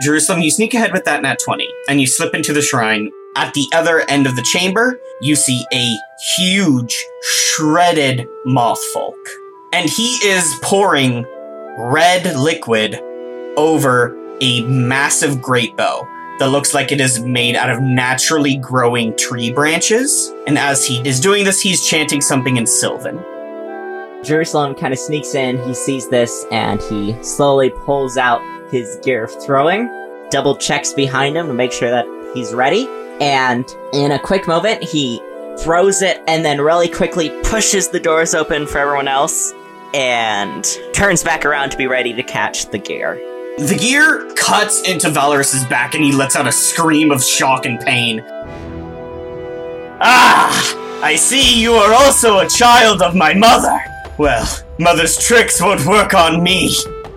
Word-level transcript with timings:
Jerusalem, 0.00 0.42
you 0.42 0.50
sneak 0.52 0.74
ahead 0.74 0.92
with 0.92 1.04
that 1.06 1.22
nat 1.22 1.40
20 1.40 1.68
and 1.88 2.00
you 2.00 2.06
slip 2.06 2.32
into 2.32 2.52
the 2.52 2.62
shrine. 2.62 3.10
At 3.34 3.52
the 3.54 3.66
other 3.74 4.08
end 4.08 4.28
of 4.28 4.36
the 4.36 4.42
chamber, 4.42 5.00
you 5.20 5.34
see 5.34 5.64
a 5.72 5.96
huge, 6.36 7.04
shredded 7.22 8.28
moth 8.44 8.82
folk. 8.94 9.16
And 9.72 9.90
he 9.90 10.06
is 10.24 10.56
pouring 10.62 11.26
red 11.78 12.36
liquid 12.36 13.00
over 13.56 14.16
a 14.40 14.62
massive 14.62 15.42
great 15.42 15.76
bow 15.76 16.06
that 16.38 16.50
looks 16.50 16.74
like 16.74 16.92
it 16.92 17.00
is 17.00 17.18
made 17.18 17.56
out 17.56 17.68
of 17.68 17.80
naturally 17.82 18.56
growing 18.56 19.16
tree 19.16 19.52
branches. 19.52 20.32
And 20.46 20.56
as 20.56 20.86
he 20.86 21.00
is 21.06 21.18
doing 21.18 21.44
this, 21.44 21.60
he's 21.60 21.84
chanting 21.84 22.20
something 22.20 22.56
in 22.56 22.68
Sylvan. 22.68 23.18
Jerusalem 24.22 24.76
kind 24.76 24.92
of 24.92 24.98
sneaks 25.00 25.34
in, 25.34 25.60
he 25.64 25.74
sees 25.74 26.08
this, 26.08 26.44
and 26.52 26.80
he 26.82 27.20
slowly 27.22 27.70
pulls 27.70 28.16
out 28.16 28.40
his 28.70 28.96
gear 29.02 29.28
throwing, 29.28 29.88
double 30.30 30.56
checks 30.56 30.92
behind 30.92 31.36
him 31.36 31.46
to 31.46 31.54
make 31.54 31.72
sure 31.72 31.90
that 31.90 32.06
he's 32.34 32.52
ready, 32.54 32.86
and 33.20 33.64
in 33.92 34.12
a 34.12 34.18
quick 34.18 34.46
moment, 34.46 34.82
he 34.82 35.20
throws 35.58 36.02
it 36.02 36.22
and 36.28 36.44
then 36.44 36.60
really 36.60 36.88
quickly 36.88 37.30
pushes 37.42 37.88
the 37.88 37.98
doors 37.98 38.34
open 38.34 38.66
for 38.66 38.78
everyone 38.78 39.08
else 39.08 39.52
and 39.94 40.64
turns 40.92 41.24
back 41.24 41.44
around 41.44 41.70
to 41.70 41.76
be 41.76 41.86
ready 41.86 42.12
to 42.12 42.22
catch 42.22 42.66
the 42.66 42.78
gear. 42.78 43.14
The 43.58 43.76
gear 43.76 44.32
cuts 44.36 44.82
into 44.88 45.10
Valorus's 45.10 45.64
back 45.64 45.94
and 45.94 46.04
he 46.04 46.12
lets 46.12 46.36
out 46.36 46.46
a 46.46 46.52
scream 46.52 47.10
of 47.10 47.24
shock 47.24 47.66
and 47.66 47.80
pain. 47.80 48.24
Ah! 50.00 51.00
I 51.02 51.16
see 51.16 51.60
you 51.60 51.74
are 51.74 51.92
also 51.92 52.38
a 52.38 52.48
child 52.48 53.02
of 53.02 53.14
my 53.16 53.34
mother. 53.34 53.76
Well, 54.16 54.46
mother's 54.78 55.16
tricks 55.16 55.60
won't 55.60 55.84
work 55.86 56.14
on 56.14 56.42
me. 56.42 56.72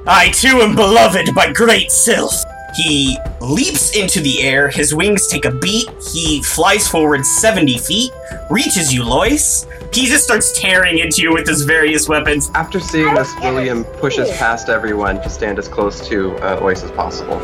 I 0.07 0.29
too 0.29 0.61
am 0.61 0.75
beloved 0.75 1.35
by 1.35 1.53
great 1.53 1.91
Sylph. 1.91 2.43
He 2.75 3.19
leaps 3.39 3.95
into 3.95 4.19
the 4.19 4.41
air, 4.41 4.67
his 4.67 4.95
wings 4.95 5.27
take 5.27 5.45
a 5.45 5.51
beat, 5.51 5.89
he 6.11 6.41
flies 6.41 6.87
forward 6.87 7.23
70 7.23 7.77
feet, 7.77 8.11
reaches 8.49 8.91
you, 8.91 9.03
Lois. 9.03 9.67
He 9.93 10.07
just 10.07 10.23
starts 10.23 10.59
tearing 10.59 10.99
into 10.99 11.21
you 11.21 11.33
with 11.33 11.47
his 11.47 11.63
various 11.63 12.09
weapons. 12.09 12.49
After 12.55 12.79
seeing 12.79 13.13
this, 13.13 13.31
William 13.41 13.83
pushes 13.83 14.31
past 14.37 14.69
everyone 14.69 15.21
to 15.21 15.29
stand 15.29 15.59
as 15.59 15.67
close 15.67 16.07
to 16.07 16.35
uh, 16.37 16.61
Ois 16.61 16.83
as 16.83 16.91
possible. 16.91 17.37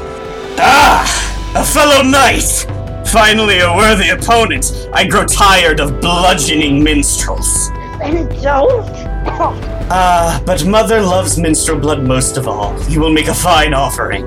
Ah! 0.57 1.53
A 1.55 1.63
fellow 1.63 2.01
knight! 2.01 2.65
Finally, 3.07 3.59
a 3.59 3.71
worthy 3.75 4.09
opponent. 4.09 4.89
I 4.93 5.05
grow 5.05 5.25
tired 5.25 5.79
of 5.79 6.01
bludgeoning 6.01 6.83
minstrels. 6.83 7.69
And 8.01 8.29
don't. 8.41 8.89
Ah, 9.89 10.41
but 10.45 10.65
Mother 10.65 11.01
loves 11.01 11.37
minstrel 11.37 11.79
blood 11.79 12.03
most 12.03 12.37
of 12.37 12.47
all. 12.47 12.79
You 12.89 12.99
will 12.99 13.11
make 13.11 13.27
a 13.27 13.33
fine 13.33 13.73
offering. 13.73 14.25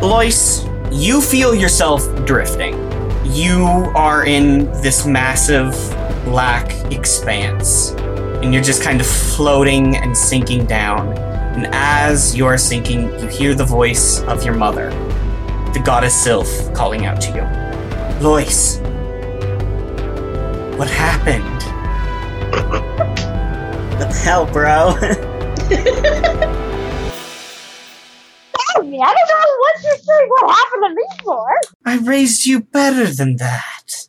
Lois, 0.00 0.66
you 0.90 1.20
feel 1.20 1.54
yourself 1.54 2.02
drifting. 2.26 2.74
You 3.24 3.64
are 3.94 4.26
in 4.26 4.70
this 4.82 5.06
massive 5.06 5.72
black 6.24 6.70
expanse, 6.92 7.90
and 8.42 8.52
you're 8.52 8.62
just 8.62 8.82
kind 8.82 9.00
of 9.00 9.06
floating 9.06 9.96
and 9.96 10.16
sinking 10.16 10.66
down. 10.66 11.16
And 11.56 11.66
as 11.72 12.36
you're 12.36 12.58
sinking, 12.58 13.18
you 13.18 13.28
hear 13.28 13.54
the 13.54 13.64
voice 13.64 14.20
of 14.24 14.44
your 14.44 14.54
mother, 14.54 14.90
the 15.72 15.82
goddess 15.84 16.14
Sylph, 16.14 16.72
calling 16.74 17.06
out 17.06 17.20
to 17.22 17.30
you. 17.32 17.42
Lois, 18.22 18.78
what 20.78 20.90
happened? 20.90 21.45
Hell, 24.26 24.44
bro? 24.46 24.92
Tell 24.98 25.12
me, 28.82 28.98
I 29.00 29.14
don't 29.14 29.28
know 29.30 29.46
what 29.60 29.82
you're 29.84 29.98
saying. 29.98 30.28
What 30.28 30.50
happened 30.50 30.82
to 30.82 30.94
me 30.96 31.06
for? 31.22 31.46
I 31.84 31.98
raised 31.98 32.44
you 32.44 32.62
better 32.62 33.06
than 33.06 33.36
that. 33.36 34.08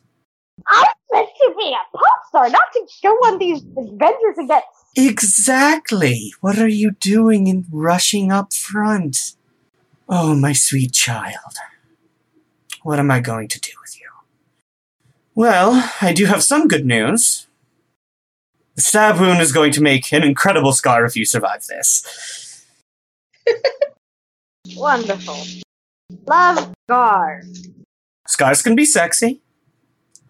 I'm 0.66 0.88
meant 1.12 1.28
to 1.38 1.54
be 1.56 1.72
a 1.72 1.96
pop 1.96 2.26
star, 2.30 2.50
not 2.50 2.64
to 2.72 2.80
go 3.00 3.10
on 3.10 3.38
these 3.38 3.62
adventures 3.62 4.38
and 4.38 4.48
get. 4.48 4.64
Exactly. 4.96 6.34
What 6.40 6.58
are 6.58 6.66
you 6.66 6.90
doing 6.98 7.46
in 7.46 7.66
rushing 7.70 8.32
up 8.32 8.52
front? 8.52 9.36
Oh, 10.08 10.34
my 10.34 10.52
sweet 10.52 10.94
child. 10.94 11.54
What 12.82 12.98
am 12.98 13.12
I 13.12 13.20
going 13.20 13.46
to 13.46 13.60
do 13.60 13.70
with 13.80 14.00
you? 14.00 14.08
Well, 15.36 15.92
I 16.02 16.12
do 16.12 16.24
have 16.24 16.42
some 16.42 16.66
good 16.66 16.84
news. 16.84 17.47
The 18.78 18.82
stab 18.82 19.18
wound 19.18 19.40
is 19.40 19.50
going 19.50 19.72
to 19.72 19.80
make 19.80 20.12
an 20.12 20.22
incredible 20.22 20.70
scar 20.70 21.04
if 21.04 21.16
you 21.16 21.24
survive 21.24 21.66
this. 21.66 22.64
Wonderful. 24.76 25.36
Love 26.28 26.72
Gar. 26.88 27.42
Scars 28.28 28.62
can 28.62 28.76
be 28.76 28.84
sexy. 28.84 29.42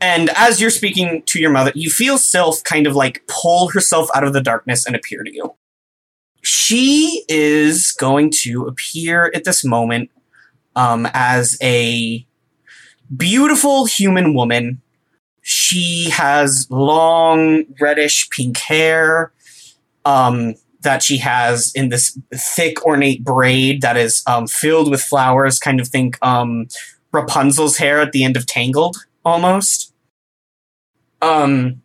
And 0.01 0.31
as 0.35 0.63
you're 0.63 0.71
speaking 0.71 1.25
to 1.27 1.39
your 1.39 1.51
mother, 1.51 1.73
you 1.75 1.91
feel 1.91 2.17
Sylph 2.17 2.65
kind 2.65 2.87
of 2.87 2.97
like 2.97 3.23
pull 3.29 3.69
herself 3.69 4.09
out 4.15 4.25
of 4.25 4.33
the 4.33 4.41
darkness 4.41 4.87
and 4.87 4.97
appear 4.97 5.23
to 5.25 5.31
you. 5.31 5.55
She 6.41 7.25
is 7.29 7.93
going 7.93 8.31
to 8.45 8.65
appear 8.65 9.31
at 9.35 9.45
this 9.45 9.63
moment 9.63 10.11
um, 10.75 11.07
as 11.13 11.59
a 11.63 12.27
beautiful 13.15 13.85
human 13.85 14.33
woman. 14.33 14.81
She 15.51 16.11
has 16.11 16.67
long 16.69 17.65
reddish 17.81 18.29
pink 18.29 18.59
hair 18.59 19.33
um, 20.05 20.57
that 20.83 21.03
she 21.03 21.17
has 21.17 21.73
in 21.75 21.89
this 21.89 22.19
thick 22.35 22.85
ornate 22.85 23.25
braid 23.25 23.81
that 23.81 23.97
is 23.97 24.23
um, 24.27 24.47
filled 24.47 24.91
with 24.91 25.01
flowers. 25.01 25.59
Kind 25.59 25.81
of 25.81 25.89
think 25.89 26.19
um, 26.21 26.69
Rapunzel's 27.13 27.79
hair 27.79 27.99
at 27.99 28.13
the 28.13 28.25
end 28.25 28.37
of 28.37 28.45
Tangled 28.45 28.99
almost. 29.25 29.95
Um, 31.23 31.81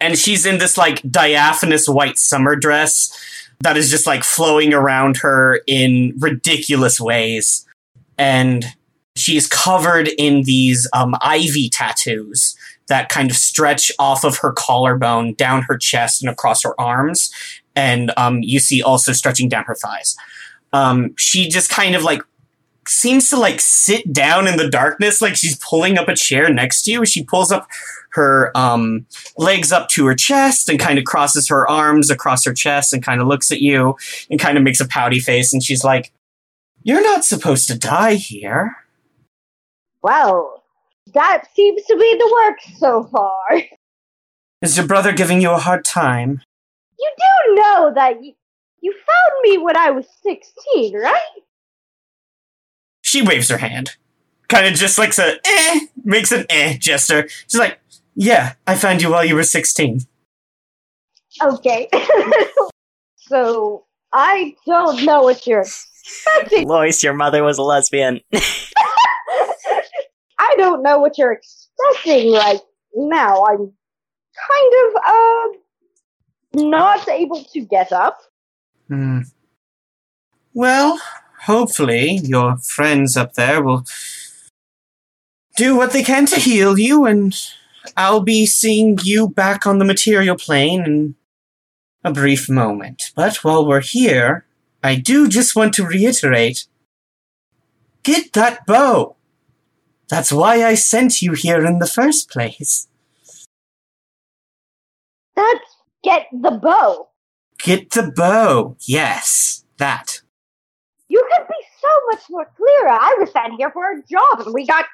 and 0.00 0.18
she's 0.18 0.44
in 0.44 0.58
this 0.58 0.76
like 0.76 1.08
diaphanous 1.08 1.88
white 1.88 2.18
summer 2.18 2.56
dress 2.56 3.16
that 3.60 3.76
is 3.76 3.90
just 3.90 4.08
like 4.08 4.24
flowing 4.24 4.74
around 4.74 5.18
her 5.18 5.60
in 5.68 6.14
ridiculous 6.18 7.00
ways. 7.00 7.64
And 8.18 8.64
she's 9.14 9.46
covered 9.46 10.08
in 10.18 10.42
these 10.42 10.88
um, 10.92 11.14
ivy 11.20 11.68
tattoos 11.68 12.56
that 12.88 13.08
kind 13.08 13.30
of 13.30 13.36
stretch 13.36 13.90
off 13.98 14.24
of 14.24 14.38
her 14.38 14.52
collarbone 14.52 15.34
down 15.34 15.62
her 15.62 15.76
chest 15.76 16.22
and 16.22 16.30
across 16.30 16.62
her 16.62 16.78
arms. 16.80 17.30
And 17.74 18.12
um, 18.16 18.42
you 18.42 18.60
see 18.60 18.82
also 18.82 19.12
stretching 19.12 19.48
down 19.48 19.64
her 19.64 19.74
thighs. 19.74 20.16
Um, 20.72 21.14
she 21.16 21.48
just 21.48 21.70
kind 21.70 21.94
of 21.94 22.02
like 22.02 22.22
seems 22.86 23.30
to 23.30 23.36
like 23.36 23.60
sit 23.60 24.12
down 24.12 24.48
in 24.48 24.56
the 24.56 24.68
darkness 24.68 25.22
like 25.22 25.36
she's 25.36 25.56
pulling 25.58 25.98
up 25.98 26.08
a 26.08 26.16
chair 26.16 26.52
next 26.52 26.82
to 26.82 26.90
you. 26.90 27.06
She 27.06 27.24
pulls 27.24 27.52
up 27.52 27.68
her 28.10 28.56
um, 28.56 29.06
legs 29.38 29.72
up 29.72 29.88
to 29.90 30.06
her 30.06 30.14
chest 30.14 30.68
and 30.68 30.78
kind 30.78 30.98
of 30.98 31.04
crosses 31.04 31.48
her 31.48 31.68
arms 31.68 32.10
across 32.10 32.44
her 32.44 32.52
chest 32.52 32.92
and 32.92 33.02
kind 33.02 33.20
of 33.20 33.28
looks 33.28 33.50
at 33.50 33.60
you 33.60 33.96
and 34.30 34.40
kind 34.40 34.58
of 34.58 34.64
makes 34.64 34.80
a 34.80 34.88
pouty 34.88 35.20
face. 35.20 35.52
And 35.52 35.62
she's 35.62 35.84
like, 35.84 36.12
You're 36.82 37.02
not 37.02 37.24
supposed 37.24 37.68
to 37.68 37.78
die 37.78 38.14
here. 38.14 38.76
Well, 40.02 40.61
that 41.14 41.44
seems 41.54 41.82
to 41.84 41.96
be 41.96 42.16
the 42.18 42.32
work 42.32 42.58
so 42.78 43.04
far. 43.04 43.62
Is 44.62 44.76
your 44.76 44.86
brother 44.86 45.12
giving 45.12 45.40
you 45.40 45.50
a 45.50 45.58
hard 45.58 45.84
time? 45.84 46.42
You 46.98 47.10
do 47.18 47.54
know 47.56 47.92
that 47.94 48.22
you, 48.22 48.34
you 48.80 48.92
found 48.92 49.42
me 49.42 49.58
when 49.58 49.76
I 49.76 49.90
was 49.90 50.06
16, 50.22 50.96
right? 50.96 51.20
She 53.02 53.22
waves 53.22 53.48
her 53.48 53.58
hand. 53.58 53.96
Kind 54.48 54.66
of 54.66 54.74
just 54.74 54.98
like 54.98 55.16
a 55.18 55.38
eh, 55.44 55.80
makes 56.04 56.30
an 56.30 56.46
eh 56.48 56.76
gesture. 56.78 57.28
She's 57.28 57.58
like, 57.58 57.80
Yeah, 58.14 58.54
I 58.66 58.76
found 58.76 59.02
you 59.02 59.10
while 59.10 59.24
you 59.24 59.34
were 59.34 59.42
16. 59.42 60.02
Okay. 61.42 61.88
so, 63.16 63.84
I 64.12 64.54
don't 64.66 65.04
know 65.04 65.22
what 65.22 65.46
you're 65.46 65.62
expecting. 65.62 66.68
Lois, 66.68 67.02
your 67.02 67.14
mother 67.14 67.42
was 67.42 67.58
a 67.58 67.62
lesbian. 67.62 68.20
I 70.52 70.56
don't 70.56 70.82
know 70.82 70.98
what 70.98 71.16
you're 71.16 71.32
expecting 71.32 72.32
right 72.32 72.60
now. 72.94 73.44
I'm 73.44 73.72
kind 74.50 74.72
of, 74.84 74.94
uh, 75.06 75.48
not 76.54 77.08
able 77.08 77.42
to 77.44 77.60
get 77.60 77.92
up. 77.92 78.18
Hmm. 78.88 79.20
Well, 80.52 81.00
hopefully 81.44 82.20
your 82.22 82.58
friends 82.58 83.16
up 83.16 83.34
there 83.34 83.62
will 83.62 83.84
do 85.56 85.76
what 85.76 85.92
they 85.92 86.02
can 86.02 86.26
to 86.26 86.36
heal 86.36 86.78
you, 86.78 87.06
and 87.06 87.34
I'll 87.96 88.20
be 88.20 88.44
seeing 88.44 88.98
you 89.02 89.28
back 89.28 89.66
on 89.66 89.78
the 89.78 89.84
material 89.84 90.36
plane 90.36 90.84
in 90.84 91.14
a 92.04 92.12
brief 92.12 92.50
moment. 92.50 93.12
But 93.14 93.36
while 93.44 93.66
we're 93.66 93.80
here, 93.80 94.44
I 94.82 94.96
do 94.96 95.28
just 95.28 95.56
want 95.56 95.72
to 95.74 95.86
reiterate 95.86 96.66
get 98.02 98.32
that 98.34 98.66
bow. 98.66 99.16
That's 100.12 100.30
why 100.30 100.62
I 100.62 100.74
sent 100.74 101.22
you 101.22 101.32
here 101.32 101.64
in 101.64 101.78
the 101.78 101.86
first 101.86 102.28
place. 102.28 102.86
That's 105.34 105.76
get 106.04 106.26
the 106.30 106.50
bow. 106.50 107.08
Get 107.58 107.92
the 107.92 108.12
bow. 108.14 108.76
Yes, 108.82 109.64
that. 109.78 110.20
You 111.08 111.26
could 111.34 111.48
be 111.48 111.54
so 111.80 111.88
much 112.10 112.24
more 112.28 112.46
clearer. 112.58 112.90
I 112.90 113.16
was 113.20 113.32
sent 113.32 113.54
here 113.56 113.70
for 113.70 113.90
a 113.90 114.02
job, 114.02 114.44
and 114.44 114.52
we 114.52 114.66
got 114.66 114.84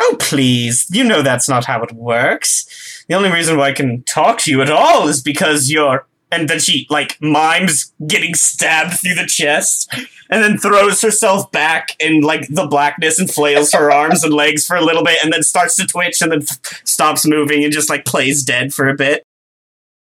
Oh, 0.00 0.16
please. 0.18 0.88
You 0.90 1.04
know 1.04 1.22
that's 1.22 1.48
not 1.48 1.64
how 1.64 1.80
it 1.84 1.92
works. 1.92 3.04
The 3.08 3.14
only 3.14 3.30
reason 3.30 3.58
why 3.58 3.68
I 3.68 3.72
can 3.72 4.02
talk 4.02 4.40
to 4.40 4.50
you 4.50 4.60
at 4.60 4.72
all 4.72 5.06
is 5.06 5.22
because 5.22 5.70
you're. 5.70 6.04
And 6.30 6.48
then 6.48 6.58
she, 6.60 6.86
like, 6.90 7.16
mimes 7.22 7.92
getting 8.06 8.34
stabbed 8.34 9.00
through 9.00 9.14
the 9.14 9.26
chest, 9.26 9.90
and 10.28 10.42
then 10.42 10.58
throws 10.58 11.00
herself 11.00 11.50
back 11.52 11.96
in, 12.00 12.20
like, 12.20 12.46
the 12.48 12.66
blackness 12.66 13.18
and 13.18 13.30
flails 13.30 13.72
her 13.72 13.90
arms 13.90 14.22
and 14.22 14.34
legs 14.34 14.66
for 14.66 14.76
a 14.76 14.82
little 14.84 15.02
bit, 15.02 15.18
and 15.24 15.32
then 15.32 15.42
starts 15.42 15.74
to 15.76 15.86
twitch 15.86 16.20
and 16.20 16.30
then 16.30 16.42
f- 16.42 16.82
stops 16.84 17.26
moving 17.26 17.64
and 17.64 17.72
just, 17.72 17.88
like, 17.88 18.04
plays 18.04 18.42
dead 18.42 18.74
for 18.74 18.88
a 18.88 18.94
bit. 18.94 19.22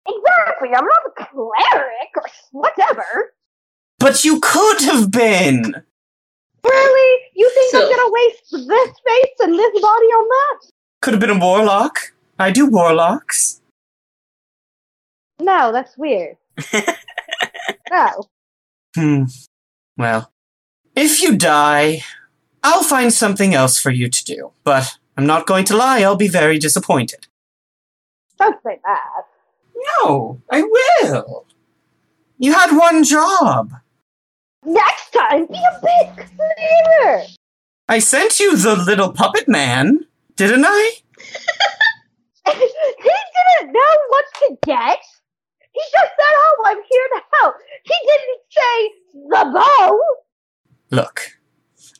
exactly. 0.08 0.68
I'm 0.74 0.84
not 0.84 1.06
a 1.06 1.24
cleric 1.26 2.16
or 2.16 2.22
whatever. 2.52 3.32
But 3.98 4.24
you 4.24 4.40
could 4.40 4.80
have 4.82 5.10
been! 5.10 5.74
Really? 6.64 7.20
You 7.34 7.50
think 7.54 7.70
So- 7.70 7.84
I'm 7.84 7.96
gonna 7.96 8.12
waste 8.12 8.50
this 8.50 8.90
face 9.06 9.34
and 9.40 9.54
this 9.58 9.80
body 9.80 10.06
on 10.06 10.28
that? 10.28 10.70
Could 11.02 11.14
have 11.14 11.20
been 11.20 11.30
a 11.30 11.38
warlock. 11.38 12.12
I 12.38 12.50
do 12.50 12.66
warlocks. 12.66 13.60
No, 15.40 15.72
that's 15.72 15.96
weird. 15.96 16.36
no. 17.90 18.24
Hmm. 18.94 19.24
Well, 19.96 20.32
if 20.94 21.22
you 21.22 21.36
die, 21.36 22.02
I'll 22.62 22.82
find 22.82 23.12
something 23.12 23.54
else 23.54 23.78
for 23.78 23.90
you 23.90 24.08
to 24.08 24.24
do. 24.24 24.52
But 24.64 24.98
I'm 25.16 25.26
not 25.26 25.46
going 25.46 25.64
to 25.66 25.76
lie, 25.76 26.00
I'll 26.00 26.16
be 26.16 26.28
very 26.28 26.58
disappointed. 26.58 27.26
Don't 28.38 28.56
say 28.62 28.78
that. 28.84 29.24
No, 30.04 30.40
I 30.50 30.62
will. 30.62 31.46
You 32.38 32.52
had 32.52 32.76
one 32.76 33.04
job. 33.04 33.72
Next 34.64 35.10
time, 35.10 35.46
be 35.46 35.58
a 35.58 35.80
bit 35.80 36.26
clearer. 36.36 37.22
I 37.88 37.98
sent 38.00 38.40
you 38.40 38.56
the 38.56 38.74
little 38.74 39.12
puppet 39.12 39.48
man, 39.48 40.00
didn't 40.34 40.64
I? 40.66 40.92
he 42.46 42.52
didn't 42.52 43.72
know 43.72 43.96
what 44.08 44.24
to 44.34 44.58
get. 44.66 44.98
He 45.76 45.82
just 45.96 46.12
said, 46.18 46.34
"Oh, 46.46 46.62
I'm 46.66 46.82
here 46.90 47.08
to 47.14 47.20
help." 47.34 47.54
He 47.84 47.96
didn't 48.10 48.42
say 48.58 48.76
the 49.32 49.42
bow. 49.52 50.00
Look, 50.90 51.38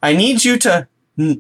I 0.03 0.15
need 0.15 0.45
you 0.47 0.57
to 0.59 0.89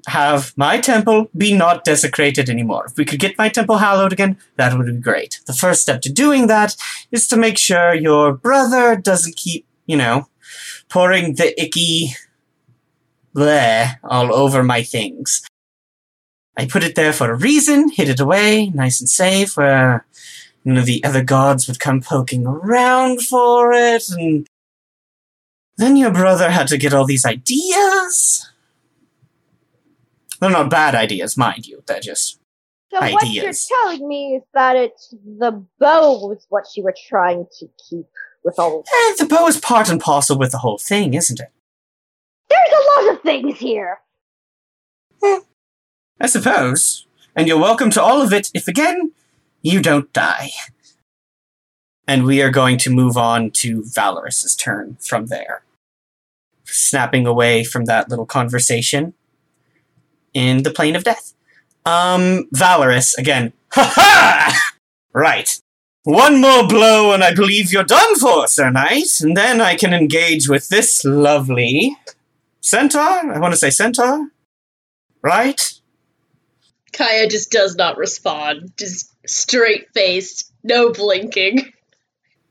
have 0.06 0.52
my 0.56 0.78
temple 0.78 1.30
be 1.36 1.52
not 1.54 1.84
desecrated 1.84 2.48
anymore. 2.48 2.86
If 2.86 2.96
we 2.96 3.04
could 3.04 3.20
get 3.20 3.38
my 3.38 3.48
temple 3.48 3.78
hallowed 3.78 4.12
again, 4.12 4.38
that 4.56 4.76
would 4.76 4.86
be 4.86 5.00
great. 5.00 5.40
The 5.46 5.52
first 5.52 5.82
step 5.82 6.00
to 6.02 6.12
doing 6.12 6.46
that 6.46 6.76
is 7.10 7.28
to 7.28 7.36
make 7.36 7.58
sure 7.58 7.94
your 7.94 8.32
brother 8.32 8.96
doesn't 8.96 9.36
keep, 9.36 9.66
you 9.86 9.96
know, 9.96 10.28
pouring 10.88 11.34
the 11.34 11.58
icky 11.62 12.16
bleh 13.34 13.96
all 14.02 14.34
over 14.34 14.62
my 14.62 14.82
things. 14.82 15.42
I 16.56 16.66
put 16.66 16.84
it 16.84 16.94
there 16.94 17.12
for 17.12 17.30
a 17.30 17.36
reason, 17.36 17.90
hid 17.90 18.08
it 18.08 18.20
away, 18.20 18.70
nice 18.70 18.98
and 19.00 19.10
safe, 19.10 19.58
where 19.58 20.06
you 20.66 20.72
know 20.72 20.82
the 20.82 21.02
other 21.04 21.22
gods 21.22 21.68
would 21.68 21.78
come 21.78 22.00
poking 22.00 22.44
around 22.44 23.22
for 23.22 23.72
it, 23.72 24.02
and 24.10 24.48
then 25.76 25.96
your 25.96 26.10
brother 26.10 26.50
had 26.50 26.66
to 26.66 26.76
get 26.76 26.92
all 26.92 27.06
these 27.06 27.24
ideas. 27.24 28.50
They're 30.40 30.50
not 30.50 30.68
bad 30.68 30.96
ideas, 30.96 31.36
mind 31.36 31.68
you. 31.68 31.84
They're 31.86 32.00
just 32.00 32.40
So 32.92 32.98
what 32.98 33.30
you're 33.30 33.52
telling 33.68 34.08
me 34.08 34.34
is 34.34 34.42
that 34.54 34.74
it's 34.74 35.14
the 35.24 35.64
bow 35.78 36.26
was 36.26 36.44
what 36.48 36.64
you 36.76 36.82
were 36.82 36.96
trying 37.08 37.46
to 37.60 37.68
keep 37.88 38.06
with 38.42 38.58
all. 38.58 38.80
eh, 38.80 39.14
the 39.20 39.26
bow 39.26 39.46
is 39.46 39.60
part 39.60 39.88
and 39.88 40.00
parcel 40.00 40.36
with 40.36 40.50
the 40.50 40.58
whole 40.58 40.78
thing, 40.78 41.14
isn't 41.14 41.38
it? 41.38 41.52
There's 42.48 42.72
a 42.72 43.00
lot 43.00 43.14
of 43.14 43.22
things 43.22 43.56
here. 43.58 44.00
I 46.20 46.26
suppose. 46.26 47.06
And 47.36 47.46
you're 47.46 47.56
welcome 47.56 47.90
to 47.90 48.02
all 48.02 48.20
of 48.20 48.32
it 48.32 48.50
if 48.52 48.66
again 48.66 49.12
you 49.66 49.82
don't 49.82 50.12
die. 50.12 50.50
And 52.06 52.24
we 52.24 52.40
are 52.40 52.50
going 52.50 52.78
to 52.78 52.90
move 52.90 53.16
on 53.16 53.50
to 53.62 53.82
Valorus's 53.82 54.54
turn 54.54 54.96
from 55.00 55.26
there. 55.26 55.64
Snapping 56.64 57.26
away 57.26 57.64
from 57.64 57.86
that 57.86 58.08
little 58.08 58.26
conversation 58.26 59.14
in 60.32 60.62
the 60.62 60.70
plane 60.70 60.94
of 60.94 61.02
death. 61.02 61.34
Um, 61.84 62.48
Valorus, 62.54 63.18
again. 63.18 63.52
Ha 63.72 63.92
ha! 63.94 64.72
Right. 65.12 65.60
One 66.04 66.40
more 66.40 66.68
blow 66.68 67.12
and 67.12 67.24
I 67.24 67.34
believe 67.34 67.72
you're 67.72 67.82
done 67.82 68.14
for, 68.16 68.46
Sir 68.46 68.70
Knight, 68.70 69.20
and 69.20 69.36
then 69.36 69.60
I 69.60 69.74
can 69.74 69.92
engage 69.92 70.48
with 70.48 70.68
this 70.68 71.04
lovely 71.04 71.96
centaur. 72.60 73.34
I 73.34 73.38
want 73.40 73.52
to 73.52 73.58
say 73.58 73.70
centaur. 73.70 74.28
Right? 75.22 75.60
Kaya 76.92 77.28
just 77.28 77.50
does 77.50 77.76
not 77.76 77.98
respond. 77.98 78.72
Just 78.76 79.12
straight 79.26 79.88
faced, 79.94 80.52
no 80.62 80.92
blinking, 80.92 81.72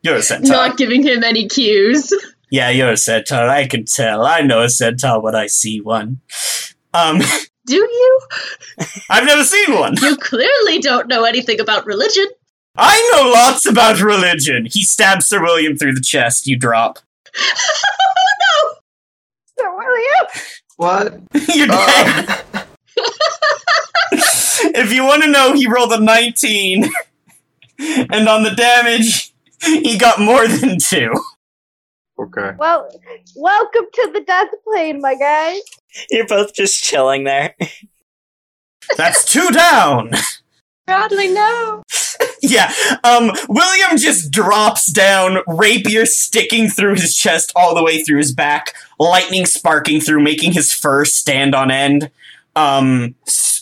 You're 0.01 0.16
a 0.18 0.22
centaur. 0.22 0.51
not 0.51 0.77
giving 0.77 1.04
him 1.04 1.24
any 1.24 1.48
cues. 1.48 2.13
Yeah, 2.51 2.69
you're 2.69 2.92
a 2.92 2.98
centaur. 2.98 3.50
I 3.50 3.68
can 3.68 3.86
tell. 3.86 4.25
I 4.25 4.42
know 4.42 4.62
a 4.62 4.69
centaur 4.69 5.19
when 5.22 5.36
I 5.36 5.48
see 5.48 5.81
one. 5.81 6.22
Um, 6.94 7.19
Do 7.66 7.75
you? 7.75 8.19
I've 9.10 9.25
never 9.25 9.44
seen 9.44 9.74
one. 9.74 9.95
You 10.00 10.16
clearly 10.18 10.80
don't 10.80 11.07
know 11.07 11.24
anything 11.24 11.60
about 11.60 11.86
religion. 11.88 12.27
I 12.78 13.12
know 13.13 13.31
lots 13.31 13.66
about 13.66 14.00
religion. 14.01 14.68
He 14.69 14.83
stabs 14.83 15.25
Sir 15.28 15.42
William 15.42 15.75
through 15.75 15.94
the 15.95 16.01
chest. 16.01 16.45
You 16.45 16.57
drop. 16.60 17.00
oh 18.42 18.75
So 19.57 19.75
William, 19.75 20.28
What? 20.78 21.13
You're 21.56 21.68
dead. 21.68 22.44
Uh, 22.54 22.63
if 24.63 24.92
you 24.94 25.04
want 25.04 25.24
to 25.24 25.30
know, 25.30 25.54
he 25.54 25.68
rolled 25.68 25.92
a 25.94 26.00
19. 26.00 26.90
and 27.80 28.30
on 28.30 28.44
the 28.44 28.54
damage, 28.56 29.34
he 29.63 29.98
got 29.98 30.19
more 30.19 30.48
than 30.48 30.78
two. 30.80 31.12
okay. 32.19 32.52
well, 32.57 32.90
welcome 33.36 33.86
to 33.94 34.12
the 34.13 34.22
death 34.22 34.50
plane, 34.63 35.02
my 35.02 35.16
guy. 35.16 35.60
You're 36.10 36.28
both 36.28 36.54
just 36.54 36.84
chilling 36.84 37.24
there. 37.24 37.56
That's 38.98 39.25
two 39.25 39.50
down. 39.50 40.12
Bradley, 40.86 41.30
no. 41.30 41.84
Yeah, 42.42 42.72
um, 43.04 43.31
William 43.50 43.98
just 43.98 44.30
drops 44.30 44.92
down, 44.92 45.40
rapier 45.48 46.06
sticking 46.06 46.69
through 46.69 46.94
his 46.94 47.18
chest 47.18 47.52
all 47.56 47.74
the 47.74 47.81
way 47.84 48.04
through 48.04 48.19
his 48.19 48.31
back, 48.34 48.74
lightning 49.00 49.48
sparking 49.48 50.00
through, 50.00 50.22
making 50.22 50.52
his 50.54 50.71
fur 50.71 51.06
stand 51.06 51.56
on 51.56 51.71
end. 51.71 52.12
Um, 52.56 53.16
S- 53.26 53.55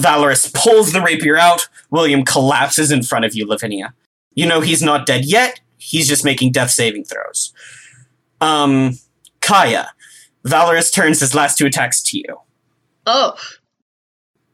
Valorous 0.00 0.50
pulls 0.54 0.92
the 0.92 1.00
rapier 1.00 1.36
out. 1.36 1.68
William 1.90 2.24
collapses 2.24 2.90
in 2.90 3.02
front 3.02 3.24
of 3.24 3.34
you, 3.34 3.46
Lavinia. 3.46 3.94
You 4.34 4.46
know 4.46 4.60
he's 4.60 4.82
not 4.82 5.06
dead 5.06 5.24
yet. 5.24 5.60
He's 5.78 6.08
just 6.08 6.24
making 6.24 6.52
death 6.52 6.70
saving 6.70 7.04
throws. 7.04 7.52
Um, 8.40 8.98
Kaya. 9.40 9.90
Valorous 10.44 10.90
turns 10.90 11.20
his 11.20 11.34
last 11.34 11.58
two 11.58 11.66
attacks 11.66 12.02
to 12.04 12.18
you. 12.18 12.40
Oh, 13.06 13.34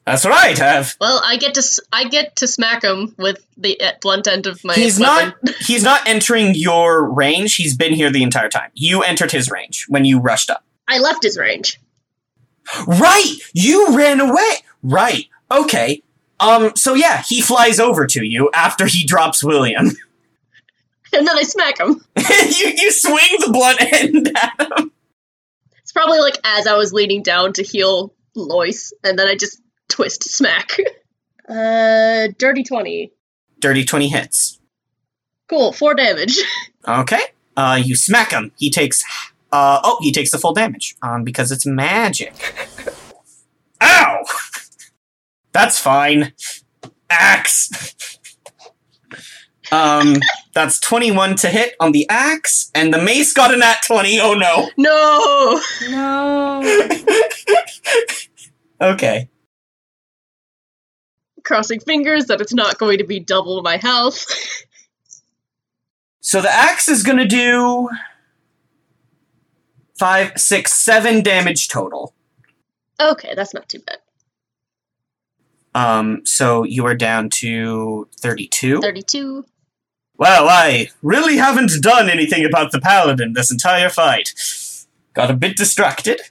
That's 0.04 0.24
right, 0.24 0.56
Have. 0.58 0.94
well, 1.00 1.20
I 1.24 1.36
get 1.36 1.54
to 1.54 1.60
s- 1.60 1.80
I 1.92 2.04
get 2.08 2.36
to 2.36 2.46
smack 2.46 2.82
him 2.84 3.14
with 3.18 3.44
the 3.56 3.80
uh, 3.80 3.92
blunt 4.00 4.26
end 4.28 4.46
of 4.46 4.62
my 4.64 4.74
he's 4.74 4.98
weapon. 5.00 5.34
not 5.42 5.54
he's 5.60 5.82
not 5.82 6.08
entering 6.08 6.54
your 6.54 7.08
range 7.12 7.56
he's 7.56 7.76
been 7.76 7.92
here 7.92 8.10
the 8.10 8.22
entire 8.22 8.48
time 8.48 8.70
you 8.74 9.02
entered 9.02 9.32
his 9.32 9.50
range 9.50 9.86
when 9.88 10.04
you 10.04 10.18
rushed 10.20 10.48
up 10.50 10.64
I 10.86 10.98
left 11.00 11.24
his 11.24 11.36
range. 11.36 11.80
right 12.86 13.34
you 13.52 13.96
ran 13.96 14.20
away 14.20 14.48
right 14.82 15.26
okay 15.50 16.02
um 16.40 16.72
so 16.76 16.94
yeah 16.94 17.22
he 17.22 17.40
flies 17.40 17.78
over 17.80 18.06
to 18.06 18.24
you 18.24 18.50
after 18.54 18.86
he 18.86 19.04
drops 19.04 19.42
william 19.44 19.90
And 21.12 21.26
then 21.26 21.38
I 21.38 21.42
smack 21.44 21.78
him. 21.80 22.04
you 22.18 22.72
you 22.76 22.90
swing 22.90 23.38
the 23.38 23.50
blunt 23.50 23.80
end 23.80 24.30
at 24.36 24.60
him 24.78 24.90
It's 25.78 25.92
probably 25.92 26.18
like 26.18 26.36
as 26.44 26.66
I 26.66 26.74
was 26.76 26.92
leaning 26.92 27.22
down 27.22 27.52
to 27.54 27.62
heal 27.62 28.12
Lois, 28.34 28.92
and 29.02 29.18
then 29.18 29.26
I 29.28 29.34
just 29.36 29.62
twist 29.88 30.24
smack. 30.24 30.76
Uh, 31.48 32.26
dirty 32.38 32.64
20. 32.64 33.12
dirty 33.60 33.84
20 33.84 34.08
hits 34.08 34.58
Cool, 35.48 35.72
4 35.72 35.94
damage. 35.94 36.36
okay 36.88 37.20
uh 37.56 37.80
you 37.82 37.94
smack 37.94 38.32
him 38.32 38.50
he 38.58 38.68
takes 38.68 39.04
uh 39.52 39.78
oh 39.84 39.96
he 40.02 40.10
takes 40.10 40.32
the 40.32 40.38
full 40.38 40.52
damage 40.52 40.96
um 41.02 41.22
because 41.22 41.52
it's 41.52 41.64
magic 41.64 42.34
ow 43.80 44.24
that's 45.56 45.78
fine 45.78 46.34
axe 47.08 47.96
um 49.72 50.16
that's 50.52 50.78
21 50.80 51.34
to 51.36 51.48
hit 51.48 51.74
on 51.80 51.92
the 51.92 52.06
axe 52.10 52.70
and 52.74 52.92
the 52.92 53.00
mace 53.00 53.32
got 53.32 53.54
a 53.54 53.56
nat 53.56 53.78
20 53.86 54.20
oh 54.20 54.34
no 54.34 54.68
no! 54.76 55.62
No. 55.88 56.86
okay 58.92 59.30
Crossing 61.42 61.80
fingers 61.80 62.26
that 62.26 62.42
it's 62.42 62.52
not 62.52 62.76
going 62.76 62.98
to 62.98 63.04
be 63.04 63.18
double 63.18 63.62
my 63.62 63.78
health. 63.78 64.26
so 66.20 66.42
the 66.42 66.50
axe 66.50 66.86
is 66.86 67.02
gonna 67.02 67.24
do 67.24 67.88
five, 69.98 70.32
six, 70.36 70.74
seven 70.74 71.22
damage 71.22 71.68
total. 71.68 72.12
Okay, 73.00 73.32
that's 73.34 73.54
not 73.54 73.68
too 73.68 73.78
bad. 73.78 73.98
Um, 75.76 76.24
so 76.24 76.64
you 76.64 76.86
are 76.86 76.94
down 76.94 77.28
to 77.28 78.08
32. 78.20 78.80
32. 78.80 79.44
Well, 80.16 80.48
I 80.48 80.88
really 81.02 81.36
haven't 81.36 81.82
done 81.82 82.08
anything 82.08 82.46
about 82.46 82.72
the 82.72 82.80
paladin 82.80 83.34
this 83.34 83.50
entire 83.50 83.90
fight. 83.90 84.32
Got 85.12 85.30
a 85.30 85.34
bit 85.34 85.54
distracted. 85.54 86.22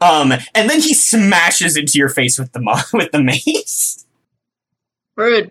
Um, 0.00 0.32
and 0.54 0.70
then 0.70 0.80
he 0.80 0.94
smashes 0.94 1.76
into 1.76 1.98
your 1.98 2.10
face 2.10 2.38
with 2.38 2.52
the 2.52 2.84
with 2.92 3.10
the 3.10 3.20
mace. 3.20 4.06
Rude. 5.16 5.50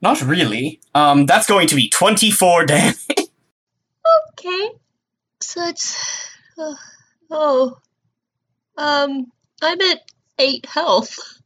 Not 0.00 0.22
really. 0.22 0.80
Um, 0.94 1.26
that's 1.26 1.48
going 1.48 1.66
to 1.66 1.74
be 1.74 1.88
24 1.88 2.66
damage. 2.66 2.96
Okay. 4.38 4.68
So 5.40 5.66
it's. 5.66 6.30
Uh, 6.56 6.74
oh. 7.28 7.78
Um, 8.78 9.32
I'm 9.60 9.80
at 9.80 10.02
8 10.38 10.66
health. 10.66 11.41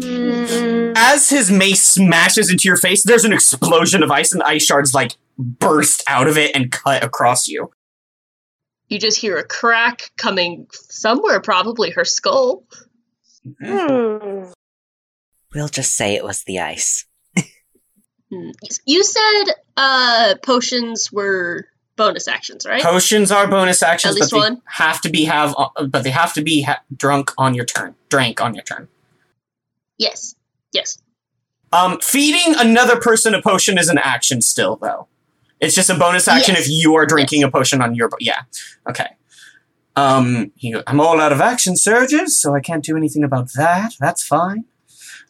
Hmm. 0.00 0.92
As 0.96 1.28
his 1.28 1.50
mace 1.50 1.82
smashes 1.84 2.50
into 2.50 2.68
your 2.68 2.76
face, 2.76 3.02
there's 3.02 3.24
an 3.24 3.32
explosion 3.32 4.02
of 4.02 4.10
ice, 4.10 4.32
and 4.32 4.42
ice 4.42 4.64
shards 4.64 4.94
like 4.94 5.16
burst 5.38 6.02
out 6.08 6.28
of 6.28 6.38
it 6.38 6.54
and 6.54 6.70
cut 6.70 7.02
across 7.04 7.48
you. 7.48 7.70
You 8.88 8.98
just 8.98 9.18
hear 9.18 9.36
a 9.38 9.44
crack 9.44 10.10
coming 10.16 10.66
somewhere, 10.72 11.40
probably 11.40 11.90
her 11.90 12.04
skull. 12.04 12.64
Hmm. 13.62 14.44
We'll 15.54 15.68
just 15.68 15.94
say 15.96 16.14
it 16.14 16.24
was 16.24 16.44
the 16.44 16.60
ice. 16.60 17.04
Hmm. 18.30 18.50
You 18.86 19.04
said 19.04 19.44
uh 19.76 20.34
potions 20.42 21.10
were 21.12 21.66
bonus 21.96 22.28
actions, 22.28 22.64
right? 22.66 22.82
Potions 22.82 23.30
are 23.30 23.46
bonus 23.46 23.82
actions, 23.82 24.14
At 24.16 24.20
least 24.20 24.30
but 24.30 24.36
they 24.36 24.50
one? 24.50 24.62
have 24.66 25.00
to 25.02 25.10
be 25.10 25.24
have, 25.24 25.54
uh, 25.58 25.68
but 25.86 26.02
they 26.04 26.10
have 26.10 26.32
to 26.34 26.42
be 26.42 26.62
ha- 26.62 26.80
drunk 26.96 27.32
on 27.36 27.54
your 27.54 27.66
turn. 27.66 27.94
Drank 28.08 28.40
on 28.40 28.54
your 28.54 28.64
turn. 28.64 28.88
Yes. 30.02 30.34
Yes. 30.72 30.98
Um, 31.72 31.98
feeding 32.00 32.54
another 32.58 32.96
person 33.00 33.34
a 33.34 33.40
potion 33.40 33.78
is 33.78 33.88
an 33.88 33.98
action 33.98 34.42
still, 34.42 34.76
though. 34.76 35.08
It's 35.60 35.74
just 35.74 35.88
a 35.90 35.94
bonus 35.94 36.28
action 36.28 36.54
Yes. 36.54 36.64
if 36.66 36.70
you 36.72 36.94
are 36.96 37.06
drinking 37.06 37.42
a 37.44 37.50
potion 37.50 37.80
on 37.80 37.94
your. 37.94 38.08
Bo- 38.08 38.16
yeah. 38.20 38.42
Okay. 38.88 39.06
Um, 39.94 40.50
he 40.56 40.74
I'm 40.86 41.00
all 41.00 41.20
out 41.20 41.32
of 41.32 41.40
action 41.40 41.76
surges, 41.76 42.38
so 42.40 42.54
I 42.54 42.60
can't 42.60 42.84
do 42.84 42.96
anything 42.96 43.22
about 43.24 43.52
that. 43.54 43.92
That's 44.00 44.26
fine. 44.26 44.64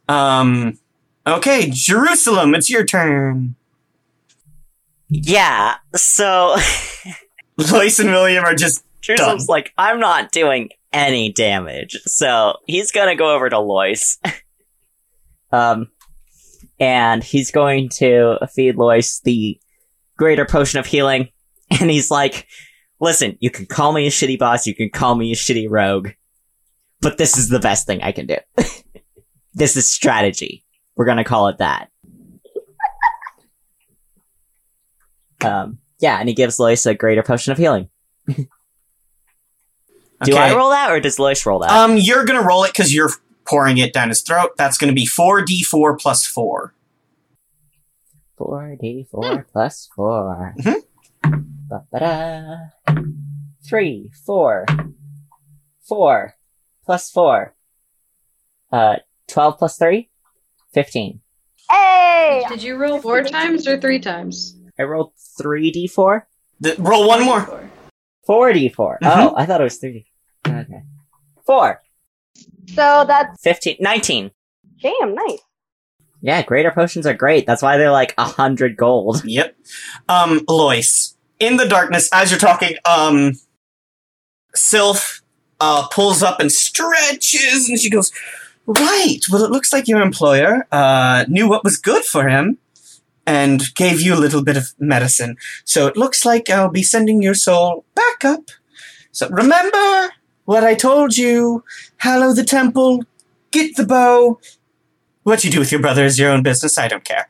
Um, 0.09 0.79
okay, 1.27 1.69
Jerusalem, 1.73 2.55
it's 2.55 2.71
your 2.71 2.85
turn. 2.85 3.57
Yeah, 5.09 5.75
so 5.95 6.57
Lois 7.73 7.99
and 7.99 8.11
William 8.11 8.45
are 8.45 8.55
just 8.55 8.85
Jerusalem's 9.03 9.49
like, 9.49 9.73
I'm 9.77 10.01
not 10.01 10.33
doing 10.33 10.71
any 10.93 11.31
damage. 11.33 11.99
So 12.07 12.57
he's 12.67 12.91
gonna 12.93 13.17
go 13.17 13.35
over 13.35 13.49
to 13.51 13.59
Lois. 13.59 14.19
um, 15.53 15.89
and 16.81 17.23
he's 17.23 17.51
going 17.51 17.89
to 17.91 18.39
feed 18.53 18.77
Lois 18.77 19.21
the 19.21 19.61
greater 20.17 20.45
potion 20.45 20.81
of 20.81 20.87
healing. 20.87 21.29
And 21.81 21.91
he's 21.91 22.11
like, 22.11 22.47
listen, 23.01 23.39
you 23.41 23.49
can 23.49 23.65
call 23.65 23.93
me 23.93 24.07
a 24.07 24.11
shitty 24.11 24.39
boss, 24.39 24.67
you 24.67 24.75
can 24.75 24.91
call 24.91 25.15
me 25.15 25.33
a 25.33 25.35
shitty 25.35 25.69
rogue, 25.71 26.11
but 27.01 27.17
this 27.17 27.39
is 27.39 27.49
the 27.49 27.61
best 27.61 27.87
thing 27.87 28.03
I 28.03 28.13
can 28.13 28.27
do. 28.27 28.37
this 29.55 29.75
is 29.75 29.91
strategy. 29.91 30.67
We're 30.97 31.07
gonna 31.07 31.25
call 31.25 31.49
it 31.49 31.57
that. 31.59 31.89
um, 35.43 35.79
yeah, 35.99 36.19
and 36.19 36.29
he 36.29 36.35
gives 36.35 36.59
Lois 36.59 36.85
a 36.85 36.95
greater 36.95 37.23
potion 37.23 37.53
of 37.53 37.59
healing. 37.59 37.89
Do 38.27 40.37
I 40.37 40.55
roll 40.55 40.71
that 40.71 40.91
or 40.91 41.01
does 41.01 41.19
Lois 41.19 41.47
roll 41.47 41.61
that? 41.61 41.71
Um, 41.71 41.97
you're 41.97 42.27
gonna 42.27 42.43
roll 42.43 42.65
it 42.65 42.73
because 42.73 42.95
you're 42.95 43.11
pouring 43.45 43.79
it 43.79 43.93
down 43.93 44.09
his 44.09 44.23
throat. 44.23 44.51
That's 44.57 44.79
gonna 44.79 44.93
be 44.93 45.07
four 45.07 45.43
d 45.43 45.63
four 45.63 45.97
plus 45.97 46.27
four. 46.27 46.75
Four 48.37 48.77
D 48.81 49.07
four 49.11 49.47
plus 49.53 49.89
four. 49.95 50.55
Mhm. 50.59 50.81
Ba-ba-da. 51.69 52.57
Three, 53.67 54.11
four, 54.27 54.67
four 55.87 56.35
plus 56.85 57.11
four. 57.11 57.55
Uh, 58.71 58.97
twelve 59.29 59.59
plus 59.59 59.79
three, 59.79 60.11
fifteen. 60.75 61.21
Hey! 61.71 62.45
Did 62.49 62.63
you 62.63 62.77
roll 62.77 63.01
four 63.01 63.23
times 63.23 63.67
or 63.69 63.79
three 63.81 64.01
times? 64.01 64.57
I 64.79 64.83
rolled 64.83 65.13
three 65.39 65.71
D 65.71 65.87
four. 65.87 66.27
The, 66.61 66.75
roll 66.79 67.09
one 67.09 67.25
more. 67.25 67.69
Four 68.27 68.53
D 68.53 68.69
4 68.69 68.99
Mhm. 69.03 69.09
Oh, 69.17 69.35
I 69.37 69.47
thought 69.47 69.61
it 69.61 69.65
was 69.65 69.79
three. 69.79 70.07
Okay. 70.47 70.83
Four. 71.45 71.83
So 72.75 73.05
that's 73.07 73.41
Fifteen. 73.43 73.77
Nineteen. 73.81 74.31
damn 74.81 75.15
nice. 75.15 75.39
Yeah, 76.21 76.43
greater 76.43 76.71
potions 76.71 77.07
are 77.07 77.15
great. 77.15 77.47
That's 77.47 77.63
why 77.63 77.77
they're 77.79 77.91
like 77.91 78.15
a 78.17 78.25
hundred 78.25 78.77
gold. 78.77 79.23
Yep. 79.27 79.57
Um, 80.09 80.41
Lois, 80.49 81.17
in 81.41 81.57
the 81.57 81.67
darkness, 81.67 82.09
as 82.13 82.31
you're 82.31 82.39
talking, 82.39 82.77
um, 82.85 83.33
Sylph, 84.55 85.23
uh, 85.61 85.89
pulls 85.89 86.23
up 86.23 86.39
and 86.41 86.51
stretches, 86.53 87.69
and 87.69 87.79
she 87.79 87.91
goes, 87.91 88.13
Right, 88.67 89.19
well, 89.31 89.45
it 89.45 89.51
looks 89.51 89.73
like 89.73 89.89
your 89.89 90.01
employer, 90.01 90.67
uh, 90.71 91.25
knew 91.29 91.49
what 91.49 91.65
was 91.65 91.77
good 91.77 92.05
for 92.05 92.29
him, 92.29 92.59
and 93.27 93.75
gave 93.75 94.01
you 94.01 94.15
a 94.15 94.21
little 94.21 94.43
bit 94.45 94.57
of 94.57 94.73
medicine. 94.79 95.37
So 95.65 95.89
it 95.89 95.97
looks 95.97 96.25
like 96.25 96.49
I'll 96.49 96.71
be 96.71 96.83
sending 96.85 97.23
your 97.23 97.35
soul 97.35 97.85
back 97.97 98.25
up. 98.25 98.51
So 99.11 99.29
remember 99.29 100.13
what 100.45 100.65
I 100.65 100.75
told 100.75 101.17
you. 101.17 101.65
Hallow 101.99 102.33
the 102.33 102.45
temple, 102.45 103.05
get 103.51 103.77
the 103.77 103.85
bow. 103.85 104.41
What 105.23 105.45
you 105.45 105.51
do 105.51 105.61
with 105.61 105.71
your 105.71 105.81
brother 105.81 106.05
is 106.05 106.19
your 106.19 106.31
own 106.31 106.43
business, 106.43 106.79
I 106.79 106.89
don't 106.89 107.05
care. 107.05 107.29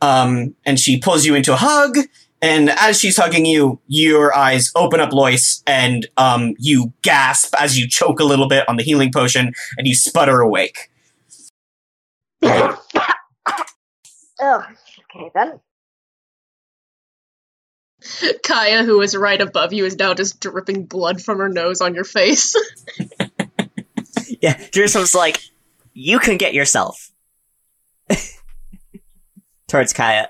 Um, 0.00 0.54
and 0.64 0.80
she 0.80 0.98
pulls 0.98 1.26
you 1.26 1.34
into 1.34 1.52
a 1.52 1.56
hug, 1.56 1.98
and 2.40 2.70
as 2.70 2.98
she's 2.98 3.16
hugging 3.16 3.46
you, 3.46 3.80
your 3.86 4.34
eyes 4.36 4.70
open 4.74 5.00
up, 5.00 5.12
Lois, 5.12 5.62
and 5.66 6.06
um, 6.16 6.54
you 6.58 6.92
gasp 7.02 7.54
as 7.58 7.78
you 7.78 7.88
choke 7.88 8.20
a 8.20 8.24
little 8.24 8.48
bit 8.48 8.68
on 8.68 8.76
the 8.76 8.82
healing 8.82 9.12
potion, 9.12 9.52
and 9.78 9.86
you 9.86 9.94
sputter 9.94 10.40
awake. 10.40 10.90
Ugh. 12.42 12.78
Okay 15.16 15.30
then. 15.32 15.60
Kaya, 18.42 18.84
who 18.84 19.00
is 19.00 19.16
right 19.16 19.40
above 19.40 19.72
you, 19.72 19.84
is 19.84 19.96
now 19.96 20.14
just 20.14 20.40
dripping 20.40 20.84
blood 20.86 21.22
from 21.22 21.38
her 21.38 21.48
nose 21.48 21.80
on 21.80 21.94
your 21.94 22.04
face. 22.04 22.54
Yeah, 24.40 24.62
Jerusalem's 24.72 25.14
like, 25.14 25.40
you 25.94 26.18
can 26.18 26.36
get 26.36 26.52
yourself. 26.52 27.10
Towards 29.68 29.94
Kaya. 29.94 30.28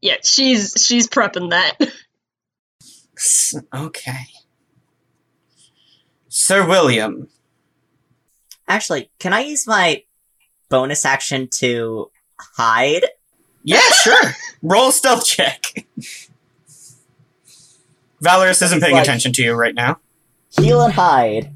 yeah, 0.00 0.16
she's 0.24 0.72
she's 0.78 1.06
prepping 1.06 1.50
that. 1.50 1.76
Okay. 3.74 4.24
Sir 6.28 6.66
William. 6.66 7.28
Actually, 8.66 9.10
can 9.20 9.32
I 9.34 9.40
use 9.40 9.66
my 9.66 10.02
bonus 10.70 11.04
action 11.04 11.48
to 11.58 12.10
hide? 12.56 13.04
Yeah, 13.62 13.78
sure. 14.02 14.32
Roll 14.62 14.88
a 14.88 14.92
stealth 14.92 15.26
check. 15.26 15.86
Valorous 18.22 18.62
isn't 18.62 18.80
paying 18.80 18.94
Like- 18.94 19.02
attention 19.02 19.32
to 19.34 19.42
you 19.42 19.52
right 19.52 19.74
now. 19.74 19.98
Heal 20.58 20.80
and 20.82 20.92
hide. 20.94 21.52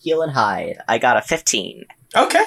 Heal 0.00 0.22
and 0.22 0.32
hide. 0.32 0.78
I 0.88 0.98
got 0.98 1.16
a 1.16 1.22
15. 1.22 1.84
Okay. 2.14 2.44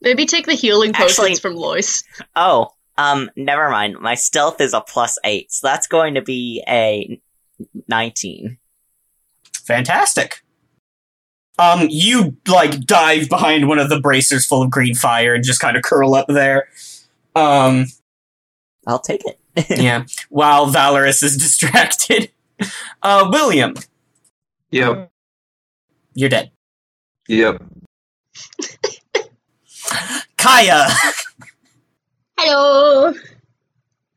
Maybe 0.00 0.26
take 0.26 0.46
the 0.46 0.54
healing 0.54 0.92
potions 0.92 1.18
Actually- 1.18 1.34
from 1.36 1.54
Lois. 1.56 2.02
Oh, 2.36 2.70
um, 2.96 3.30
never 3.36 3.70
mind. 3.70 3.98
My 4.00 4.14
stealth 4.14 4.60
is 4.60 4.74
a 4.74 4.80
plus 4.80 5.18
8, 5.24 5.52
so 5.52 5.66
that's 5.66 5.86
going 5.86 6.14
to 6.14 6.22
be 6.22 6.62
a 6.68 7.20
19. 7.88 8.58
Fantastic. 9.64 10.42
Um, 11.58 11.86
you 11.90 12.36
like 12.46 12.80
dive 12.86 13.28
behind 13.28 13.68
one 13.68 13.78
of 13.80 13.88
the 13.88 14.00
braziers 14.00 14.46
full 14.46 14.62
of 14.62 14.70
green 14.70 14.94
fire 14.94 15.34
and 15.34 15.44
just 15.44 15.60
kind 15.60 15.76
of 15.76 15.82
curl 15.82 16.14
up 16.14 16.26
there. 16.28 16.68
Um, 17.34 17.86
I'll 18.86 19.00
take 19.00 19.24
it. 19.26 19.38
yeah. 19.70 20.04
While 20.28 20.66
Valorous 20.66 21.22
is 21.22 21.36
distracted. 21.38 22.30
Uh, 23.02 23.28
William, 23.32 23.74
Yep. 24.70 25.10
you're 26.14 26.28
dead. 26.28 26.50
Yep. 27.28 27.62
Kaya. 30.36 30.86
Hello. 32.38 33.12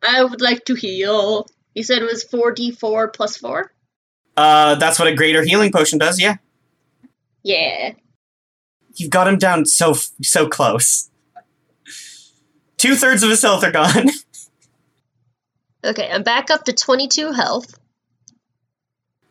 I 0.03 0.23
would 0.23 0.41
like 0.41 0.65
to 0.65 0.75
heal. 0.75 1.47
You 1.75 1.83
said 1.83 2.01
it 2.01 2.05
was 2.05 2.25
4d4 2.25 3.13
plus 3.13 3.37
4? 3.37 3.71
Uh, 4.37 4.75
that's 4.75 4.97
what 4.99 5.07
a 5.07 5.15
greater 5.15 5.43
healing 5.43 5.71
potion 5.71 5.99
does. 5.99 6.19
Yeah, 6.19 6.37
Yeah. 7.43 7.93
you've 8.95 9.09
got 9.09 9.27
him 9.27 9.37
down 9.37 9.65
so 9.65 9.93
so 10.23 10.47
close. 10.47 11.09
Two 12.77 12.95
thirds 12.95 13.23
of 13.23 13.29
his 13.29 13.41
health 13.41 13.63
are 13.63 13.71
gone. 13.71 14.07
Okay, 15.83 16.09
I'm 16.11 16.23
back 16.23 16.51
up 16.51 16.65
to 16.65 16.73
22 16.73 17.31
health. 17.31 17.77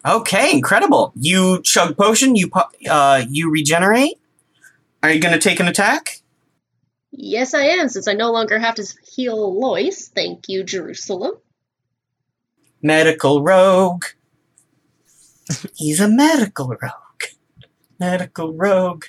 Okay, 0.07 0.52
incredible. 0.52 1.12
You 1.14 1.61
chug 1.62 1.97
potion. 1.97 2.35
You 2.35 2.50
uh 2.88 3.23
you 3.28 3.50
regenerate. 3.50 4.19
Are 5.02 5.11
you 5.11 5.21
gonna 5.21 5.38
take 5.38 5.61
an 5.61 5.69
attack? 5.69 6.21
Yes, 7.12 7.54
I 7.54 7.62
am, 7.62 7.88
since 7.88 8.09
I 8.09 8.14
no 8.14 8.33
longer 8.33 8.59
have 8.59 8.76
to 8.76 8.87
heal 9.04 9.61
Lois. 9.61 10.09
Thank 10.09 10.49
you, 10.49 10.62
Jerusalem. 10.64 11.35
Medical 12.83 13.42
rogue. 13.42 14.04
He's 15.75 16.00
a 16.00 16.09
medical 16.09 16.69
rogue. 16.69 17.25
Medical 17.99 18.54
rogue. 18.54 19.04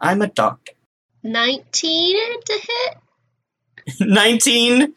I'm 0.00 0.20
a 0.20 0.26
doctor. 0.26 0.72
19 1.22 2.40
to 2.42 2.52
hit? 2.52 4.00
19. 4.00 4.94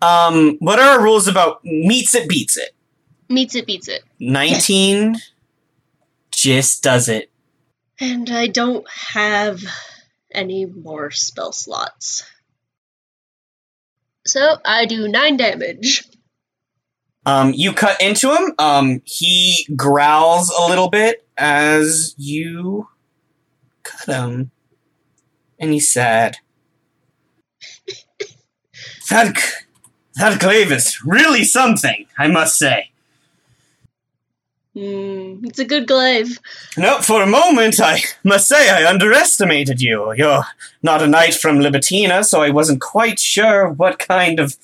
Um, 0.00 0.56
what 0.60 0.78
are 0.78 0.98
our 0.98 1.02
rules 1.02 1.26
about 1.26 1.64
meets 1.64 2.14
it, 2.14 2.28
beats 2.28 2.56
it? 2.56 2.70
Meets 3.28 3.54
it, 3.54 3.66
beats 3.66 3.88
it. 3.88 4.02
19 4.20 5.16
just 6.30 6.82
does 6.82 7.08
it. 7.08 7.30
And 8.00 8.30
I 8.30 8.46
don't 8.46 8.88
have 8.88 9.60
any 10.32 10.66
more 10.66 11.10
spell 11.10 11.52
slots. 11.52 12.24
So 14.26 14.58
I 14.64 14.86
do 14.86 15.08
9 15.08 15.36
damage. 15.36 16.04
Um, 17.26 17.52
you 17.54 17.72
cut 17.72 18.00
into 18.00 18.34
him. 18.34 18.54
Um, 18.58 19.02
he 19.04 19.66
growls 19.76 20.50
a 20.50 20.68
little 20.68 20.88
bit 20.88 21.26
as 21.36 22.14
you 22.16 22.88
cut 23.82 24.08
him. 24.08 24.50
And 25.58 25.72
he's 25.72 25.90
sad. 25.90 26.36
g- 27.88 29.34
that 30.18 30.40
glaive 30.40 30.72
is 30.72 30.98
really 31.04 31.44
something, 31.44 32.06
I 32.18 32.28
must 32.28 32.58
say. 32.58 32.90
Hmm, 34.74 35.44
it's 35.44 35.58
a 35.58 35.64
good 35.64 35.88
glaive. 35.88 36.38
No, 36.76 37.00
for 37.00 37.22
a 37.22 37.26
moment, 37.26 37.80
I 37.80 38.02
must 38.22 38.46
say 38.46 38.70
I 38.70 38.88
underestimated 38.88 39.80
you. 39.80 40.12
You're 40.14 40.44
not 40.82 41.02
a 41.02 41.06
knight 41.06 41.34
from 41.34 41.58
Libertina, 41.58 42.22
so 42.22 42.42
I 42.42 42.50
wasn't 42.50 42.80
quite 42.80 43.18
sure 43.18 43.68
what 43.68 43.98
kind 43.98 44.38
of 44.38 44.56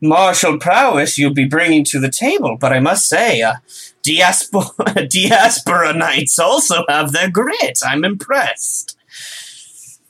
martial 0.00 0.58
prowess 0.58 1.18
you'd 1.18 1.34
be 1.34 1.44
bringing 1.44 1.84
to 1.84 2.00
the 2.00 2.10
table. 2.10 2.56
But 2.58 2.72
I 2.72 2.80
must 2.80 3.08
say, 3.08 3.42
uh, 3.42 3.56
diaspora, 4.02 5.06
diaspora 5.10 5.92
knights 5.92 6.38
also 6.38 6.84
have 6.88 7.12
their 7.12 7.30
grit. 7.30 7.80
I'm 7.84 8.04
impressed. 8.04 8.96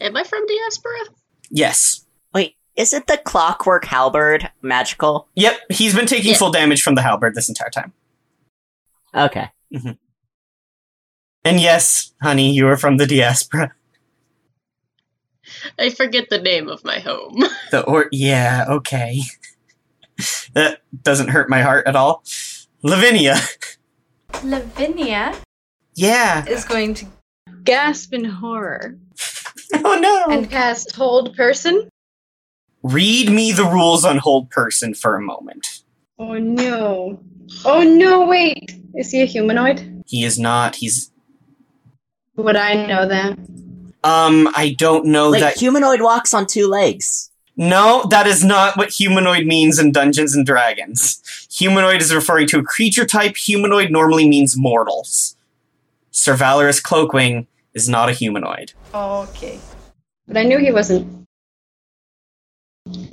Am 0.00 0.17
I 0.17 0.23
from 0.23 0.47
Diaspora? 0.47 1.00
Yes. 1.50 2.05
Wait, 2.79 2.83
isn't 2.83 3.07
the 3.07 3.19
clockwork 3.19 3.85
halberd 3.87 4.51
magical? 4.63 5.29
Yep, 5.35 5.61
he's 5.71 5.95
been 5.95 6.07
taking 6.07 6.33
Yeah. 6.33 6.37
full 6.39 6.51
damage 6.51 6.83
from 6.83 6.95
the 6.95 7.03
halberd 7.03 7.35
this 7.35 7.49
entire 7.49 7.71
time. 7.71 7.93
Okay. 9.15 9.51
Mm-hmm. 9.75 9.93
And 11.45 11.61
yes, 11.61 12.13
honey, 12.23 12.53
you 12.53 12.67
are 12.69 12.77
from 12.77 12.97
the 12.97 13.07
diaspora. 13.07 13.73
I 15.79 15.91
forget 15.91 16.29
the 16.29 16.39
name 16.41 16.69
of 16.69 16.85
my 16.85 16.99
home. 17.01 17.43
The 17.71 17.83
or 17.85 18.09
yeah, 18.13 18.65
okay. 18.69 19.21
that 20.55 20.81
doesn't 21.03 21.29
hurt 21.29 21.49
my 21.51 21.63
heart 21.63 21.87
at 21.87 21.97
all. 21.97 22.23
Lavinia. 22.83 23.37
Lavinia 24.43 25.35
Yeah. 25.95 26.45
is 26.47 26.65
going 26.65 26.95
to 26.95 27.07
gasp 27.65 28.13
in 28.15 28.25
horror 28.25 28.97
Oh 29.75 29.99
no. 30.01 30.33
and 30.35 30.49
cast 30.51 30.95
Hold 30.97 31.35
Person. 31.37 31.89
Read 32.83 33.31
me 33.31 33.53
the 33.53 33.65
rules 33.65 34.05
on 34.05 34.19
hold 34.19 34.51
person 34.51 34.95
for 34.95 35.17
a 35.17 35.21
moment. 35.21 35.83
Oh 36.19 36.35
no. 36.35 37.21
Oh 37.65 37.83
no, 37.83 38.27
wait. 38.27 38.81
Is 38.95 39.11
he 39.11 39.23
a 39.23 39.25
humanoid? 39.25 40.03
He 40.07 40.25
is 40.25 40.39
not. 40.39 40.77
He's 40.77 41.11
Would 42.37 42.57
I 42.57 42.87
know 42.87 43.07
that? 43.09 43.38
um 44.05 44.49
I 44.55 44.77
don't 44.79 45.07
know 45.07 45.33
Wait, 45.33 45.41
that 45.41 45.59
humanoid 45.59 46.01
walks 46.01 46.33
on 46.33 46.47
two 46.47 46.69
legs. 46.69 47.31
No, 47.57 48.05
that 48.11 48.29
is 48.29 48.45
not 48.45 48.77
what 48.77 48.91
humanoid 48.91 49.45
means 49.45 49.81
in 49.81 49.91
Dungeons 49.91 50.37
and 50.37 50.47
Dragons. 50.47 51.21
Humanoid 51.59 52.01
is 52.01 52.14
referring 52.14 52.47
to 52.49 52.61
a 52.61 52.62
creature 52.62 53.05
type. 53.05 53.37
Humanoid 53.37 53.91
normally 53.91 54.29
means 54.29 54.57
mortals. 54.57 55.37
Sir 56.12 56.37
Valorous 56.37 56.81
Cloakwing 56.81 57.49
is 57.75 57.88
not 57.88 58.09
a 58.09 58.12
humanoid. 58.12 58.73
Okay. 58.95 59.59
But 60.29 60.37
I 60.37 60.45
knew 60.45 60.59
he 60.59 60.71
wasn't. 60.71 61.17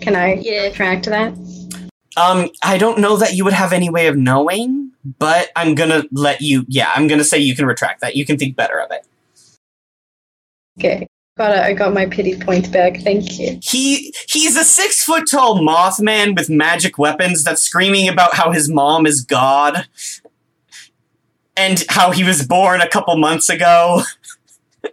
Can 0.01 0.15
I 0.15 0.35
Yeah. 0.35 0.63
retract 0.63 1.05
that? 1.05 1.33
Um, 2.17 2.49
I 2.63 2.77
don't 2.77 2.99
know 2.99 3.17
that 3.17 3.33
you 3.33 3.43
would 3.43 3.53
have 3.53 3.73
any 3.73 3.89
way 3.89 4.07
of 4.07 4.15
knowing, 4.15 4.91
but 5.19 5.49
I'm 5.55 5.75
gonna 5.75 6.03
let 6.11 6.41
you. 6.41 6.65
Yeah, 6.67 6.91
I'm 6.95 7.07
gonna 7.07 7.23
say 7.25 7.37
you 7.39 7.55
can 7.55 7.65
retract 7.65 8.01
that. 8.01 8.15
You 8.15 8.25
can 8.25 8.37
think 8.37 8.55
better 8.55 8.79
of 8.79 8.91
it. 8.91 9.05
Okay. 10.79 11.07
Got 11.37 11.51
it. 11.57 11.59
I 11.59 11.73
got 11.73 11.93
my 11.93 12.05
pity 12.05 12.39
point 12.39 12.71
back. 12.71 13.01
Thank 13.01 13.37
you. 13.37 13.59
He 13.61 14.13
he's 14.29 14.55
a 14.55 14.63
six 14.63 15.03
foot 15.03 15.25
tall 15.29 15.59
Mothman 15.59 16.33
with 16.37 16.49
magic 16.49 16.97
weapons 16.97 17.43
that's 17.43 17.61
screaming 17.61 18.07
about 18.07 18.35
how 18.35 18.51
his 18.51 18.69
mom 18.69 19.05
is 19.05 19.21
God, 19.21 19.85
and 21.57 21.83
how 21.89 22.11
he 22.11 22.23
was 22.23 22.45
born 22.47 22.79
a 22.79 22.87
couple 22.87 23.17
months 23.17 23.49
ago. 23.49 24.03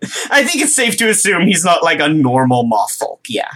I 0.31 0.43
think 0.45 0.63
it's 0.63 0.75
safe 0.75 0.97
to 0.99 1.09
assume 1.09 1.47
he's 1.47 1.65
not 1.65 1.83
like 1.83 2.01
a 2.01 2.09
normal 2.09 2.65
moth 2.65 2.93
folk. 2.93 3.21
Yeah, 3.29 3.51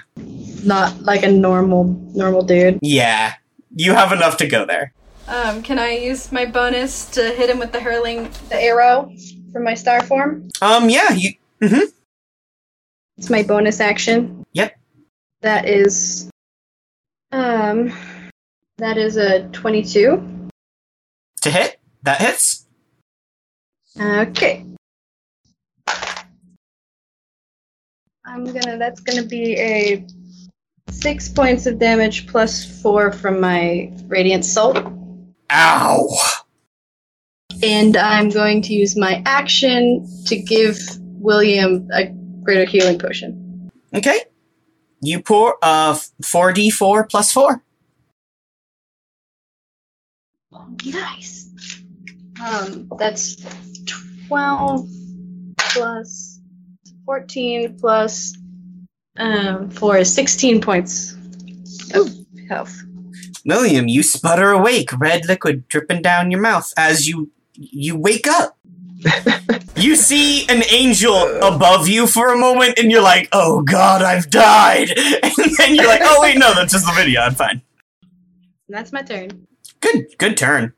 Not 0.65 1.01
like 1.03 1.23
a 1.23 1.31
normal 1.31 1.85
normal 2.15 2.43
dude. 2.43 2.79
yeah. 2.83 3.35
You 3.79 3.93
have 3.93 4.11
enough 4.13 4.39
to 4.39 4.47
go 4.47 4.65
there. 4.65 4.95
Um, 5.29 5.63
can 5.63 5.79
I 5.79 5.91
use 5.91 6.33
my 6.33 6.47
bonus 6.47 7.11
to 7.11 7.21
hit 7.35 7.51
him 7.51 7.59
with 7.59 7.73
the 7.73 7.81
hurling 7.81 8.31
the 8.49 8.57
arrow 8.63 9.13
from 9.53 9.65
my 9.65 9.75
star 9.75 10.03
form? 10.03 10.49
Um, 10.63 10.89
yeah. 10.89 11.13
You 11.13 11.33
mm-hmm. 11.61 11.85
It's 13.19 13.29
my 13.29 13.43
bonus 13.43 13.81
action. 13.81 14.47
Yep. 14.53 14.79
That 15.43 15.69
is 15.69 16.31
um 17.33 17.93
that 18.79 18.97
is 18.97 19.17
a 19.17 19.49
22. 19.51 20.49
to 21.43 21.51
hit 21.51 21.79
that 22.03 22.21
hits. 22.21 22.67
Okay. 24.01 24.65
I'm 28.37 28.45
gonna 28.45 28.77
that's 28.77 29.01
gonna 29.01 29.23
be 29.23 29.59
a 29.59 30.07
six 30.91 31.27
points 31.27 31.65
of 31.65 31.79
damage 31.79 32.27
plus 32.27 32.83
four 32.83 33.11
from 33.11 33.41
my 33.41 33.91
radiant 34.09 34.45
salt. 34.45 34.77
Ow. 35.51 36.09
And 37.63 37.97
I'm 37.97 38.29
going 38.29 38.61
to 38.61 38.75
use 38.75 38.95
my 38.95 39.23
action 39.25 40.07
to 40.27 40.37
give 40.37 40.79
William 41.19 41.89
a 41.95 42.09
greater 42.43 42.67
healing 42.71 42.99
potion. 42.99 43.71
Okay. 43.95 44.21
You 45.01 45.23
pour 45.23 45.57
uh 45.63 45.99
four 46.23 46.53
d 46.53 46.69
four 46.69 47.07
plus 47.07 47.33
four. 47.33 47.63
Nice. 50.85 51.51
Um, 52.45 52.91
that's 52.99 53.37
12 54.29 54.87
plus 55.57 56.36
14 57.07 57.79
plus 57.79 58.37
um, 59.17 59.71
4 59.71 59.99
is 59.99 60.13
16 60.13 60.61
points 60.61 61.15
of 61.95 62.11
health. 62.49 62.77
William, 63.47 63.89
you 63.89 64.03
sputter 64.03 64.51
awake, 64.51 64.91
red 64.99 65.25
liquid 65.27 65.69
dripping 65.69 66.03
down 66.03 66.31
your 66.31 66.41
mouth 66.41 66.73
as 66.77 67.09
you 67.09 67.31
you 67.55 67.97
wake 67.97 68.27
up. 68.27 68.59
you 69.77 69.95
see 69.95 70.47
an 70.49 70.63
angel 70.71 71.17
above 71.43 71.87
you 71.89 72.07
for 72.07 72.33
a 72.33 72.37
moment, 72.37 72.79
and 72.79 72.91
you're 72.91 73.03
like, 73.03 73.29
"Oh 73.33 73.63
God, 73.63 74.03
I've 74.03 74.29
died!" 74.29 74.91
And 75.23 75.57
then 75.59 75.75
you're 75.77 75.87
like, 75.87 76.01
"Oh 76.03 76.21
wait, 76.21 76.37
no, 76.39 76.53
that's 76.55 76.73
just 76.73 76.87
the 76.87 76.93
video. 76.93 77.21
I'm 77.21 77.35
fine." 77.35 77.63
And 78.69 78.77
that's 78.77 78.93
my 78.93 79.03
turn. 79.03 79.47
Good, 79.81 80.19
good 80.19 80.37
turn. 80.37 80.73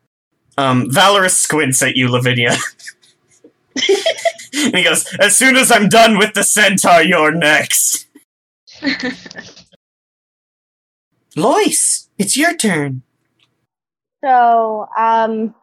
Um, 0.58 0.90
Valorous 0.90 1.38
squints 1.38 1.82
at 1.82 1.96
you, 1.96 2.10
Lavinia. 2.10 2.54
and 4.66 4.76
he 4.76 4.82
goes, 4.84 5.06
"As 5.20 5.36
soon 5.36 5.56
as 5.56 5.70
I'm 5.70 5.88
done 5.88 6.18
with 6.18 6.34
the 6.34 6.44
centaur, 6.44 7.02
you're 7.02 7.32
next." 7.32 8.06
Lois, 11.36 12.08
it's 12.18 12.36
your 12.36 12.56
turn. 12.56 13.02
So, 14.24 14.88
um, 14.98 15.54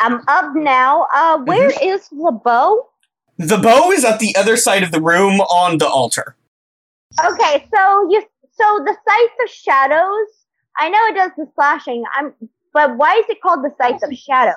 I'm 0.00 0.22
up 0.26 0.54
now. 0.54 1.06
Uh, 1.14 1.38
where 1.38 1.70
is 1.82 2.08
the 2.08 2.32
bow? 2.44 2.88
The 3.38 3.58
bow 3.58 3.90
is 3.92 4.04
at 4.04 4.18
the 4.18 4.34
other 4.36 4.56
side 4.56 4.82
of 4.82 4.90
the 4.90 5.00
room 5.00 5.40
on 5.40 5.78
the 5.78 5.88
altar. 5.88 6.36
Okay, 7.24 7.66
so 7.74 8.10
you, 8.10 8.22
so 8.52 8.84
the 8.84 8.96
Scythe 9.06 9.30
of 9.44 9.50
Shadows. 9.50 10.28
I 10.78 10.88
know 10.88 10.98
it 11.06 11.14
does 11.14 11.30
the 11.36 11.46
slashing. 11.54 12.02
I'm, 12.14 12.34
but 12.72 12.96
why 12.96 13.14
is 13.16 13.24
it 13.28 13.40
called 13.40 13.64
the 13.64 13.72
Scythe 13.80 14.02
of 14.02 14.12
Shadows? 14.16 14.54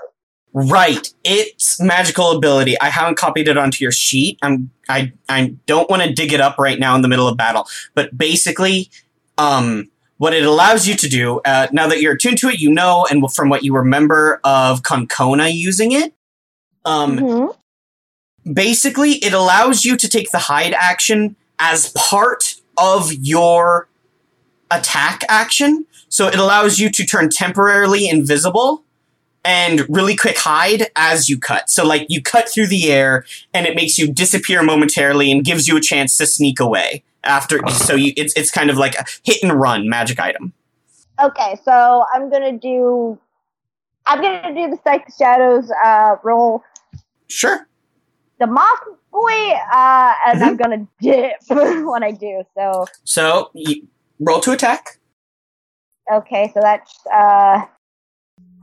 Right, 0.54 1.14
its 1.24 1.80
magical 1.80 2.32
ability. 2.32 2.80
I 2.80 2.90
haven't 2.90 3.18
copied 3.18 3.48
it 3.48 3.58
onto 3.58 3.84
your 3.84 3.92
sheet. 3.92 4.40
I'm 4.42 4.72
I 4.90 5.12
I 5.30 5.56
don't 5.68 5.90
want 5.90 6.02
to 6.04 6.12
dig 6.12 6.34
it 6.34 6.42
up 6.42 6.58
right 6.58 6.80
now 6.80 6.96
in 6.96 7.02
the 7.02 7.08
middle 7.08 7.28
of 7.28 7.38
battle. 7.38 7.68
But 7.94 8.18
basically, 8.18 8.90
um, 9.38 9.90
what 10.18 10.34
it 10.34 10.46
allows 10.46 10.88
you 10.88 10.96
to 10.96 11.08
do, 11.08 11.42
uh, 11.46 11.68
now 11.72 11.88
that 11.88 12.02
you're 12.02 12.14
attuned 12.14 12.40
to 12.40 12.50
it, 12.50 12.60
you 12.60 12.72
know, 12.72 13.06
and 13.12 13.32
from 13.32 13.50
what 13.50 13.64
you 13.64 13.76
remember 13.76 14.40
of 14.44 14.82
Concona 14.82 15.54
using 15.54 15.92
it, 15.92 16.14
um, 16.86 17.20
Mhm. 17.20 17.56
basically 18.52 19.14
it 19.16 19.34
allows 19.34 19.86
you 19.86 19.96
to 19.98 20.08
take 20.08 20.32
the 20.32 20.40
hide 20.40 20.74
action 20.74 21.36
as 21.60 21.92
part 21.96 22.56
of 22.78 23.14
your 23.14 23.90
attack 24.72 25.24
action. 25.30 25.86
So 26.10 26.28
it 26.28 26.36
allows 26.36 26.80
you 26.80 26.90
to 26.92 27.06
turn 27.06 27.30
temporarily 27.30 28.08
invisible 28.10 28.84
and 29.48 29.86
really 29.88 30.16
quick 30.16 30.38
hide 30.38 30.92
as 30.98 31.30
you 31.30 31.40
cut. 31.40 31.70
So 31.70 31.86
like 31.86 32.06
you 32.10 32.22
cut 32.22 32.50
through 32.50 32.68
the 32.68 32.92
air 32.92 33.24
and 33.54 33.66
it 33.66 33.76
makes 33.76 33.98
you 33.98 34.12
disappear 34.12 34.62
momentarily 34.62 35.32
and 35.32 35.44
gives 35.46 35.68
you 35.70 35.78
a 35.78 35.82
chance 35.82 36.18
to 36.18 36.26
sneak 36.26 36.60
away 36.60 37.04
after 37.24 37.60
so 37.70 37.96
you 37.96 38.12
it's 38.18 38.34
it's 38.36 38.52
kind 38.52 38.70
of 38.70 38.78
like 38.78 38.96
a 38.96 39.06
hit 39.24 39.42
and 39.42 39.54
run 39.54 39.88
magic 39.88 40.20
item. 40.20 40.52
Okay, 41.24 41.58
so 41.64 42.04
I'm 42.14 42.30
gonna 42.30 42.58
do. 42.58 43.18
I'm 44.06 44.22
gonna 44.22 44.54
do 44.54 44.70
the 44.70 44.78
Scythe 44.84 45.08
of 45.08 45.14
Shadows 45.18 45.72
uh, 45.84 46.16
roll 46.24 46.62
Sure. 47.28 47.68
the 48.40 48.48
moth 48.48 48.80
boy, 49.12 49.52
uh, 49.74 50.14
and 50.28 50.44
I'm 50.44 50.58
gonna 50.58 50.86
dip 51.02 51.38
when 51.50 52.04
I 52.04 52.12
do. 52.12 52.44
So 52.58 52.86
So 53.06 53.50
you 53.56 53.88
roll 54.20 54.40
to 54.42 54.52
attack. 54.52 55.00
okay, 56.12 56.52
so 56.54 56.60
that's 56.62 57.00
uh, 57.14 57.66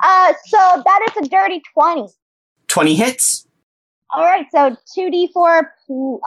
uh, 0.05 0.33
so 0.47 0.59
that 0.85 1.01
is 1.11 1.27
a 1.27 1.29
dirty 1.29 1.61
twenty. 1.73 2.07
20 2.69 2.95
hits. 2.95 3.47
All 4.15 4.23
right, 4.23 4.47
so 4.55 4.77
two 4.95 5.11
d 5.11 5.29
four 5.33 5.73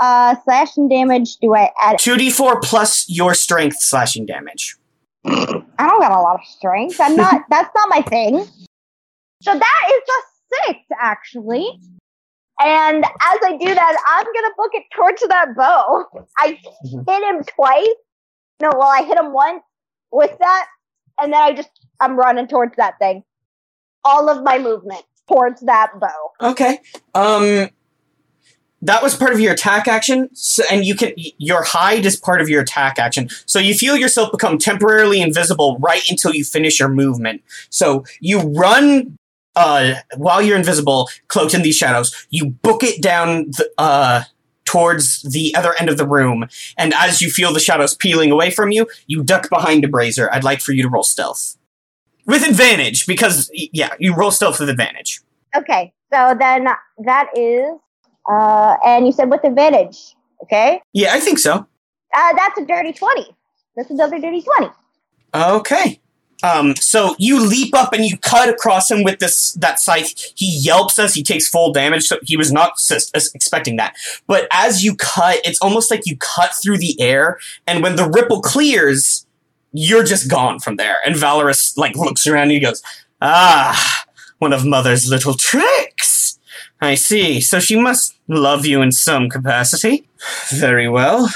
uh 0.01 0.35
slashing 0.43 0.89
damage. 0.89 1.37
Do 1.37 1.55
I 1.55 1.71
add? 1.81 1.97
2d4 1.99 2.61
plus 2.61 3.05
your 3.09 3.33
strength 3.33 3.77
slashing 3.79 4.25
damage. 4.25 4.75
I 5.25 5.33
don't 5.87 5.99
got 6.01 6.11
a 6.11 6.21
lot 6.21 6.35
of 6.35 6.45
strength. 6.45 6.99
I'm 6.99 7.15
not. 7.15 7.41
that's 7.49 7.69
not 7.75 7.89
my 7.89 8.01
thing. 8.01 8.45
So 9.41 9.53
that 9.53 9.83
is 9.93 10.01
a 10.09 10.65
six 10.67 10.79
actually. 11.01 11.67
And 12.59 13.03
as 13.05 13.39
I 13.45 13.55
do 13.59 13.73
that, 13.73 13.97
I'm 14.09 14.25
gonna 14.25 14.53
book 14.57 14.71
it 14.73 14.83
towards 14.95 15.21
that 15.27 15.55
bow. 15.55 16.05
I 16.39 16.59
Mhm. 16.85 17.07
hit 17.07 17.23
him 17.23 17.43
twice. 17.55 17.87
No, 18.61 18.71
well, 18.73 18.89
I 18.89 19.03
hit 19.03 19.17
him 19.17 19.31
once 19.33 19.63
with 20.11 20.35
that, 20.39 20.67
and 21.21 21.31
then 21.31 21.41
I 21.41 21.53
just 21.53 21.69
I'm 22.01 22.15
running 22.17 22.47
towards 22.47 22.75
that 22.77 22.97
thing. 22.99 23.23
All 24.09 24.29
of 24.29 24.43
my 24.43 24.57
movement 24.57 25.03
towards 25.27 25.59
that 25.61 25.91
bow. 25.99 26.31
Okay. 26.41 26.79
Um 27.13 27.69
that 28.81 29.01
was 29.01 29.15
part 29.15 29.33
of 29.33 29.39
your 29.39 29.53
attack 29.53 29.87
action 29.87 30.29
so, 30.33 30.63
and 30.71 30.85
you 30.85 30.95
can 30.95 31.11
your 31.15 31.63
hide 31.63 32.05
is 32.05 32.15
part 32.15 32.41
of 32.41 32.47
your 32.47 32.61
attack 32.61 32.99
action. 32.99 33.27
So 33.45 33.59
you 33.59 33.73
feel 33.73 33.97
yourself 33.97 34.31
become 34.31 34.57
temporarily 34.57 35.19
invisible 35.19 35.77
right 35.79 36.03
until 36.09 36.33
you 36.33 36.43
finish 36.45 36.79
your 36.79 36.89
movement. 36.89 37.41
So 37.69 38.05
you 38.21 38.39
run 38.39 39.17
uh 39.55 39.95
while 40.15 40.41
you're 40.41 40.57
invisible, 40.57 41.09
cloaked 41.27 41.53
in 41.53 41.63
these 41.63 41.75
shadows. 41.75 42.27
You 42.29 42.51
book 42.51 42.83
it 42.83 43.01
down 43.01 43.47
the, 43.57 43.69
uh 43.77 44.23
towards 44.63 45.21
the 45.23 45.53
other 45.55 45.73
end 45.79 45.89
of 45.89 45.97
the 45.97 46.07
room 46.07 46.47
and 46.77 46.93
as 46.93 47.21
you 47.21 47.29
feel 47.29 47.53
the 47.53 47.59
shadows 47.59 47.95
peeling 47.95 48.31
away 48.31 48.51
from 48.51 48.71
you, 48.71 48.87
you 49.07 49.23
duck 49.23 49.49
behind 49.49 49.83
a 49.83 49.87
brazier. 49.87 50.31
I'd 50.31 50.43
like 50.43 50.61
for 50.61 50.71
you 50.71 50.83
to 50.83 50.89
roll 50.89 51.03
stealth. 51.03 51.56
With 52.27 52.47
advantage 52.47 53.07
because 53.07 53.49
yeah, 53.53 53.93
you 53.99 54.13
roll 54.13 54.31
stealth 54.31 54.59
with 54.59 54.69
advantage. 54.69 55.21
Okay, 55.55 55.93
so 56.13 56.35
then 56.37 56.67
that 57.05 57.29
is, 57.35 57.65
uh, 58.29 58.75
and 58.85 59.05
you 59.05 59.11
said 59.13 59.29
with 59.31 59.43
advantage. 59.45 60.15
Okay, 60.43 60.81
Yeah, 60.93 61.13
I 61.13 61.19
think 61.19 61.39
so. 61.39 61.53
uh, 62.15 62.33
that's 62.35 62.59
a 62.59 62.65
dirty 62.65 62.93
twenty. 62.93 63.25
That's 63.75 63.89
another 63.89 64.19
dirty 64.19 64.41
twenty. 64.41 64.69
Okay. 65.33 65.99
Um, 66.43 66.75
so 66.75 67.15
you 67.17 67.39
leap 67.43 67.73
up 67.75 67.93
and 67.93 68.05
you 68.05 68.15
cut 68.17 68.47
across 68.47 68.91
him 68.91 69.03
with 69.03 69.17
this 69.19 69.53
that 69.53 69.79
scythe. 69.79 70.13
He 70.35 70.59
yelps 70.61 70.99
as 70.99 71.15
he 71.15 71.23
takes 71.23 71.47
full 71.47 71.71
damage. 71.73 72.03
So 72.03 72.17
he 72.23 72.37
was 72.37 72.51
not 72.51 72.73
s- 72.73 73.09
s- 73.15 73.33
expecting 73.33 73.77
that. 73.77 73.95
But 74.27 74.47
as 74.51 74.83
you 74.83 74.95
cut, 74.95 75.39
it's 75.43 75.59
almost 75.61 75.89
like 75.89 76.01
you 76.05 76.15
cut 76.17 76.51
through 76.53 76.77
the 76.77 76.99
air, 77.01 77.39
and 77.65 77.81
when 77.81 77.95
the 77.95 78.07
ripple 78.07 78.41
clears, 78.41 79.25
you're 79.71 80.03
just 80.03 80.29
gone 80.29 80.59
from 80.59 80.75
there. 80.75 80.97
And 81.05 81.15
Valorous 81.15 81.77
like 81.77 81.95
looks 81.95 82.25
around 82.27 82.43
and 82.43 82.51
he 82.51 82.59
goes, 82.59 82.81
"Ah, 83.21 84.03
one 84.39 84.53
of 84.53 84.65
Mother's 84.65 85.09
little 85.09 85.33
tricks. 85.33 86.39
I 86.79 86.95
see. 86.95 87.41
So 87.41 87.59
she 87.59 87.79
must 87.79 88.17
love 88.27 88.65
you 88.65 88.81
in 88.81 88.91
some 88.91 89.29
capacity. 89.29 90.07
Very 90.49 90.87
well. 90.87 91.29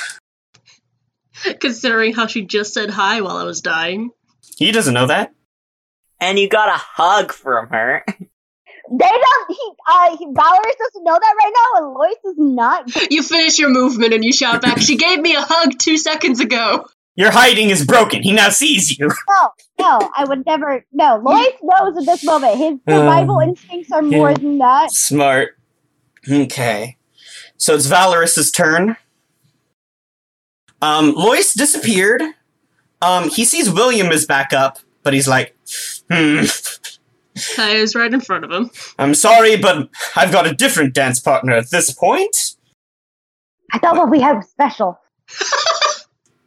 Considering 1.60 2.14
how 2.14 2.28
she 2.28 2.44
just 2.44 2.74
said 2.74 2.92
hi 2.92 3.22
while 3.22 3.38
I 3.38 3.44
was 3.44 3.62
dying. 3.62 4.12
He 4.58 4.72
doesn't 4.72 4.94
know 4.94 5.08
that." 5.08 5.34
And 6.20 6.38
you 6.38 6.48
got 6.48 6.70
a 6.70 6.78
hug 6.78 7.32
from 7.32 7.70
her. 7.70 8.06
They 8.92 9.08
don't. 9.08 9.48
He, 9.48 9.72
uh, 9.90 10.18
he, 10.18 10.26
Valorous 10.26 10.76
doesn't 10.78 11.04
know 11.04 11.18
that 11.18 11.36
right 11.38 11.54
now, 11.54 11.86
and 11.86 11.94
Lois 11.94 12.16
is 12.26 12.36
not. 12.38 13.12
You 13.12 13.24
finish 13.24 13.58
your 13.58 13.70
movement 13.70 14.14
and 14.14 14.24
you 14.24 14.34
shout 14.34 14.62
back, 14.62 14.80
She 14.80 14.98
gave 14.98 15.20
me 15.20 15.34
a 15.34 15.42
hug 15.42 15.80
two 15.80 15.98
seconds 15.98 16.42
ago. 16.42 16.86
Your 17.16 17.32
hiding 17.32 17.70
is 17.70 17.86
broken. 17.86 18.24
He 18.24 18.32
now 18.32 18.50
sees 18.50 18.98
you. 18.98 19.10
No, 19.80 20.00
no, 20.00 20.12
I 20.16 20.26
would 20.26 20.46
never. 20.46 20.86
No, 20.92 21.16
Lois 21.24 21.54
knows 21.64 21.98
at 21.98 22.06
this 22.06 22.24
moment 22.24 22.56
his 22.58 22.78
survival 22.88 23.38
Um, 23.40 23.50
instincts 23.50 23.92
are 23.92 24.04
more 24.04 24.32
than 24.36 24.60
that. 24.60 24.92
Smart. 24.92 25.58
Okay. 26.30 26.98
So 27.58 27.74
it's 27.74 27.88
Valorous's 27.88 28.52
turn. 28.52 28.96
Um, 30.84 31.14
Lois 31.16 31.54
disappeared. 31.54 32.22
Um, 33.02 33.30
he 33.30 33.44
sees 33.44 33.72
William 33.72 34.12
is 34.12 34.28
back 34.28 34.54
up, 34.54 34.78
but 35.02 35.14
he's 35.14 35.28
like, 35.28 35.56
hmm, 36.12 36.44
I 37.58 37.82
was 37.82 37.96
right 37.96 38.14
in 38.14 38.22
front 38.22 38.44
of 38.46 38.52
him. 38.52 38.70
I'm 39.00 39.16
sorry, 39.16 39.58
but 39.58 39.90
I've 40.16 40.32
got 40.32 40.46
a 40.46 40.54
different 40.54 40.94
dance 40.94 41.20
partner 41.20 41.54
at 41.54 41.72
this 41.72 41.92
point. 41.92 42.36
I 43.74 43.80
thought 43.80 43.96
what 43.96 44.12
we 44.12 44.20
had 44.22 44.36
was 44.38 44.48
special. 44.50 45.00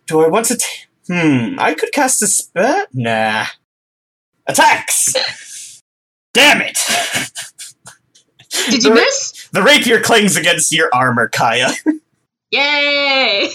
Do 0.06 0.20
I 0.20 0.28
want 0.28 0.46
to? 0.46 0.56
T- 0.56 0.66
hmm, 1.08 1.58
I 1.58 1.74
could 1.74 1.92
cast 1.92 2.22
a 2.22 2.26
spell. 2.26 2.86
Nah. 2.92 3.46
Attacks. 4.46 5.12
Damn 6.34 6.60
it! 6.62 6.78
Did 8.70 8.82
you 8.84 8.90
The- 8.90 8.94
miss? 8.96 9.48
The 9.52 9.62
rapier 9.62 10.00
clings 10.00 10.36
against 10.36 10.72
your 10.72 10.90
armor, 10.92 11.28
Kaya. 11.28 11.70
Yay! 12.50 13.50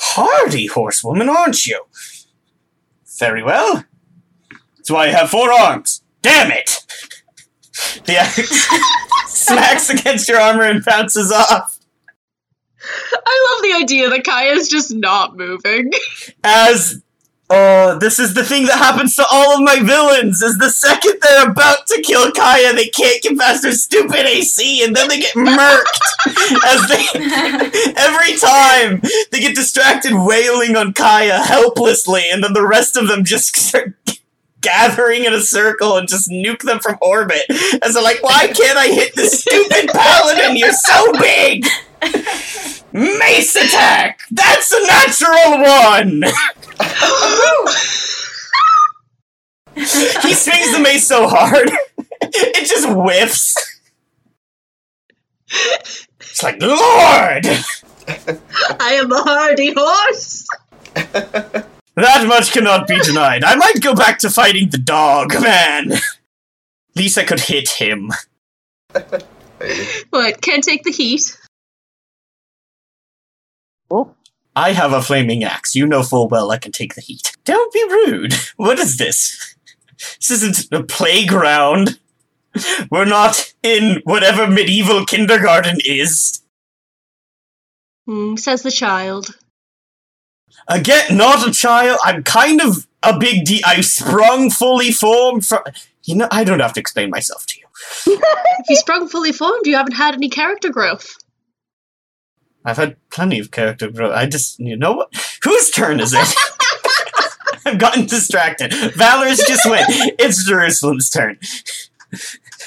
Hardy 0.00 0.66
horsewoman, 0.66 1.28
aren't 1.28 1.66
you? 1.66 1.82
Very 3.18 3.42
well. 3.42 3.84
That's 4.76 4.90
why 4.90 5.04
I 5.06 5.08
have 5.10 5.30
four 5.30 5.52
arms. 5.52 6.02
Damn 6.22 6.50
it! 6.52 6.70
The 8.06 8.16
axe 8.16 8.68
smacks 9.26 9.90
against 9.90 10.28
your 10.28 10.38
armor 10.40 10.62
and 10.62 10.84
bounces 10.84 11.32
off. 11.32 11.76
I 13.26 13.50
love 13.50 13.62
the 13.62 13.82
idea 13.82 14.10
that 14.10 14.24
Kaya's 14.24 14.68
just 14.68 14.94
not 14.94 15.36
moving. 15.36 15.92
As 16.42 17.02
oh, 17.50 17.98
this 17.98 18.18
is 18.18 18.34
the 18.34 18.44
thing 18.44 18.66
that 18.66 18.78
happens 18.78 19.16
to 19.16 19.24
all 19.30 19.56
of 19.56 19.62
my 19.62 19.80
villains. 19.80 20.42
Is 20.42 20.58
the 20.58 20.70
second 20.70 21.18
they're 21.20 21.50
about 21.50 21.86
to 21.88 22.02
kill 22.02 22.30
Kaya, 22.32 22.74
they 22.74 22.88
can't 22.88 23.22
get 23.22 23.38
past 23.38 23.62
their 23.62 23.72
stupid 23.72 24.26
AC, 24.26 24.84
and 24.84 24.94
then 24.94 25.08
they 25.08 25.20
get 25.20 25.34
murked. 25.34 26.00
as 26.66 26.88
they 26.88 27.94
every 27.96 28.36
time 28.36 29.00
they 29.30 29.40
get 29.40 29.54
distracted 29.54 30.12
wailing 30.14 30.76
on 30.76 30.92
Kaya 30.92 31.38
helplessly, 31.38 32.22
and 32.30 32.42
then 32.42 32.52
the 32.52 32.66
rest 32.66 32.96
of 32.96 33.08
them 33.08 33.24
just 33.24 33.56
start 33.56 33.94
gathering 34.64 35.24
in 35.24 35.34
a 35.34 35.40
circle 35.40 35.96
and 35.96 36.08
just 36.08 36.30
nuke 36.30 36.62
them 36.62 36.80
from 36.80 36.96
orbit. 37.02 37.42
As 37.82 37.94
they're 37.94 38.02
like, 38.02 38.22
why 38.22 38.46
can't 38.46 38.78
I 38.78 38.86
hit 38.86 39.14
this 39.14 39.42
stupid 39.42 39.90
paladin? 39.92 40.56
You're 40.56 40.72
so 40.72 41.12
big. 41.12 41.66
Mace 42.92 43.56
attack! 43.56 44.20
That's 44.30 44.72
a 44.72 44.86
natural 44.86 45.62
one! 45.62 46.22
he 49.74 50.34
swings 50.34 50.72
the 50.72 50.80
mace 50.80 51.06
so 51.06 51.26
hard, 51.26 51.70
it 52.20 52.68
just 52.68 52.88
whiffs. 52.88 53.80
It's 56.20 56.42
like, 56.42 56.60
Lord! 56.60 57.46
I 58.80 58.94
am 58.94 59.10
a 59.10 59.22
hardy 59.22 59.72
horse! 59.76 60.46
That 61.96 62.26
much 62.26 62.52
cannot 62.52 62.88
be 62.88 62.98
denied. 63.00 63.44
I 63.44 63.54
might 63.54 63.80
go 63.80 63.94
back 63.94 64.18
to 64.20 64.30
fighting 64.30 64.70
the 64.70 64.78
dog, 64.78 65.32
man. 65.40 65.92
At 65.92 66.00
least 66.96 67.18
I 67.18 67.24
could 67.24 67.40
hit 67.40 67.68
him. 67.70 68.10
But 70.10 70.40
can't 70.40 70.64
take 70.64 70.82
the 70.82 70.90
heat. 70.90 71.36
Oh, 73.90 74.14
I 74.56 74.72
have 74.72 74.92
a 74.92 75.02
flaming 75.02 75.44
axe. 75.44 75.74
You 75.74 75.86
know 75.86 76.02
full 76.02 76.28
well 76.28 76.50
I 76.50 76.58
can 76.58 76.72
take 76.72 76.94
the 76.94 77.00
heat. 77.00 77.32
Don't 77.44 77.72
be 77.72 77.82
rude. 77.84 78.34
What 78.56 78.78
is 78.78 78.96
this? 78.96 79.56
This 80.18 80.30
isn't 80.42 80.72
a 80.72 80.82
playground. 80.82 81.98
We're 82.90 83.04
not 83.04 83.52
in 83.62 84.00
whatever 84.04 84.46
medieval 84.46 85.04
kindergarten 85.04 85.78
is. 85.84 86.42
Hmm, 88.06 88.36
says 88.36 88.62
the 88.62 88.70
child. 88.70 89.36
Again, 90.68 91.16
not 91.16 91.46
a 91.46 91.52
child. 91.52 91.98
I'm 92.04 92.22
kind 92.22 92.60
of 92.60 92.86
a 93.02 93.18
big 93.18 93.44
D. 93.44 93.62
I 93.66 93.80
sprung 93.80 94.50
fully 94.50 94.92
formed 94.92 95.46
from. 95.46 95.60
You 96.04 96.16
know, 96.16 96.28
I 96.30 96.44
don't 96.44 96.60
have 96.60 96.74
to 96.74 96.80
explain 96.80 97.10
myself 97.10 97.46
to 97.46 97.58
you. 97.58 98.18
If 98.60 98.70
you 98.70 98.76
sprung 98.76 99.08
fully 99.08 99.32
formed, 99.32 99.66
you 99.66 99.76
haven't 99.76 99.92
had 99.92 100.14
any 100.14 100.30
character 100.30 100.70
growth. 100.70 101.16
I've 102.64 102.76
had 102.76 102.96
plenty 103.10 103.38
of 103.38 103.50
character 103.50 103.90
growth. 103.90 104.14
I 104.14 104.26
just, 104.26 104.58
you 104.58 104.76
know 104.76 104.92
what? 104.92 105.14
Whose 105.42 105.70
turn 105.70 106.00
is 106.00 106.14
it? 106.14 106.34
I've 107.66 107.78
gotten 107.78 108.06
distracted. 108.06 108.72
Valorous 108.94 109.46
just 109.46 109.68
went. 109.68 109.84
It's 110.18 110.44
Jerusalem's 110.44 111.10
turn. 111.10 111.38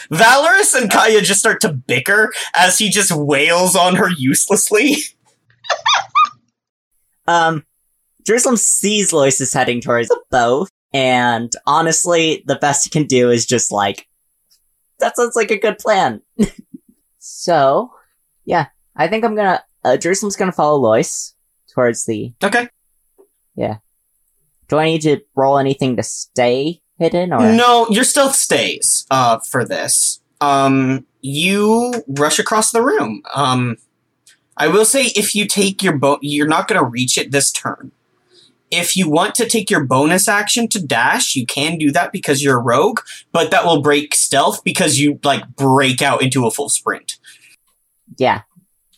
Valorous 0.09 0.73
and 0.73 0.91
Kaya 0.91 1.21
just 1.21 1.39
start 1.39 1.61
to 1.61 1.73
bicker 1.73 2.31
as 2.55 2.77
he 2.79 2.89
just 2.89 3.11
wails 3.11 3.75
on 3.75 3.95
her 3.95 4.09
uselessly. 4.09 4.97
Um, 7.27 7.65
Jerusalem 8.25 8.57
sees 8.57 9.13
Lois 9.13 9.41
is 9.41 9.53
heading 9.53 9.81
towards 9.81 10.13
bow, 10.31 10.67
and 10.93 11.51
honestly, 11.65 12.43
the 12.47 12.55
best 12.55 12.85
he 12.85 12.89
can 12.89 13.05
do 13.05 13.29
is 13.29 13.45
just 13.45 13.71
like, 13.71 14.07
that 14.99 15.15
sounds 15.15 15.35
like 15.35 15.51
a 15.51 15.59
good 15.59 15.77
plan. 15.77 16.21
so, 17.19 17.91
yeah, 18.45 18.67
I 18.95 19.07
think 19.07 19.23
I'm 19.23 19.35
gonna, 19.35 19.63
uh, 19.87 19.97
Jerusalem's 19.97 20.35
gonna 20.35 20.51
follow 20.51 20.77
Lois 20.79 21.35
towards 21.73 22.05
the, 22.05 22.33
Okay. 22.43 22.69
Yeah. 23.55 23.77
Do 24.67 24.77
I 24.77 24.85
need 24.85 25.01
to 25.01 25.21
roll 25.35 25.57
anything 25.57 25.95
to 25.95 26.03
stay 26.03 26.81
hidden, 26.99 27.31
or? 27.31 27.53
No, 27.53 27.87
your 27.89 28.03
stealth 28.03 28.35
stays 28.35 29.05
uh, 29.09 29.39
for 29.39 29.63
this. 29.63 30.21
Um, 30.41 31.05
you 31.21 31.93
rush 32.07 32.39
across 32.39 32.71
the 32.71 32.81
room. 32.83 33.21
Um, 33.33 33.77
I 34.57 34.67
will 34.67 34.85
say 34.85 35.05
if 35.15 35.35
you 35.35 35.47
take 35.47 35.81
your 35.83 35.97
bo- 35.97 36.19
you're 36.21 36.47
not 36.47 36.67
going 36.67 36.79
to 36.79 36.85
reach 36.85 37.17
it 37.17 37.31
this 37.31 37.51
turn. 37.51 37.91
If 38.69 38.97
you 38.97 39.09
want 39.09 39.33
to 39.35 39.47
take 39.47 39.69
your 39.69 39.85
bonus 39.85 40.27
action 40.27 40.67
to 40.69 40.85
dash, 40.85 41.35
you 41.35 41.45
can 41.45 41.77
do 41.77 41.91
that 41.91 42.11
because 42.11 42.43
you're 42.43 42.59
a 42.59 42.61
rogue, 42.61 42.99
but 43.31 43.49
that 43.51 43.65
will 43.65 43.81
break 43.81 44.13
stealth 44.13 44.63
because 44.63 44.99
you 44.99 45.19
like 45.23 45.47
break 45.55 46.01
out 46.01 46.21
into 46.21 46.45
a 46.45 46.51
full 46.51 46.67
sprint. 46.69 47.17
Yeah. 48.17 48.41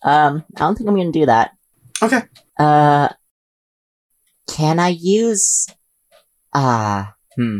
Um, 0.03 0.43
I 0.55 0.59
don't 0.59 0.75
think 0.75 0.89
I'm 0.89 0.95
gonna 0.95 1.11
do 1.11 1.25
that. 1.25 1.51
Okay. 2.01 2.21
Uh, 2.57 3.09
can 4.49 4.79
I 4.79 4.89
use, 4.89 5.67
ah, 6.53 7.13
hmm. 7.35 7.59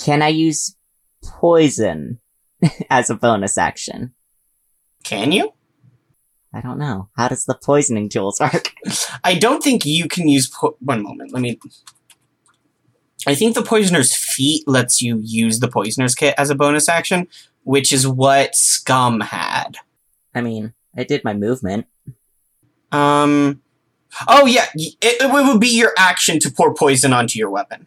Can 0.00 0.22
I 0.22 0.28
use 0.28 0.76
poison 1.22 2.20
as 2.90 3.10
a 3.10 3.14
bonus 3.14 3.58
action? 3.58 4.14
Can 5.04 5.32
you? 5.32 5.52
I 6.54 6.60
don't 6.60 6.78
know. 6.78 7.10
How 7.16 7.28
does 7.28 7.44
the 7.44 7.54
poisoning 7.54 8.08
tools 8.08 8.40
work? 8.40 8.72
I 9.24 9.34
don't 9.34 9.62
think 9.62 9.84
you 9.84 10.08
can 10.08 10.26
use. 10.28 10.48
Po- 10.48 10.76
One 10.80 11.02
moment, 11.02 11.32
let 11.32 11.42
me. 11.42 11.58
I 13.26 13.34
think 13.34 13.54
the 13.54 13.62
poisoner's 13.62 14.16
feat 14.16 14.66
lets 14.66 15.02
you 15.02 15.20
use 15.22 15.60
the 15.60 15.68
poisoner's 15.68 16.14
kit 16.14 16.34
as 16.38 16.48
a 16.50 16.54
bonus 16.54 16.88
action, 16.88 17.28
which 17.64 17.92
is 17.92 18.08
what 18.08 18.54
Scum 18.56 19.20
had. 19.20 19.76
I 20.34 20.40
mean, 20.40 20.74
I 20.96 21.04
did 21.04 21.24
my 21.24 21.34
movement. 21.34 21.86
Um. 22.92 23.62
Oh 24.26 24.46
yeah, 24.46 24.66
it, 24.74 24.96
it 25.00 25.32
would 25.32 25.60
be 25.60 25.68
your 25.68 25.92
action 25.96 26.40
to 26.40 26.50
pour 26.50 26.74
poison 26.74 27.12
onto 27.12 27.38
your 27.38 27.48
weapon, 27.48 27.86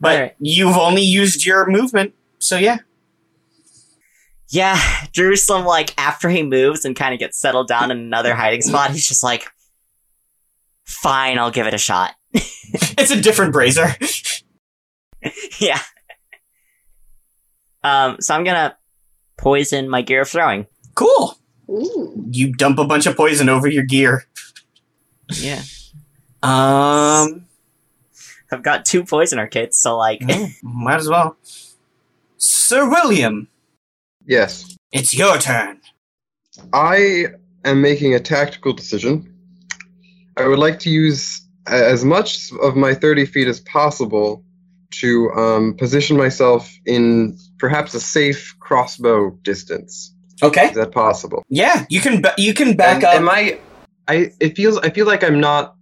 but 0.00 0.14
Alright. 0.14 0.36
you've 0.38 0.78
only 0.78 1.02
used 1.02 1.44
your 1.44 1.66
movement, 1.66 2.14
so 2.38 2.56
yeah. 2.56 2.78
Yeah, 4.48 4.80
Jerusalem, 5.12 5.64
like, 5.64 5.94
after 5.96 6.28
he 6.28 6.42
moves 6.42 6.84
and 6.84 6.96
kind 6.96 7.14
of 7.14 7.20
gets 7.20 7.38
settled 7.38 7.68
down 7.68 7.92
in 7.92 7.98
another 7.98 8.34
hiding 8.34 8.62
spot, 8.62 8.90
he's 8.90 9.06
just 9.06 9.22
like, 9.22 9.46
fine, 10.84 11.38
I'll 11.38 11.52
give 11.52 11.68
it 11.68 11.74
a 11.74 11.78
shot. 11.78 12.14
It's 12.98 13.10
a 13.10 13.20
different 13.20 13.52
brazier. 13.52 13.96
yeah. 15.58 15.80
Um, 17.82 18.18
so 18.20 18.34
I'm 18.34 18.44
gonna 18.44 18.76
poison 19.40 19.88
my 19.88 20.02
gear 20.02 20.22
of 20.22 20.28
throwing. 20.28 20.66
cool. 20.94 21.36
Ooh. 21.68 22.24
You 22.30 22.52
dump 22.52 22.78
a 22.78 22.84
bunch 22.84 23.06
of 23.06 23.16
poison 23.16 23.48
over 23.48 23.68
your 23.68 23.84
gear. 23.84 24.24
Yeah. 25.34 25.62
Um. 26.42 27.46
I've 28.52 28.64
got 28.64 28.84
two 28.84 29.04
poisoner 29.04 29.46
kits, 29.46 29.80
so 29.80 29.96
like, 29.96 30.20
Might 30.62 30.96
as 30.96 31.08
well. 31.08 31.36
Sir 32.38 32.88
William, 32.90 33.46
Yes. 34.26 34.76
it's 34.90 35.14
your 35.14 35.38
turn. 35.38 35.80
I 36.72 37.26
am 37.64 37.80
making 37.80 38.14
a 38.14 38.20
tactical 38.20 38.72
decision. 38.72 39.32
I 40.36 40.48
would 40.48 40.58
like 40.58 40.80
to 40.80 40.90
use 40.90 41.46
a- 41.68 41.88
as 41.90 42.04
much 42.04 42.50
of 42.60 42.74
my 42.74 42.92
30 42.94 43.26
feet 43.26 43.46
as 43.46 43.60
possible 43.60 44.42
to 44.94 45.30
um, 45.32 45.74
position 45.76 46.16
myself 46.16 46.68
in 46.86 47.38
perhaps 47.60 47.94
a 47.94 48.00
safe 48.00 48.56
crossbow 48.58 49.30
distance. 49.42 50.12
Okay. 50.42 50.68
Is 50.68 50.74
that 50.74 50.90
possible? 50.90 51.44
Yeah, 51.48 51.84
you 51.90 52.00
can 52.00 52.22
you 52.38 52.54
can 52.54 52.74
back 52.76 52.96
And 52.96 53.04
up. 53.04 53.14
Am 53.14 53.28
I? 53.28 53.58
I 54.08 54.32
it 54.40 54.56
feels 54.56 54.78
I 54.78 54.90
feel 54.90 55.06
like 55.06 55.22
I'm 55.22 55.38
not. 55.38 55.76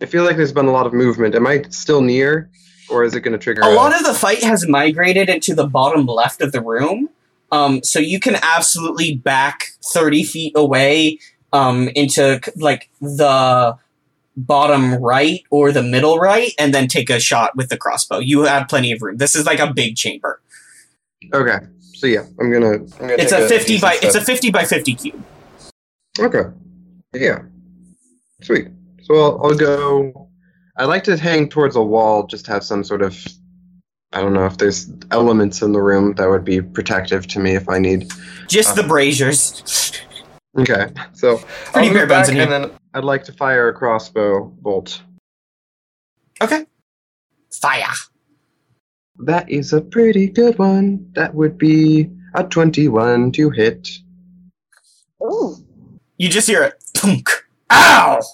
I 0.00 0.06
feel 0.06 0.24
like 0.24 0.36
there's 0.36 0.52
been 0.52 0.66
a 0.66 0.72
lot 0.72 0.86
of 0.86 0.92
movement. 0.92 1.34
Am 1.34 1.46
I 1.46 1.62
still 1.70 2.02
near, 2.02 2.50
or 2.90 3.02
is 3.02 3.14
it 3.14 3.20
going 3.20 3.32
to 3.32 3.38
trigger? 3.38 3.62
a 3.62 3.70
lot 3.70 3.98
of 3.98 4.06
the 4.06 4.12
fight 4.12 4.42
has 4.42 4.68
migrated 4.68 5.30
into 5.30 5.54
the 5.54 5.66
bottom 5.66 6.04
left 6.06 6.42
of 6.42 6.52
the 6.52 6.60
room. 6.60 7.08
Um, 7.50 7.82
so 7.82 7.98
you 7.98 8.20
can 8.20 8.36
absolutely 8.42 9.14
back 9.14 9.68
30 9.84 10.24
feet 10.24 10.52
away 10.56 11.20
um, 11.52 11.88
into 11.94 12.40
like 12.56 12.90
the 13.00 13.78
bottom 14.36 14.94
right 14.96 15.42
or 15.50 15.72
the 15.72 15.82
middle 15.82 16.18
right 16.18 16.52
and 16.58 16.74
then 16.74 16.88
take 16.88 17.08
a 17.08 17.18
shot 17.18 17.56
with 17.56 17.68
the 17.68 17.76
crossbow. 17.76 18.18
You 18.18 18.42
have 18.42 18.68
plenty 18.68 18.92
of 18.92 19.00
room. 19.00 19.16
This 19.16 19.34
is 19.34 19.46
like 19.46 19.60
a 19.60 19.72
big 19.72 19.96
chamber. 19.96 20.40
Okay, 21.32 21.58
so 21.94 22.06
yeah, 22.06 22.24
I'm 22.40 22.52
gonna. 22.52 22.72
I'm 22.74 22.86
gonna 22.98 23.14
It's 23.14 23.32
a 23.32 23.48
50 23.48 23.66
decent 23.74 23.82
by 23.82 23.98
it's 24.02 24.14
a 24.14 24.20
50 24.20 24.50
by 24.50 24.64
50 24.64 24.94
cube. 24.94 25.24
Okay. 26.18 26.42
Yeah. 27.14 27.40
Sweet. 28.42 28.68
So 29.02 29.14
I'll, 29.14 29.40
I'll 29.44 29.54
go. 29.56 30.28
I 30.76 30.84
like 30.84 31.04
to 31.04 31.16
hang 31.16 31.48
towards 31.48 31.74
a 31.76 31.82
wall, 31.82 32.26
just 32.26 32.46
have 32.46 32.62
some 32.64 32.84
sort 32.84 33.02
of. 33.02 33.16
I 34.12 34.20
don't 34.20 34.34
know 34.34 34.46
if 34.46 34.56
there's 34.58 34.90
elements 35.10 35.62
in 35.62 35.72
the 35.72 35.82
room 35.82 36.14
that 36.14 36.28
would 36.28 36.44
be 36.44 36.62
protective 36.62 37.26
to 37.28 37.40
me 37.40 37.54
if 37.56 37.68
I 37.68 37.78
need. 37.78 38.10
Just 38.48 38.70
Uh. 38.78 38.82
the 38.82 38.88
braziers. 38.88 39.92
Okay, 40.58 40.86
so 41.12 41.36
Pretty 41.72 41.88
I'll 41.88 41.94
bare 41.94 42.06
bones 42.06 42.28
in 42.30 42.36
here. 42.36 42.44
and 42.44 42.52
then 42.52 42.70
I'd 42.94 43.04
like 43.04 43.24
to 43.24 43.32
fire 43.32 43.68
a 43.68 43.74
crossbow 43.74 44.44
bolt. 44.44 45.02
Okay. 46.40 46.64
Fire. 47.60 47.92
That 49.20 49.48
is 49.50 49.72
a 49.72 49.80
pretty 49.80 50.28
good 50.28 50.58
one. 50.58 51.10
That 51.14 51.34
would 51.34 51.56
be 51.58 52.10
a 52.34 52.44
21 52.44 53.32
to 53.32 53.50
hit. 53.50 53.88
Ooh. 55.22 55.56
You 56.18 56.28
just 56.28 56.46
hear 56.46 56.62
it. 56.62 56.74
Thunk. 56.94 57.28
Ow! 57.70 58.20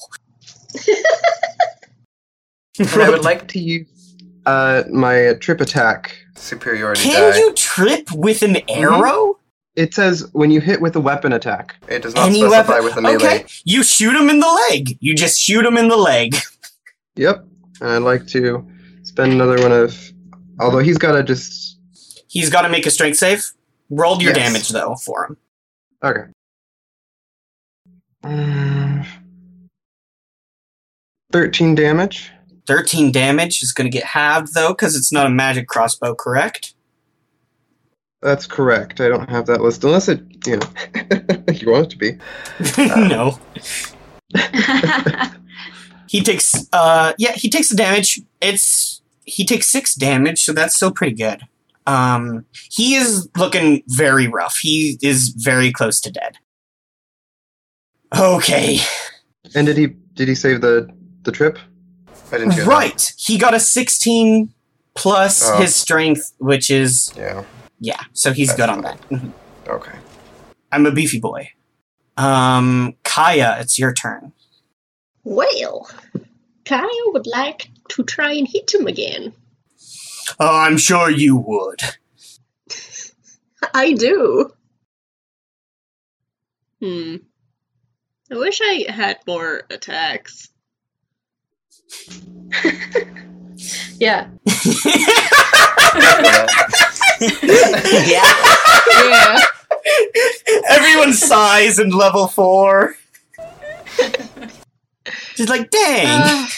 And 2.79 2.89
I 3.03 3.11
would 3.11 3.23
like 3.25 3.49
to 3.49 3.59
use 3.61 4.17
uh, 4.47 4.85
my 4.91 5.35
trip 5.41 5.61
attack 5.61 6.17
superiority 6.37 7.03
Can 7.03 7.33
die. 7.33 7.39
you 7.39 7.53
trip 7.53 8.09
with 8.13 8.43
an 8.43 8.57
arrow? 8.69 9.39
It 9.77 9.93
says 9.95 10.27
when 10.33 10.51
you 10.51 10.61
hit 10.61 10.81
with 10.81 10.97
a 10.97 11.01
weapon 11.01 11.33
attack. 11.35 11.77
It 11.89 12.03
does 12.03 12.15
not 12.15 12.29
Any 12.29 12.41
specify 12.41 12.81
weapon? 12.81 12.85
with 12.85 12.97
a 12.97 13.01
melee. 13.03 13.15
Okay, 13.17 13.45
you 13.65 13.83
shoot 13.85 14.15
him 14.17 14.31
in 14.31 14.41
the 14.41 14.67
leg. 14.71 14.97
You 15.01 15.15
just 15.15 15.39
shoot 15.41 15.65
him 15.65 15.77
in 15.77 15.89
the 15.89 15.97
leg. 15.97 16.35
Yep. 17.17 17.45
And 17.83 17.91
I'd 17.91 17.99
like 17.99 18.27
to 18.29 18.67
spend 19.03 19.33
another 19.33 19.61
one 19.63 19.71
of. 19.71 19.95
Although 20.61 20.79
he's 20.81 20.99
got 20.99 21.13
to 21.13 21.23
just. 21.23 21.79
He's 22.29 22.51
got 22.51 22.63
to 22.63 22.69
make 22.69 22.87
a 22.87 22.91
strength 22.91 23.19
save. 23.19 23.45
Roll 23.91 24.23
your 24.23 24.33
Yes. 24.35 24.47
damage 24.53 24.69
though 24.71 24.95
for 24.97 25.27
him. 25.27 25.37
Okay. 26.03 26.31
Mm. 28.25 29.07
13 31.33 31.75
damage. 31.75 32.31
Thirteen 32.67 33.11
damage 33.11 33.61
is 33.63 33.73
going 33.73 33.91
to 33.91 33.97
get 33.97 34.05
halved 34.05 34.55
though 34.55 34.69
because 34.69 34.95
it's 34.97 35.13
not 35.13 35.27
a 35.27 35.31
magic 35.31 35.67
crossbow, 35.67 36.15
correct? 36.15 36.75
That's 38.23 38.47
correct. 38.47 39.01
I 39.01 39.09
don't 39.09 39.29
have 39.29 39.47
that 39.47 39.61
list 39.61 39.83
unless 39.83 40.09
it, 40.09 40.21
you 40.47 40.59
know, 40.59 40.67
you 41.53 41.71
want 41.71 41.87
it 41.87 41.91
to 41.91 41.97
be. 41.99 42.19
no. 43.09 43.39
He 46.09 46.21
takes. 46.21 46.53
Uh, 46.75 47.15
yeah, 47.17 47.33
he 47.33 47.49
takes 47.49 47.71
the 47.71 47.75
damage. 47.77 48.21
It's 48.43 49.01
he 49.33 49.45
takes 49.45 49.69
six 49.71 49.95
damage, 49.95 50.43
so 50.45 50.53
that's 50.53 50.77
still 50.77 50.93
pretty 50.93 51.15
good. 51.17 51.43
Um, 51.87 52.45
he 52.71 52.95
is 52.95 53.29
looking 53.37 53.83
very 53.89 54.29
rough. 54.29 54.59
He 54.61 54.99
is 55.03 55.29
very 55.37 55.73
close 55.73 56.01
to 56.01 56.11
dead. 56.13 56.37
Okay, 58.17 58.79
And 59.55 59.67
did 59.67 59.77
he 59.79 59.87
did 60.15 60.29
he 60.29 60.35
save 60.35 60.61
the 60.61 60.87
the 61.23 61.33
trip? 61.33 61.59
I 62.31 62.39
didn't 62.39 62.53
hear 62.53 62.67
right. 62.67 63.13
He 63.17 63.39
got 63.39 63.55
a 63.55 63.61
sixteen 63.61 64.53
plus 64.95 65.43
Oh. 65.49 65.59
his 65.61 65.75
strength, 65.75 66.33
which 66.39 66.71
is. 66.71 67.13
Yeah. 67.17 67.45
yeah. 67.81 68.01
So 68.13 68.33
he's 68.33 68.49
That's 68.49 68.61
good 68.61 68.69
on 68.69 68.83
fine. 68.83 68.97
that. 68.99 69.09
Mhm. 69.21 69.33
Okay. 69.69 69.99
I'm 70.71 70.85
a 70.87 70.93
beefy 70.93 71.21
boy. 71.21 71.49
Um, 72.19 72.95
Kaya, 73.05 73.57
it's 73.61 73.79
your 73.79 73.95
turn. 73.95 74.33
Well, 75.25 75.89
Kaya 76.67 76.89
would 77.07 77.27
like 77.27 77.71
to 77.93 78.03
try 78.05 78.33
and 78.33 78.49
hit 78.49 78.75
him 78.75 78.87
again. 78.87 79.33
Oh, 80.39 80.61
I'm 80.61 80.79
sure 80.79 81.11
you 81.11 81.37
would. 81.37 81.81
I 83.75 83.93
do. 83.93 84.53
Hmm. 86.81 87.17
I 88.31 88.37
wish 88.37 88.61
I 88.63 88.87
had 88.91 89.19
more 89.27 89.63
attacks. 89.71 90.51
Yeah. 93.99 94.29
yeah. 98.05 98.27
Yeah. 99.05 99.39
Everyone 100.69 101.13
sighs 101.13 101.79
in 101.79 101.91
level 101.91 102.27
four. 102.27 102.97
She's 105.35 105.49
like, 105.49 105.71
dang. 105.71 106.49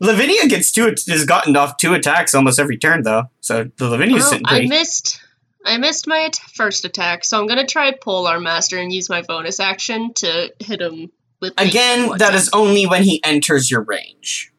Lavinia 0.00 0.46
gets 0.48 0.72
two. 0.72 0.86
Has 1.08 1.24
gotten 1.24 1.56
off 1.56 1.76
two 1.76 1.94
attacks 1.94 2.34
almost 2.34 2.58
every 2.58 2.78
turn 2.78 3.02
though. 3.02 3.24
So 3.40 3.70
the 3.76 3.88
Lavinia's 3.88 4.22
Well, 4.22 4.30
sitting 4.30 4.46
I 4.46 4.66
missed. 4.66 5.20
I 5.64 5.76
missed 5.76 6.06
my 6.06 6.22
at- 6.24 6.36
first 6.54 6.84
attack, 6.86 7.24
so 7.24 7.38
I'm 7.38 7.46
gonna 7.46 7.66
try 7.66 7.92
Polearm 7.92 8.42
Master 8.42 8.78
and 8.78 8.92
use 8.92 9.10
my 9.10 9.20
bonus 9.22 9.60
action 9.60 10.14
to 10.14 10.52
hit 10.58 10.80
him 10.80 11.10
with. 11.40 11.52
Again, 11.58 12.08
one 12.08 12.18
that 12.18 12.48
only 12.54 12.86
when 12.86 13.02
he 13.02 13.22
enters 13.24 13.70
your 13.70 13.82
range. 13.82 14.52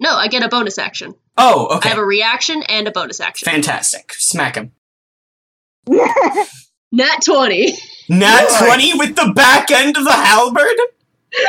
no. 0.00 0.14
I 0.14 0.26
get 0.28 0.42
a 0.42 0.48
bonus 0.48 0.78
action. 0.78 1.14
Oh, 1.36 1.76
okay. 1.76 1.88
I 1.88 1.90
have 1.90 1.98
a 1.98 2.04
reaction 2.04 2.64
and 2.64 2.88
a 2.88 2.90
bonus 2.90 3.20
action. 3.20 3.46
Fantastic. 3.46 4.12
Smack 4.14 4.56
him. 4.56 4.72
Nat 6.90 7.20
twenty. 7.24 7.74
Nat 8.10 8.48
20 8.66 8.94
with 8.98 9.14
the 9.16 9.32
back 9.34 9.70
end 9.70 9.96
of 9.98 10.04
the 10.04 10.12
halberd? 10.12 10.64
yeah. 11.38 11.48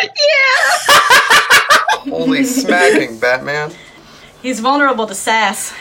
Holy 2.00 2.44
smacking, 2.46 3.20
Batman. 3.20 3.72
He's 4.42 4.60
vulnerable 4.60 5.08
to 5.08 5.16
sass. 5.16 5.74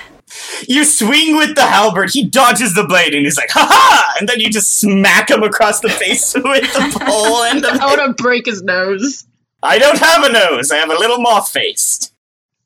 You 0.66 0.84
swing 0.84 1.36
with 1.36 1.54
the 1.54 1.62
halberd, 1.62 2.10
he 2.10 2.24
dodges 2.24 2.74
the 2.74 2.84
blade, 2.84 3.14
and 3.14 3.24
he's 3.24 3.36
like, 3.36 3.50
ha 3.50 3.66
ha! 3.68 4.16
And 4.20 4.28
then 4.28 4.40
you 4.40 4.50
just 4.50 4.78
smack 4.78 5.30
him 5.30 5.42
across 5.42 5.80
the 5.80 5.88
face 5.88 6.34
with 6.34 6.72
the 6.72 7.00
pole 7.00 7.44
end 7.44 7.64
of 7.64 7.80
I 7.80 7.86
want 7.86 8.16
to 8.16 8.22
break 8.22 8.46
his 8.46 8.62
nose. 8.62 9.26
I 9.62 9.78
don't 9.78 9.98
have 9.98 10.24
a 10.24 10.32
nose, 10.32 10.70
I 10.70 10.76
have 10.76 10.90
a 10.90 10.94
little 10.94 11.18
moth 11.18 11.50
face. 11.50 12.12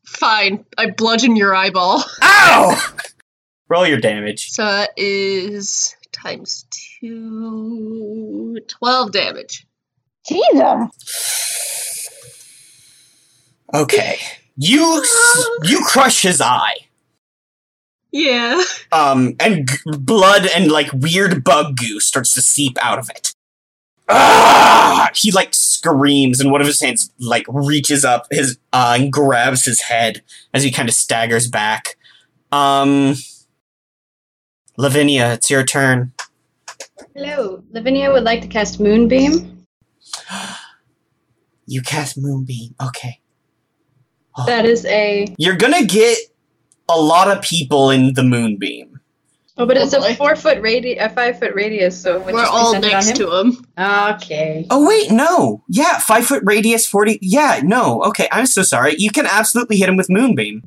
Fine. 0.05 0.65
I 0.77 0.91
bludgeon 0.91 1.37
your 1.37 1.55
eyeball. 1.55 2.05
Ow! 2.23 2.95
Roll 3.69 3.87
your 3.87 3.99
damage. 3.99 4.51
So 4.51 4.65
that 4.65 4.91
is 4.97 5.97
times 6.13 6.67
two. 7.01 8.59
12 8.69 9.13
damage. 9.13 9.67
Jesus. 10.29 11.82
Okay. 13.75 14.19
You 14.57 15.05
you 15.63 15.83
crush 15.85 16.23
his 16.23 16.41
eye. 16.41 16.77
Yeah. 18.13 18.63
Um, 18.93 19.35
and 19.41 19.69
g- 19.69 19.77
blood 19.99 20.47
and 20.55 20.71
like 20.71 20.93
weird 20.93 21.43
bug 21.43 21.77
goo 21.77 21.99
starts 21.99 22.35
to 22.35 22.43
seep 22.43 22.77
out 22.83 22.99
of 22.99 23.09
it. 23.11 23.35
Ah! 24.09 25.11
He 25.15 25.31
like 25.33 25.55
screams, 25.55 26.39
and 26.41 26.51
one 26.51 26.61
of 26.61 26.67
his 26.67 26.81
hands 26.81 27.11
like 27.19 27.47
reaches 27.49 28.05
up 28.05 28.27
his 28.31 28.59
uh, 28.73 28.99
and 29.01 29.11
grabs 29.11 29.65
his 29.65 29.81
head 29.83 30.23
as 30.53 30.63
he 30.63 30.71
kind 30.71 30.89
of 30.89 30.95
staggers 30.95 31.49
back. 31.49 31.97
Um, 32.51 33.15
Lavinia, 34.77 35.33
it's 35.33 35.49
your 35.49 35.65
turn. 35.65 36.13
Hello. 37.15 37.63
Lavinia 37.71 38.13
would 38.13 38.25
like 38.25 38.43
to 38.43 38.49
cast 38.49 38.81
Moonbeam. 38.81 39.65
You 41.65 41.81
cast 41.81 42.19
Moonbeam. 42.19 42.75
Okay. 42.85 43.21
That 44.47 44.65
is 44.67 44.85
a. 44.87 45.27
You're 45.39 45.57
gonna 45.57 45.85
get 45.85 46.19
a 46.89 46.99
lot 47.01 47.29
of 47.35 47.43
people 47.43 47.91
in 47.91 48.15
the 48.15 48.23
Moonbeam. 48.23 48.89
Oh, 49.59 49.67
but 49.67 49.77
it's 49.77 49.93
a 49.93 50.15
four 50.15 50.35
foot 50.35 50.61
radius, 50.63 50.99
a 51.01 51.11
five 51.11 51.39
foot 51.39 51.55
radius, 51.55 52.01
so 52.01 52.17
it 52.17 52.25
would 52.25 52.35
We're 52.35 52.41
just 52.41 52.53
be 52.53 52.57
all 52.57 52.73
centered 52.73 52.87
on 52.87 52.93
next 52.93 53.09
him? 53.11 53.17
to 53.17 53.37
him. 53.37 53.67
Okay. 53.79 54.67
Oh 54.71 54.87
wait, 54.89 55.11
no. 55.11 55.63
Yeah, 55.69 55.99
five 55.99 56.25
foot 56.27 56.43
radius, 56.47 56.87
forty. 56.87 57.19
Yeah, 57.21 57.61
no. 57.63 58.03
Okay, 58.05 58.29
I'm 58.33 58.47
so 58.47 58.63
sorry. 58.63 58.95
You 58.97 59.11
can 59.11 59.27
absolutely 59.27 59.77
hit 59.77 59.89
him 59.91 59.97
with 59.97 60.09
Moonbeam. 60.09 60.63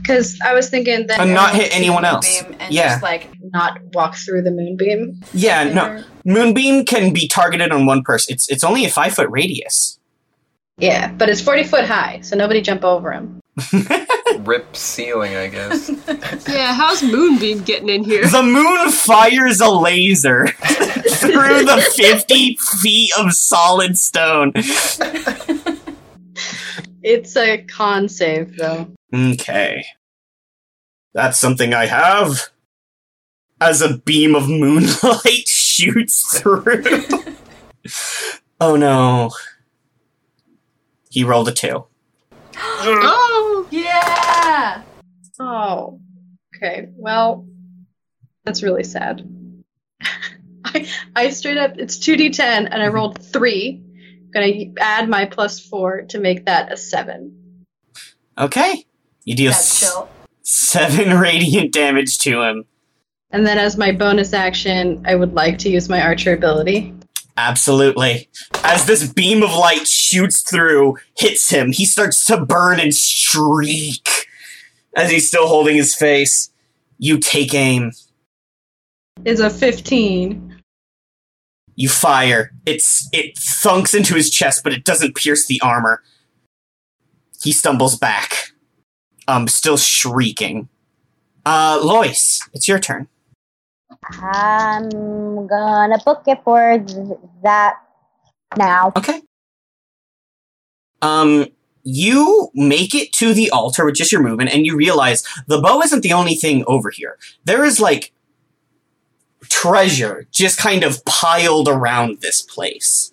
Because 0.00 0.38
I 0.44 0.54
was 0.54 0.70
thinking 0.70 1.06
that. 1.08 1.20
And 1.20 1.34
not 1.34 1.50
everyone 1.50 1.54
hit 1.60 1.62
would 1.64 1.72
see 1.72 1.76
anyone 1.78 2.04
else. 2.06 2.42
moonbeam 2.42 2.60
And 2.60 2.74
Yeah. 2.74 2.88
just 2.88 3.02
like 3.02 3.28
not 3.52 3.78
walk 3.92 4.16
through 4.16 4.42
the 4.42 4.50
moonbeam. 4.50 5.20
Yeah, 5.34 5.64
no. 5.64 6.02
Moonbeam 6.24 6.86
can 6.86 7.12
be 7.12 7.28
targeted 7.28 7.70
on 7.70 7.84
one 7.84 8.02
person. 8.02 8.34
It's 8.34 8.48
it's 8.48 8.64
only 8.64 8.86
a 8.86 8.90
five 8.90 9.14
foot 9.14 9.28
radius. 9.30 9.98
Yeah, 10.80 11.12
but 11.12 11.28
it's 11.28 11.40
forty 11.40 11.64
foot 11.64 11.84
high, 11.84 12.20
so 12.22 12.36
nobody 12.36 12.60
jump 12.60 12.84
over 12.84 13.12
him. 13.12 13.40
Rip 14.40 14.74
ceiling, 14.74 15.36
I 15.36 15.48
guess. 15.48 15.90
Yeah, 16.48 16.72
how's 16.74 17.02
Moonbeam 17.02 17.62
getting 17.62 17.88
in 17.88 18.02
here? 18.04 18.26
The 18.26 18.42
moon 18.42 18.90
fires 18.90 19.60
a 19.60 19.68
laser 19.70 20.46
through 20.58 21.64
the 21.64 21.92
fifty 21.94 22.56
feet 22.56 23.12
of 23.18 23.32
solid 23.32 23.98
stone. 23.98 24.52
It's 27.02 27.36
a 27.36 27.58
con 27.64 28.08
save 28.08 28.56
though. 28.56 28.90
Okay. 29.14 29.84
That's 31.14 31.38
something 31.38 31.74
I 31.74 31.86
have. 31.86 32.48
As 33.60 33.82
a 33.82 33.98
beam 33.98 34.34
of 34.34 34.48
moonlight 34.48 35.46
shoots 35.46 36.38
through. 36.38 36.82
oh 38.60 38.76
no. 38.76 39.30
He 41.10 41.24
rolled 41.24 41.48
a 41.48 41.52
two. 41.52 41.84
oh! 42.56 43.66
Yeah. 43.70 44.82
Oh. 45.38 46.00
Okay. 46.56 46.88
Well, 46.96 47.46
that's 48.44 48.62
really 48.62 48.84
sad. 48.84 49.26
I 50.64 50.88
I 51.16 51.30
straight 51.30 51.56
up 51.56 51.78
it's 51.78 51.98
two 51.98 52.16
d 52.16 52.30
ten 52.30 52.68
and 52.68 52.82
I 52.82 52.86
mhm. 52.86 52.92
rolled 52.92 53.22
three. 53.22 53.82
I'm 53.82 54.30
gonna 54.30 54.72
add 54.78 55.08
my 55.08 55.24
plus 55.24 55.58
four 55.58 56.02
to 56.02 56.20
make 56.20 56.46
that 56.46 56.72
a 56.72 56.76
seven. 56.76 57.66
Okay. 58.38 58.86
You 59.24 59.34
deal 59.34 59.50
That's 59.50 59.82
s- 59.82 60.02
seven 60.42 61.18
radiant 61.20 61.72
damage 61.72 62.18
to 62.18 62.42
him. 62.42 62.64
And 63.32 63.46
then 63.46 63.58
as 63.58 63.76
my 63.76 63.92
bonus 63.92 64.32
action, 64.32 65.02
I 65.06 65.14
would 65.14 65.34
like 65.34 65.58
to 65.58 65.70
use 65.70 65.88
my 65.88 66.00
archer 66.02 66.34
ability. 66.34 66.94
Absolutely. 67.40 68.28
As 68.64 68.84
this 68.84 69.10
beam 69.10 69.42
of 69.42 69.54
light 69.54 69.88
shoots 69.88 70.42
through, 70.42 70.98
hits 71.16 71.48
him, 71.48 71.72
he 71.72 71.86
starts 71.86 72.26
to 72.26 72.44
burn 72.44 72.78
and 72.78 72.94
shriek 72.94 74.06
as 74.94 75.10
he's 75.10 75.28
still 75.28 75.48
holding 75.48 75.74
his 75.74 75.94
face. 75.94 76.50
You 76.98 77.18
take 77.18 77.54
aim. 77.54 77.92
Is 79.24 79.40
a 79.40 79.48
fifteen. 79.48 80.60
You 81.76 81.88
fire. 81.88 82.52
It's 82.66 83.08
it 83.10 83.38
thunks 83.38 83.94
into 83.94 84.14
his 84.14 84.30
chest, 84.30 84.62
but 84.62 84.74
it 84.74 84.84
doesn't 84.84 85.16
pierce 85.16 85.46
the 85.46 85.62
armor. 85.62 86.02
He 87.42 87.52
stumbles 87.52 87.96
back. 87.96 88.52
Um, 89.28 89.48
still 89.48 89.78
shrieking. 89.78 90.68
Uh, 91.46 91.80
Lois, 91.82 92.46
it's 92.52 92.68
your 92.68 92.78
turn. 92.78 93.08
I'm 94.20 95.46
gonna 95.46 95.98
book 96.04 96.22
it 96.26 96.40
for 96.44 96.78
th- 96.78 97.18
that 97.42 97.76
now. 98.56 98.92
Okay. 98.96 99.20
Um, 101.02 101.46
you 101.82 102.50
make 102.54 102.94
it 102.94 103.12
to 103.14 103.32
the 103.32 103.50
altar 103.50 103.84
with 103.84 103.94
just 103.94 104.12
your 104.12 104.22
movement, 104.22 104.50
and 104.52 104.66
you 104.66 104.76
realize 104.76 105.24
the 105.46 105.60
bow 105.60 105.80
isn't 105.82 106.02
the 106.02 106.12
only 106.12 106.34
thing 106.34 106.64
over 106.66 106.90
here. 106.90 107.18
There 107.44 107.64
is 107.64 107.80
like 107.80 108.12
treasure 109.48 110.26
just 110.30 110.58
kind 110.58 110.84
of 110.84 111.04
piled 111.04 111.68
around 111.68 112.20
this 112.20 112.42
place. 112.42 113.12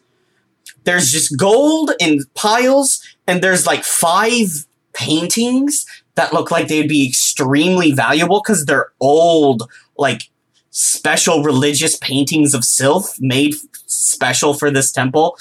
There's 0.84 1.12
just 1.12 1.38
gold 1.38 1.92
in 2.00 2.22
piles, 2.34 3.02
and 3.26 3.42
there's 3.42 3.66
like 3.66 3.84
five 3.84 4.66
paintings 4.94 5.86
that 6.16 6.34
look 6.34 6.50
like 6.50 6.68
they'd 6.68 6.90
be 6.90 7.08
extremely 7.08 7.92
valuable 7.92 8.42
because 8.42 8.66
they're 8.66 8.92
old, 9.00 9.70
like 9.98 10.30
special 10.78 11.42
religious 11.42 11.98
paintings 11.98 12.54
of 12.54 12.64
Sylph 12.64 13.20
made 13.20 13.56
special 13.88 14.54
for 14.54 14.70
this 14.70 14.92
temple. 14.92 15.36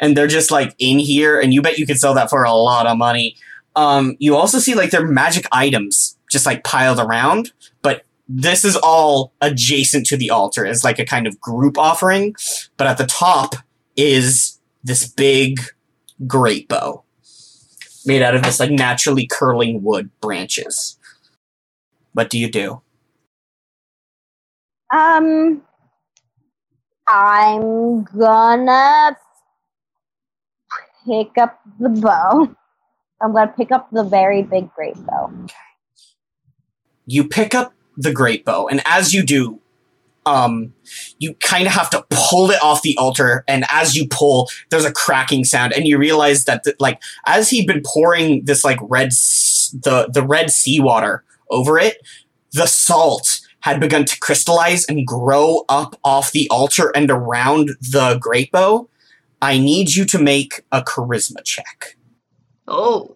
And 0.00 0.16
they're 0.16 0.26
just 0.26 0.50
like 0.50 0.74
in 0.80 0.98
here 0.98 1.38
and 1.38 1.54
you 1.54 1.62
bet 1.62 1.78
you 1.78 1.86
could 1.86 1.98
sell 1.98 2.14
that 2.14 2.28
for 2.28 2.42
a 2.42 2.52
lot 2.52 2.86
of 2.88 2.98
money. 2.98 3.36
Um 3.76 4.16
you 4.18 4.34
also 4.34 4.58
see 4.58 4.74
like 4.74 4.90
their 4.90 5.06
magic 5.06 5.46
items 5.52 6.18
just 6.28 6.44
like 6.44 6.64
piled 6.64 6.98
around 6.98 7.52
but 7.82 8.04
this 8.28 8.64
is 8.64 8.76
all 8.76 9.32
adjacent 9.40 10.06
to 10.06 10.16
the 10.16 10.30
altar. 10.30 10.66
As 10.66 10.82
like 10.82 10.98
a 10.98 11.04
kind 11.04 11.28
of 11.28 11.40
group 11.40 11.78
offering 11.78 12.34
but 12.76 12.88
at 12.88 12.98
the 12.98 13.06
top 13.06 13.54
is 13.96 14.58
this 14.82 15.06
big 15.06 15.60
great 16.26 16.68
bow 16.68 17.04
made 18.04 18.22
out 18.22 18.34
of 18.34 18.42
this 18.42 18.58
like 18.58 18.72
naturally 18.72 19.28
curling 19.28 19.84
wood 19.84 20.10
branches. 20.20 20.98
What 22.12 22.28
do 22.28 22.40
you 22.40 22.50
do 22.50 22.82
Um, 24.92 25.62
I'm 27.08 28.04
gonna 28.04 29.16
pick 31.06 31.38
up 31.38 31.60
the 31.78 31.88
bow. 31.90 32.54
I'm 33.22 33.32
gonna 33.34 33.52
pick 33.56 33.72
up 33.72 33.88
the 33.92 34.04
very 34.04 34.42
big 34.42 34.72
great 34.74 34.96
bow. 35.06 35.32
you 37.06 37.26
pick 37.26 37.54
up 37.54 37.74
the 37.96 38.12
great 38.12 38.44
bow 38.44 38.68
and 38.68 38.80
as 38.86 39.12
you 39.12 39.22
do 39.24 39.60
um 40.26 40.72
you 41.18 41.34
kind 41.34 41.66
of 41.66 41.72
have 41.72 41.90
to 41.90 42.04
pull 42.10 42.50
it 42.50 42.62
off 42.62 42.82
the 42.82 42.96
altar 42.98 43.44
and 43.48 43.64
as 43.70 43.96
you 43.96 44.06
pull 44.08 44.48
there's 44.70 44.84
a 44.84 44.92
cracking 44.92 45.44
sound 45.44 45.72
and 45.72 45.86
you 45.86 45.98
realize 45.98 46.44
that 46.44 46.62
the, 46.64 46.74
like 46.78 47.00
as 47.26 47.50
he'd 47.50 47.66
been 47.66 47.82
pouring 47.84 48.44
this 48.44 48.64
like 48.64 48.78
red 48.82 49.10
the 49.72 50.08
the 50.12 50.24
red 50.24 50.50
seawater 50.50 51.24
over 51.50 51.78
it 51.78 51.98
the 52.52 52.66
salt 52.66 53.39
had 53.60 53.80
begun 53.80 54.04
to 54.04 54.18
crystallize 54.20 54.84
and 54.86 55.06
grow 55.06 55.64
up 55.68 55.96
off 56.04 56.32
the 56.32 56.48
altar 56.50 56.90
and 56.94 57.10
around 57.10 57.70
the 57.80 58.18
great 58.20 58.50
bow 58.52 58.88
i 59.42 59.58
need 59.58 59.94
you 59.94 60.04
to 60.04 60.18
make 60.18 60.62
a 60.72 60.82
charisma 60.82 61.42
check 61.44 61.96
Oh. 62.72 63.12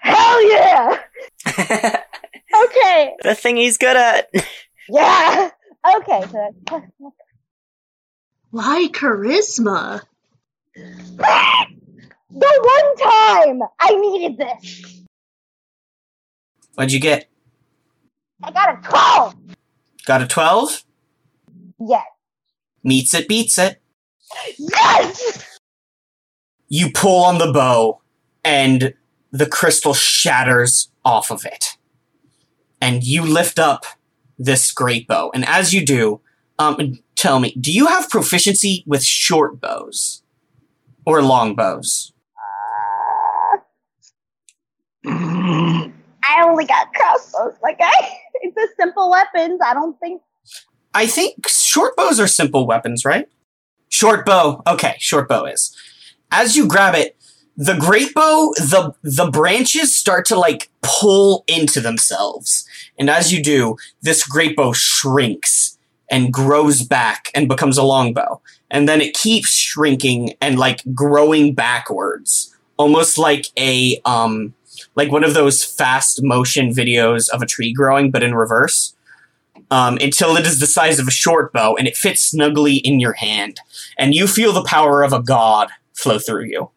Hell 0.00 0.48
yeah! 0.50 0.98
Okay. 2.64 3.14
the 3.22 3.34
thing 3.34 3.56
he's 3.56 3.78
good 3.78 3.96
at. 3.96 4.30
Yeah. 4.92 5.50
Okay. 5.98 6.20
So 6.22 6.32
that's 6.32 6.56
plus. 6.66 6.82
Why 8.50 8.88
charisma? 8.90 10.02
The 12.32 12.46
one 12.62 12.96
time 12.96 13.68
I 13.80 13.94
needed 13.96 14.38
this, 14.38 15.02
what'd 16.74 16.92
you 16.92 17.00
get 17.00 17.28
I 18.42 18.50
got 18.50 18.78
a 18.78 18.88
twelve. 18.88 19.34
Got 20.06 20.22
a 20.22 20.26
12 20.26 20.84
Yes. 21.78 22.04
meets 22.84 23.14
it 23.14 23.26
beats 23.28 23.58
it. 23.58 23.80
Yes. 24.58 25.44
you 26.68 26.90
pull 26.92 27.24
on 27.24 27.38
the 27.38 27.52
bow 27.52 28.00
and 28.44 28.94
the 29.32 29.46
crystal 29.46 29.94
shatters 29.94 30.90
off 31.04 31.30
of 31.30 31.44
it. 31.44 31.76
And 32.80 33.02
you 33.04 33.22
lift 33.22 33.58
up 33.58 33.84
this 34.38 34.72
great 34.72 35.06
bow. 35.06 35.30
And 35.34 35.44
as 35.46 35.72
you 35.74 35.84
do 35.84 36.20
um 36.58 36.98
tell 37.16 37.40
me 37.40 37.54
do 37.60 37.72
you 37.72 37.86
have 37.86 38.08
proficiency 38.10 38.84
with 38.86 39.04
short 39.04 39.60
bows? 39.60 40.22
Or 41.06 41.22
long 41.22 41.54
bows? 41.56 42.12
Uh, 45.06 45.88
I 46.30 46.44
only 46.48 46.64
got 46.64 46.92
crossbows. 46.94 47.54
Like 47.62 47.78
I, 47.82 48.08
it's 48.42 48.56
a 48.56 48.74
simple 48.78 49.10
weapons. 49.10 49.60
I 49.64 49.74
don't 49.74 49.98
think. 50.00 50.22
i 50.94 51.06
think 51.06 51.46
short 51.48 51.94
bows 51.96 52.18
are 52.18 52.26
simple 52.26 52.66
weapons 52.66 53.04
right 53.04 53.28
short 53.90 54.26
bow 54.26 54.62
okay 54.66 54.94
short 54.98 55.28
bow 55.28 55.44
is 55.44 55.76
as 56.32 56.56
you 56.56 56.66
grab 56.66 56.94
it 56.94 57.16
the 57.56 57.76
great 57.76 58.12
bow 58.14 58.52
the 58.58 58.92
the 59.02 59.30
branches 59.30 59.94
start 59.94 60.24
to 60.26 60.36
like 60.36 60.70
pull 60.82 61.44
into 61.46 61.80
themselves 61.80 62.66
and 62.98 63.08
as 63.10 63.32
you 63.32 63.42
do 63.42 63.76
this 64.02 64.26
great 64.26 64.56
bow 64.56 64.72
shrinks 64.72 65.78
and 66.10 66.32
grows 66.32 66.82
back 66.82 67.30
and 67.34 67.46
becomes 67.48 67.78
a 67.78 67.84
longbow 67.84 68.40
and 68.70 68.88
then 68.88 69.00
it 69.00 69.14
keeps 69.14 69.50
shrinking 69.52 70.34
and 70.40 70.58
like 70.58 70.82
growing 70.94 71.54
backwards 71.54 72.56
almost 72.78 73.18
like 73.18 73.46
a 73.58 74.00
um 74.04 74.54
like 75.00 75.10
one 75.10 75.24
of 75.24 75.32
those 75.32 75.64
fast 75.64 76.20
motion 76.22 76.68
videos 76.74 77.30
of 77.30 77.40
a 77.40 77.46
tree 77.46 77.72
growing 77.72 78.10
but 78.10 78.22
in 78.22 78.34
reverse 78.34 78.94
um, 79.70 79.96
until 80.00 80.36
it 80.36 80.44
is 80.46 80.60
the 80.60 80.66
size 80.66 80.98
of 80.98 81.08
a 81.08 81.10
short 81.10 81.52
bow 81.54 81.74
and 81.76 81.88
it 81.88 81.96
fits 81.96 82.22
snugly 82.22 82.76
in 82.76 83.00
your 83.00 83.14
hand 83.14 83.60
and 83.96 84.14
you 84.14 84.26
feel 84.26 84.52
the 84.52 84.64
power 84.64 85.02
of 85.02 85.12
a 85.14 85.22
god 85.22 85.68
flow 85.94 86.18
through 86.18 86.44
you 86.44 86.70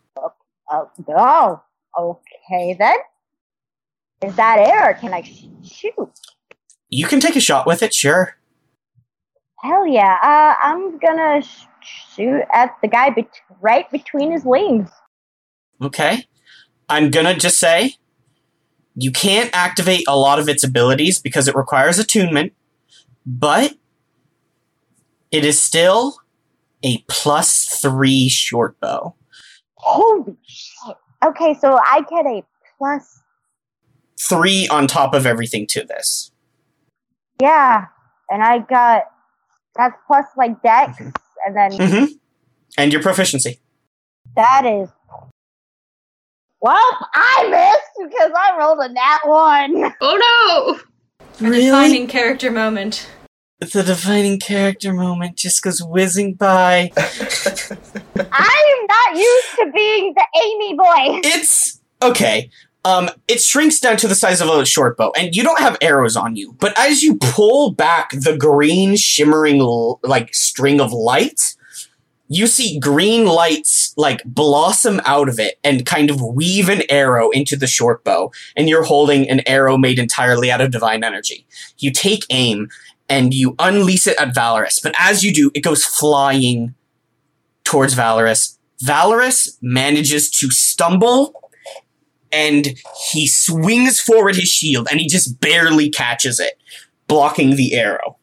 Oh, 0.71 1.61
oh, 1.97 2.19
okay 2.39 2.74
then. 2.80 2.95
Is 4.24 4.36
that 4.38 4.57
or 4.59 4.93
can 4.93 5.13
I 5.13 5.21
sh- 5.21 5.47
shoot? 5.63 6.09
you 6.89 7.05
can 7.07 7.19
take 7.19 7.36
a 7.36 7.41
shot 7.41 7.67
with 7.67 7.84
it 7.84 7.93
sure 7.93 8.38
Hell 9.61 9.86
yeah! 9.88 10.17
Uh, 10.21 10.55
I'm 10.61 10.97
gonna 10.99 11.41
sh- 11.41 11.65
shoot 12.15 12.41
at 12.53 12.76
the 12.82 12.88
guy 12.89 13.09
bet- 13.11 13.39
right 13.61 13.89
between 13.91 14.32
his 14.32 14.43
wings. 14.43 14.89
Okay. 15.82 16.26
I'm 16.89 17.09
gonna 17.11 17.34
just 17.36 17.59
say 17.59 17.95
you 18.96 19.12
can't 19.12 19.50
activate 19.54 20.04
a 20.08 20.18
lot 20.18 20.39
of 20.39 20.48
its 20.48 20.64
abilities 20.64 21.20
because 21.20 21.48
it 21.48 21.56
requires 21.56 22.00
attunement, 22.00 22.54
but 23.26 23.74
it 25.32 25.44
is 25.46 25.62
still 25.62 26.18
a 26.84 27.04
plus 27.08 27.66
three 27.66 28.30
short 28.30 28.80
bow. 28.80 29.16
Holy 29.76 30.36
shit! 30.46 30.96
Okay, 31.26 31.54
so 31.60 31.80
I 31.84 32.02
get 32.10 32.26
a. 32.26 32.44
Three 34.20 34.68
on 34.68 34.88
top 34.88 35.14
of 35.14 35.26
everything 35.26 35.66
to 35.68 35.86
this. 35.86 36.32
Yeah, 37.41 37.86
and 38.30 38.44
I 38.44 38.60
got 38.60 39.04
that's 39.76 39.96
plus 40.06 40.26
like 40.38 40.62
dex, 40.62 41.00
and 41.46 41.56
then 41.56 41.72
Mm-hmm. 41.72 42.06
And 42.78 42.91
your 42.91 43.02
proficiency. 43.02 43.60
that 44.36 44.66
is. 44.66 44.89
Well, 46.64 47.09
I 47.14 47.49
missed 47.49 48.09
because 48.09 48.32
I 48.34 48.57
rolled 48.57 48.80
a 48.80 48.88
nat 48.88 49.20
one. 49.26 49.93
Oh 49.99 50.80
no! 51.41 51.45
A 51.45 51.51
defining 51.51 52.07
character 52.07 52.49
moment. 52.51 53.05
The 53.59 53.84
defining 53.84 54.39
character 54.39 54.93
moment 54.93 55.36
just 55.36 55.61
goes 55.61 55.84
whizzing 55.84 56.36
by. 56.36 56.93
I 56.97 58.78
am 58.78 58.88
not 58.88 59.20
used 59.20 59.55
to 59.57 59.72
being 59.76 60.14
the 60.14 60.26
Amy 60.41 60.78
boy. 60.78 61.20
It's 61.26 61.82
okay. 62.01 62.49
Um, 62.86 63.09
it 63.28 63.41
shrinks 63.41 63.82
down 63.82 63.97
to 63.97 64.07
the 64.07 64.16
size 64.16 64.39
of 64.39 64.47
a 64.47 64.66
short 64.66 64.95
bow, 64.95 65.11
and 65.18 65.36
you 65.36 65.43
don't 65.43 65.59
have 65.59 65.78
arrows 65.82 66.16
on 66.16 66.38
you. 66.38 66.55
But 66.61 66.80
as 66.80 67.03
you 67.03 67.18
pull 67.18 67.72
back 67.72 68.11
the 68.11 68.38
green, 68.38 68.95
shimmering 68.95 69.59
like 70.01 70.34
string 70.34 70.80
of 70.80 70.93
light, 70.93 71.55
you 72.36 72.47
see 72.47 72.79
green 72.79 73.25
lights 73.25 73.93
like 73.97 74.23
blossom 74.23 75.01
out 75.05 75.27
of 75.27 75.39
it 75.39 75.59
and 75.63 75.86
kind 75.86 76.09
of 76.09 76.21
weave 76.21 76.69
an 76.69 76.84
arrow 76.89 77.29
into 77.31 77.55
the 77.55 77.67
short 77.67 78.03
bow. 78.03 78.31
And 78.55 78.69
you're 78.69 78.84
holding 78.84 79.29
an 79.29 79.41
arrow 79.47 79.77
made 79.77 79.99
entirely 79.99 80.51
out 80.51 80.61
of 80.61 80.71
divine 80.71 81.03
energy. 81.03 81.45
You 81.77 81.91
take 81.91 82.25
aim 82.29 82.69
and 83.09 83.34
you 83.34 83.55
unleash 83.59 84.07
it 84.07 84.19
at 84.19 84.34
Valorous. 84.34 84.79
But 84.79 84.95
as 84.97 85.23
you 85.23 85.34
do, 85.34 85.51
it 85.53 85.61
goes 85.61 85.84
flying 85.84 86.75
towards 87.63 87.93
Valorous. 87.93 88.57
Valorous 88.81 89.57
manages 89.61 90.29
to 90.29 90.49
stumble 90.51 91.51
and 92.31 92.79
he 93.11 93.27
swings 93.27 93.99
forward 93.99 94.36
his 94.36 94.49
shield 94.49 94.88
and 94.89 94.99
he 94.99 95.07
just 95.07 95.39
barely 95.39 95.89
catches 95.89 96.39
it, 96.39 96.59
blocking 97.07 97.55
the 97.55 97.75
arrow. 97.75 98.17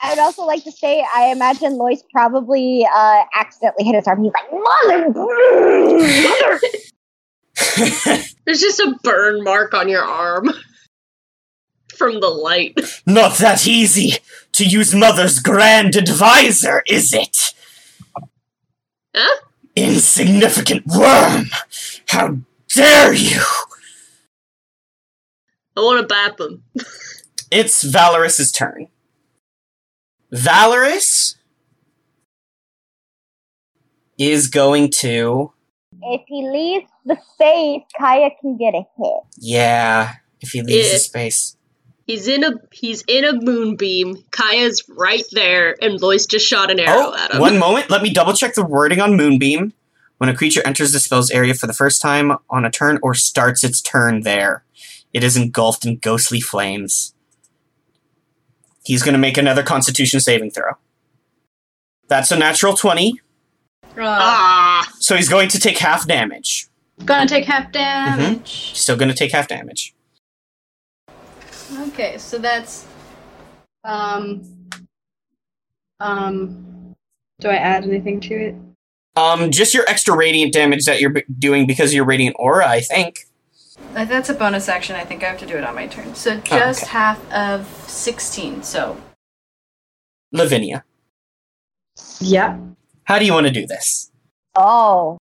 I 0.00 0.10
would 0.10 0.18
also 0.18 0.44
like 0.44 0.64
to 0.64 0.72
say 0.72 1.04
I 1.14 1.32
imagine 1.32 1.76
Lois 1.76 2.02
probably 2.12 2.86
uh, 2.92 3.24
accidentally 3.34 3.84
hit 3.84 3.94
his 3.94 4.06
arm. 4.06 4.22
He's 4.22 4.32
like, 4.32 4.52
Mother! 4.52 5.08
Mother! 6.18 6.60
There's 8.44 8.60
just 8.60 8.80
a 8.80 8.98
burn 9.02 9.42
mark 9.42 9.72
on 9.74 9.88
your 9.88 10.04
arm 10.04 10.50
from 11.96 12.20
the 12.20 12.28
light. 12.28 12.78
Not 13.06 13.38
that 13.38 13.66
easy 13.66 14.18
to 14.52 14.64
use 14.64 14.94
Mother's 14.94 15.38
grand 15.38 15.96
advisor, 15.96 16.82
is 16.86 17.12
it? 17.14 17.54
Huh? 19.14 19.40
Insignificant 19.74 20.86
worm! 20.86 21.46
How 22.08 22.38
dare 22.74 23.14
you! 23.14 23.40
I 25.76 25.80
want 25.80 26.00
to 26.00 26.06
bap 26.06 26.40
him. 26.40 26.62
It's 27.50 27.82
Valorous's 27.82 28.50
turn. 28.50 28.88
Valorous 30.32 31.36
is 34.18 34.48
going 34.48 34.90
to. 34.98 35.52
If 36.02 36.22
he 36.26 36.48
leaves 36.48 36.90
the 37.04 37.16
space, 37.34 37.82
Kaya 37.98 38.30
can 38.40 38.56
get 38.56 38.74
a 38.74 38.82
hit. 38.98 39.22
Yeah, 39.38 40.14
if 40.40 40.50
he 40.50 40.62
leaves 40.62 40.92
the 40.92 40.98
space. 40.98 41.56
He's 42.06 42.28
in 42.28 42.44
a 42.44 42.52
he's 42.72 43.02
in 43.08 43.24
a 43.24 43.32
moonbeam. 43.32 44.22
Kaya's 44.30 44.84
right 44.88 45.24
there, 45.32 45.76
and 45.82 46.00
Lois 46.00 46.26
just 46.26 46.46
shot 46.46 46.70
an 46.70 46.78
arrow 46.78 47.10
oh, 47.12 47.16
at 47.16 47.30
Oh, 47.32 47.34
him. 47.36 47.40
one 47.40 47.58
moment. 47.58 47.90
Let 47.90 48.02
me 48.02 48.12
double 48.12 48.32
check 48.32 48.54
the 48.54 48.64
wording 48.64 49.00
on 49.00 49.16
Moonbeam. 49.16 49.72
When 50.18 50.30
a 50.30 50.36
creature 50.36 50.62
enters 50.64 50.92
the 50.92 51.00
spell's 51.00 51.30
area 51.30 51.52
for 51.52 51.66
the 51.66 51.74
first 51.74 52.00
time 52.00 52.32
on 52.48 52.64
a 52.64 52.70
turn 52.70 52.98
or 53.02 53.12
starts 53.14 53.64
its 53.64 53.82
turn 53.82 54.20
there, 54.22 54.64
it 55.12 55.24
is 55.24 55.36
engulfed 55.36 55.84
in 55.84 55.98
ghostly 55.98 56.40
flames. 56.40 57.12
He's 58.86 59.02
going 59.02 59.14
to 59.14 59.18
make 59.18 59.36
another 59.36 59.64
Constitution 59.64 60.20
saving 60.20 60.52
throw. 60.52 60.72
That's 62.06 62.30
a 62.30 62.38
natural 62.38 62.74
20, 62.76 63.20
Ah, 63.98 64.88
so 65.00 65.16
he's 65.16 65.28
going 65.28 65.48
to 65.48 65.58
take 65.58 65.78
half 65.78 66.06
damage. 66.06 66.68
Gonna 67.04 67.26
take 67.26 67.46
half 67.46 67.72
damage. 67.72 68.72
Still 68.76 68.96
going 68.96 69.08
to 69.08 69.14
take 69.14 69.32
half 69.32 69.48
damage. 69.48 69.92
Okay, 71.88 72.16
so 72.18 72.38
that's 72.38 72.86
um 73.84 74.42
um. 76.00 76.94
Do 77.40 77.48
I 77.48 77.56
add 77.56 77.84
anything 77.84 78.20
to 78.20 78.34
it? 78.34 78.54
Um, 79.16 79.50
just 79.50 79.74
your 79.74 79.84
extra 79.88 80.16
radiant 80.16 80.52
damage 80.52 80.84
that 80.84 81.00
you're 81.00 81.10
b- 81.10 81.24
doing 81.38 81.66
because 81.66 81.90
of 81.90 81.94
your 81.94 82.04
radiant 82.04 82.36
aura, 82.38 82.68
I 82.68 82.80
think. 82.80 83.26
Uh, 83.94 84.04
That's 84.04 84.28
a 84.28 84.34
bonus 84.34 84.68
action. 84.68 84.96
I 84.96 85.04
think 85.04 85.22
I 85.22 85.28
have 85.28 85.38
to 85.38 85.46
do 85.46 85.56
it 85.56 85.64
on 85.64 85.74
my 85.74 85.86
turn. 85.86 86.14
So 86.14 86.36
just 86.38 86.82
okay. 86.82 86.90
half 86.90 87.32
of 87.32 87.66
16. 87.88 88.62
So 88.62 88.96
Lavinia, 90.32 90.84
Yeah. 92.20 92.58
how 93.04 93.18
do 93.18 93.24
you 93.24 93.32
want 93.32 93.46
to 93.46 93.52
do 93.52 93.66
this? 93.66 94.10
Oh. 94.54 95.18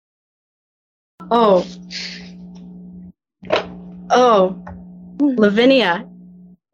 Oh. 1.30 1.66
Oh. 4.11 4.64
Lavinia 5.20 6.09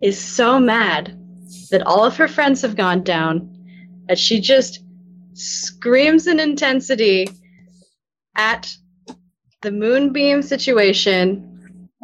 is 0.00 0.18
so 0.22 0.58
mad 0.58 1.18
that 1.70 1.82
all 1.86 2.04
of 2.04 2.16
her 2.16 2.28
friends 2.28 2.62
have 2.62 2.76
gone 2.76 3.02
down 3.02 3.52
that 4.08 4.18
she 4.18 4.40
just 4.40 4.84
screams 5.32 6.26
in 6.26 6.40
intensity 6.40 7.28
at 8.36 8.74
the 9.62 9.70
moonbeam 9.70 10.42
situation 10.42 11.55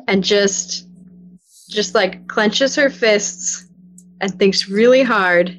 and 0.09 0.25
just 0.25 0.87
just 1.69 1.95
like 1.95 2.27
clenches 2.29 2.77
her 2.77 2.91
fists 2.91 3.67
and 4.21 4.39
thinks 4.39 4.69
really 4.69 5.03
hard 5.03 5.59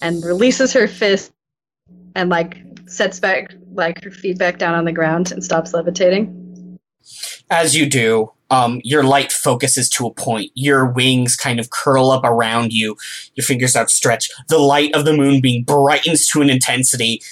and 0.00 0.24
releases 0.24 0.72
her 0.72 0.88
fist 0.88 1.32
and 2.14 2.30
like 2.30 2.56
sets 2.86 3.20
back 3.20 3.54
like 3.72 4.02
her 4.02 4.10
feet 4.10 4.38
back 4.38 4.58
down 4.58 4.74
on 4.74 4.84
the 4.84 4.92
ground 4.92 5.30
and 5.32 5.44
stops 5.44 5.74
levitating. 5.74 6.78
As 7.50 7.76
you 7.76 7.86
do, 7.86 8.32
um, 8.50 8.80
your 8.84 9.04
light 9.04 9.32
focuses 9.32 9.88
to 9.90 10.06
a 10.06 10.12
point. 10.12 10.50
Your 10.54 10.86
wings 10.86 11.36
kind 11.36 11.60
of 11.60 11.70
curl 11.70 12.10
up 12.10 12.24
around 12.24 12.72
you. 12.72 12.96
Your 13.34 13.44
fingers 13.44 13.76
outstretched. 13.76 14.32
The 14.48 14.58
light 14.58 14.94
of 14.94 15.04
the 15.04 15.12
moonbeam 15.12 15.64
brightens 15.64 16.26
to 16.28 16.42
an 16.42 16.50
intensity. 16.50 17.22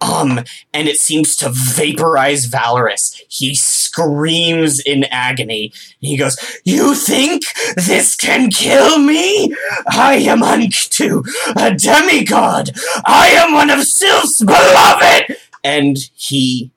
Um, 0.00 0.40
and 0.72 0.88
it 0.88 0.96
seems 0.96 1.36
to 1.36 1.50
vaporize 1.50 2.46
Valorous. 2.46 3.22
He 3.28 3.54
screams 3.90 4.80
in 4.80 5.04
agony. 5.04 5.72
He 5.98 6.16
goes, 6.16 6.38
You 6.64 6.94
think 6.94 7.42
this 7.76 8.14
can 8.14 8.50
kill 8.50 8.98
me? 8.98 9.54
I 9.88 10.14
am 10.14 10.40
Unktu, 10.40 11.24
a 11.56 11.74
demigod. 11.74 12.70
I 13.04 13.28
am 13.28 13.52
one 13.52 13.70
of 13.70 13.84
Sylph's 13.84 14.42
beloved! 14.42 15.36
And 15.62 15.98
he 16.14 16.72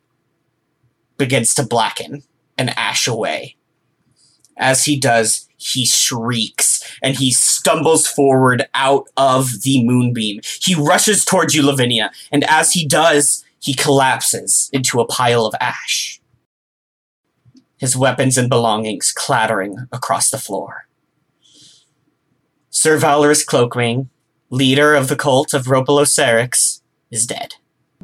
begins 1.18 1.54
to 1.56 1.64
blacken 1.66 2.24
and 2.58 2.72
ash 2.78 3.08
away. 3.08 3.56
As 4.58 4.86
he 4.86 5.00
does, 5.00 5.48
he 5.58 5.86
shrieks 5.86 6.98
and 7.02 7.16
he 7.16 7.32
stumbles 7.32 8.08
forward 8.08 8.66
out 8.74 9.08
of 9.16 9.62
the 9.62 9.84
moonbeam. 9.86 10.42
He 10.62 10.76
rushes 10.76 11.24
towards 11.24 11.56
you, 11.56 11.66
Lavinia, 11.66 12.12
and 12.32 12.44
as 12.46 12.74
he 12.74 12.86
does, 12.86 13.46
he 13.64 13.74
collapses 13.74 14.70
into 14.74 15.00
a 15.00 15.08
pile 15.08 15.46
of 15.46 15.56
ash. 15.62 16.20
His 17.84 17.98
weapons 17.98 18.38
and 18.38 18.50
belongings 18.50 19.12
clattering 19.12 19.90
across 19.92 20.30
the 20.30 20.38
floor. 20.38 20.88
Sir 22.70 22.98
Valorous 22.98 23.46
Cloakwing, 23.46 24.08
leader 24.50 24.96
of 24.96 25.10
the 25.10 25.18
cult 25.18 25.54
of 25.54 25.66
Ropelocerix, 25.66 26.80
is 27.12 27.26
dead. 27.26 27.56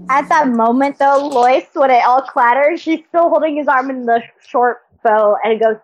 At 0.10 0.28
that 0.28 0.50
moment, 0.50 1.00
though, 1.00 1.30
Lois, 1.32 1.64
when 1.76 1.92
it 1.92 2.04
all 2.04 2.22
clatters, 2.24 2.82
she's 2.82 3.00
still 3.08 3.30
holding 3.30 3.56
his 3.56 3.70
arm 3.70 3.90
in 3.90 4.06
the 4.06 4.22
short 4.50 4.80
bow, 5.02 5.38
and 5.42 5.54
he 5.54 5.60
goes, 5.60 5.78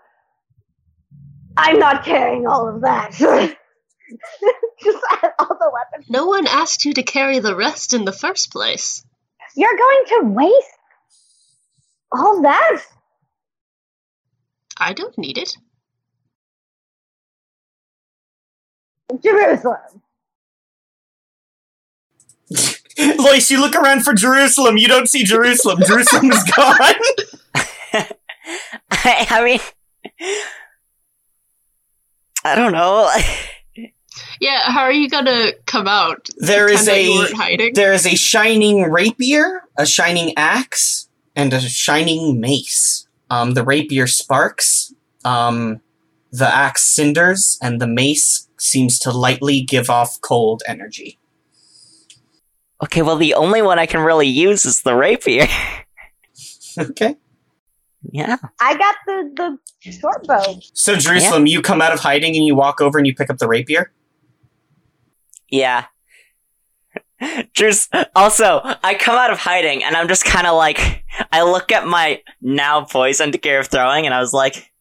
"I'm 1.56 1.80
not 1.80 2.04
carrying 2.04 2.48
all 2.48 2.68
of 2.68 2.82
that." 2.82 3.12
Just 4.84 5.04
add 5.24 5.32
all 5.40 5.58
the 5.58 5.72
weapons. 5.72 6.10
No 6.10 6.26
one 6.26 6.48
asked 6.48 6.84
you 6.84 6.94
to 6.96 7.04
carry 7.04 7.40
the 7.40 7.56
rest 7.56 7.94
in 7.94 8.04
the 8.04 8.12
first 8.12 8.52
place. 8.52 9.06
You're 9.56 9.78
going 9.78 10.04
to 10.08 10.34
waste 10.34 10.80
all 12.12 12.42
that? 12.42 12.82
I 14.78 14.94
don't 14.94 15.18
need 15.18 15.38
it. 15.38 15.58
Jerusalem. 19.24 19.78
Lois, 22.98 23.52
you 23.52 23.60
look 23.60 23.76
around 23.76 24.04
for 24.04 24.14
Jerusalem. 24.14 24.78
You 24.78 24.88
don't 24.88 25.08
see 25.08 25.24
Jerusalem. 25.24 25.80
Jerusalem 25.86 26.32
is 26.32 26.44
gone. 26.44 26.76
I, 26.80 26.96
I 29.30 29.44
mean, 29.44 29.60
I 32.44 32.56
don't 32.56 32.72
know. 32.72 33.10
Yeah, 34.40 34.60
how 34.72 34.82
are 34.82 34.92
you 34.92 35.10
gonna 35.10 35.52
come 35.66 35.88
out? 35.88 36.30
There 36.38 36.68
is 36.70 36.84
Pretend 36.84 36.88
that 36.88 37.04
you 37.12 37.28
a 37.34 37.36
hiding. 37.36 37.74
there 37.74 37.94
is 37.94 38.06
a 38.06 38.16
shining 38.16 38.90
rapier, 38.90 39.64
a 39.78 39.86
shining 39.86 40.34
axe, 40.38 41.10
and 41.36 41.54
a 41.54 41.60
shining 41.62 42.40
mace. 42.40 43.05
Um, 43.30 43.54
the 43.54 43.64
rapier 43.64 44.08
sparks. 44.08 44.94
Um, 45.24 45.82
the 46.32 46.54
axe 46.54 46.84
cinders, 46.84 47.58
and 47.62 47.80
the 47.80 47.88
mace 47.88 48.50
seems 48.58 49.00
to 49.00 49.12
lightly 49.12 49.62
give 49.62 49.90
off 49.90 50.20
cold 50.22 50.64
energy. 50.68 51.18
Okay, 52.84 53.02
well, 53.02 53.16
the 53.16 53.34
only 53.36 53.62
one 53.62 53.80
I 53.80 53.86
can 53.86 54.02
really 54.02 54.28
use 54.28 54.66
is 54.66 54.82
the 54.82 54.96
rapier. 54.96 55.48
Okay. 56.78 57.16
yeah. 58.12 58.36
I 58.60 58.76
got 58.78 58.96
the 59.08 59.58
the 59.82 59.92
short 59.94 60.28
bow. 60.28 60.60
So 60.74 60.98
Jerusalem, 60.98 61.48
you 61.48 61.62
come 61.62 61.82
out 61.82 61.94
of 61.94 62.02
hiding 62.02 62.36
and 62.36 62.46
you 62.46 62.54
walk 62.54 62.82
over 62.82 62.98
and 62.98 63.08
you 63.08 63.16
pick 63.16 63.30
up 63.30 63.38
the 63.38 63.48
rapier. 63.48 63.94
Yeah. 65.50 65.86
Just 67.54 67.94
also, 68.16 68.62
I 68.84 68.96
come 69.00 69.18
out 69.18 69.32
of 69.32 69.38
hiding 69.40 69.84
and 69.84 69.96
I'm 69.96 70.08
just 70.08 70.26
kind 70.26 70.48
of 70.48 70.56
like, 70.56 71.04
I 71.32 71.44
look 71.44 71.72
at 71.72 71.88
my 71.88 72.22
now 72.42 72.84
poisoned 72.84 73.42
gear 73.42 73.60
of 73.60 73.68
throwing 73.68 74.06
and 74.06 74.14
I 74.14 74.20
was 74.20 74.34
like, 74.34 74.72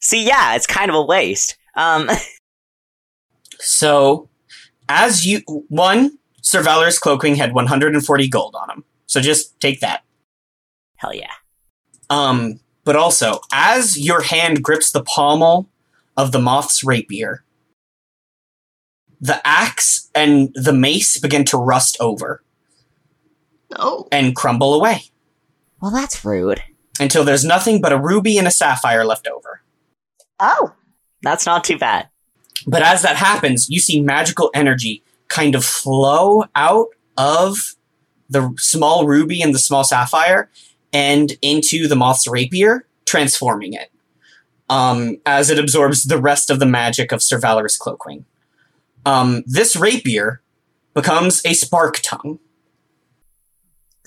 see, 0.00 0.26
yeah, 0.26 0.56
it's 0.56 0.66
kind 0.66 0.90
of 0.90 0.96
a 0.96 1.02
waste. 1.02 1.56
Um, 1.76 2.10
So, 3.60 4.28
as 4.88 5.24
you 5.24 5.40
one, 5.68 6.18
Sir 6.42 6.62
Valorous 6.62 7.00
Cloakwing 7.00 7.36
had 7.36 7.54
140 7.54 8.28
gold 8.28 8.54
on 8.54 8.70
him. 8.70 8.84
So 9.06 9.20
just 9.20 9.58
take 9.60 9.80
that. 9.80 10.02
hell 10.96 11.14
yeah. 11.14 11.30
Um, 12.10 12.60
but 12.84 12.96
also, 12.96 13.40
as 13.52 13.98
your 13.98 14.22
hand 14.22 14.62
grips 14.62 14.90
the 14.92 15.02
pommel 15.02 15.70
of 16.16 16.32
the 16.32 16.38
moth's 16.38 16.84
rapier, 16.84 17.43
the 19.20 19.40
axe 19.46 20.10
and 20.14 20.50
the 20.54 20.72
mace 20.72 21.18
begin 21.18 21.44
to 21.46 21.56
rust 21.56 21.96
over 22.00 22.42
Oh, 23.76 24.06
and 24.12 24.36
crumble 24.36 24.74
away 24.74 25.04
Well, 25.80 25.90
that's 25.90 26.24
rude. 26.24 26.62
until 27.00 27.24
there's 27.24 27.44
nothing 27.44 27.80
but 27.80 27.92
a 27.92 27.98
ruby 27.98 28.38
and 28.38 28.46
a 28.46 28.50
sapphire 28.52 29.04
left 29.04 29.26
over. 29.26 29.62
Oh, 30.38 30.72
That's 31.22 31.46
not 31.46 31.64
too 31.64 31.78
bad. 31.78 32.08
But 32.66 32.82
as 32.82 33.02
that 33.02 33.16
happens, 33.16 33.68
you 33.68 33.80
see 33.80 34.00
magical 34.00 34.50
energy 34.54 35.02
kind 35.28 35.54
of 35.54 35.64
flow 35.64 36.44
out 36.54 36.88
of 37.16 37.74
the 38.28 38.54
small 38.58 39.06
ruby 39.06 39.42
and 39.42 39.54
the 39.54 39.58
small 39.58 39.84
sapphire 39.84 40.50
and 40.92 41.32
into 41.42 41.88
the 41.88 41.96
moth's 41.96 42.26
rapier, 42.28 42.86
transforming 43.06 43.72
it 43.72 43.90
um, 44.68 45.18
as 45.26 45.50
it 45.50 45.58
absorbs 45.58 46.04
the 46.04 46.18
rest 46.20 46.48
of 46.50 46.58
the 46.60 46.66
magic 46.66 47.10
of 47.12 47.22
Sir 47.22 47.38
Valorous 47.38 47.78
Cloakwing. 47.78 48.24
Um, 49.06 49.42
this 49.46 49.76
rapier 49.76 50.42
becomes 50.94 51.44
a 51.44 51.54
spark 51.54 52.00
tongue, 52.02 52.38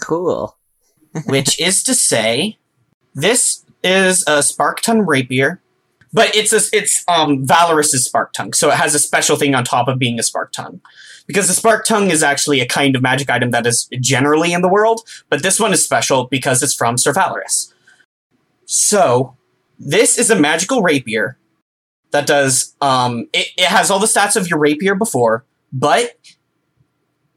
Cool. 0.01 0.57
which 1.25 1.59
is 1.59 1.83
to 1.83 1.93
say, 1.93 2.57
this 3.13 3.65
is 3.83 4.23
a 4.27 4.43
spark 4.43 4.81
tongue 4.81 5.01
rapier, 5.01 5.61
but 6.13 6.35
it's 6.35 6.53
a, 6.53 6.61
it's 6.75 7.03
um 7.07 7.45
Valorous's 7.45 8.05
spark 8.05 8.33
tongue, 8.33 8.53
so 8.53 8.69
it 8.69 8.75
has 8.75 8.95
a 8.95 8.99
special 8.99 9.35
thing 9.35 9.53
on 9.55 9.63
top 9.63 9.87
of 9.87 9.99
being 9.99 10.19
a 10.19 10.23
spark 10.23 10.51
tongue. 10.51 10.81
Because 11.25 11.47
the 11.47 11.53
spark 11.53 11.85
tongue 11.85 12.09
is 12.09 12.23
actually 12.23 12.61
a 12.61 12.65
kind 12.65 12.95
of 12.95 13.01
magic 13.01 13.29
item 13.29 13.51
that 13.51 13.67
is 13.67 13.89
generally 13.99 14.53
in 14.53 14.61
the 14.61 14.69
world, 14.69 15.01
but 15.29 15.43
this 15.43 15.59
one 15.59 15.73
is 15.73 15.83
special 15.83 16.25
because 16.25 16.63
it's 16.63 16.73
from 16.73 16.97
Sir 16.97 17.11
Valorous. 17.11 17.73
So, 18.65 19.35
this 19.77 20.17
is 20.17 20.29
a 20.29 20.39
magical 20.39 20.81
rapier 20.81 21.37
that 22.11 22.27
does 22.27 22.75
um 22.81 23.27
it, 23.33 23.47
it 23.57 23.67
has 23.67 23.91
all 23.91 23.99
the 23.99 24.07
stats 24.07 24.35
of 24.35 24.49
your 24.49 24.59
rapier 24.59 24.95
before, 24.95 25.45
but 25.71 26.15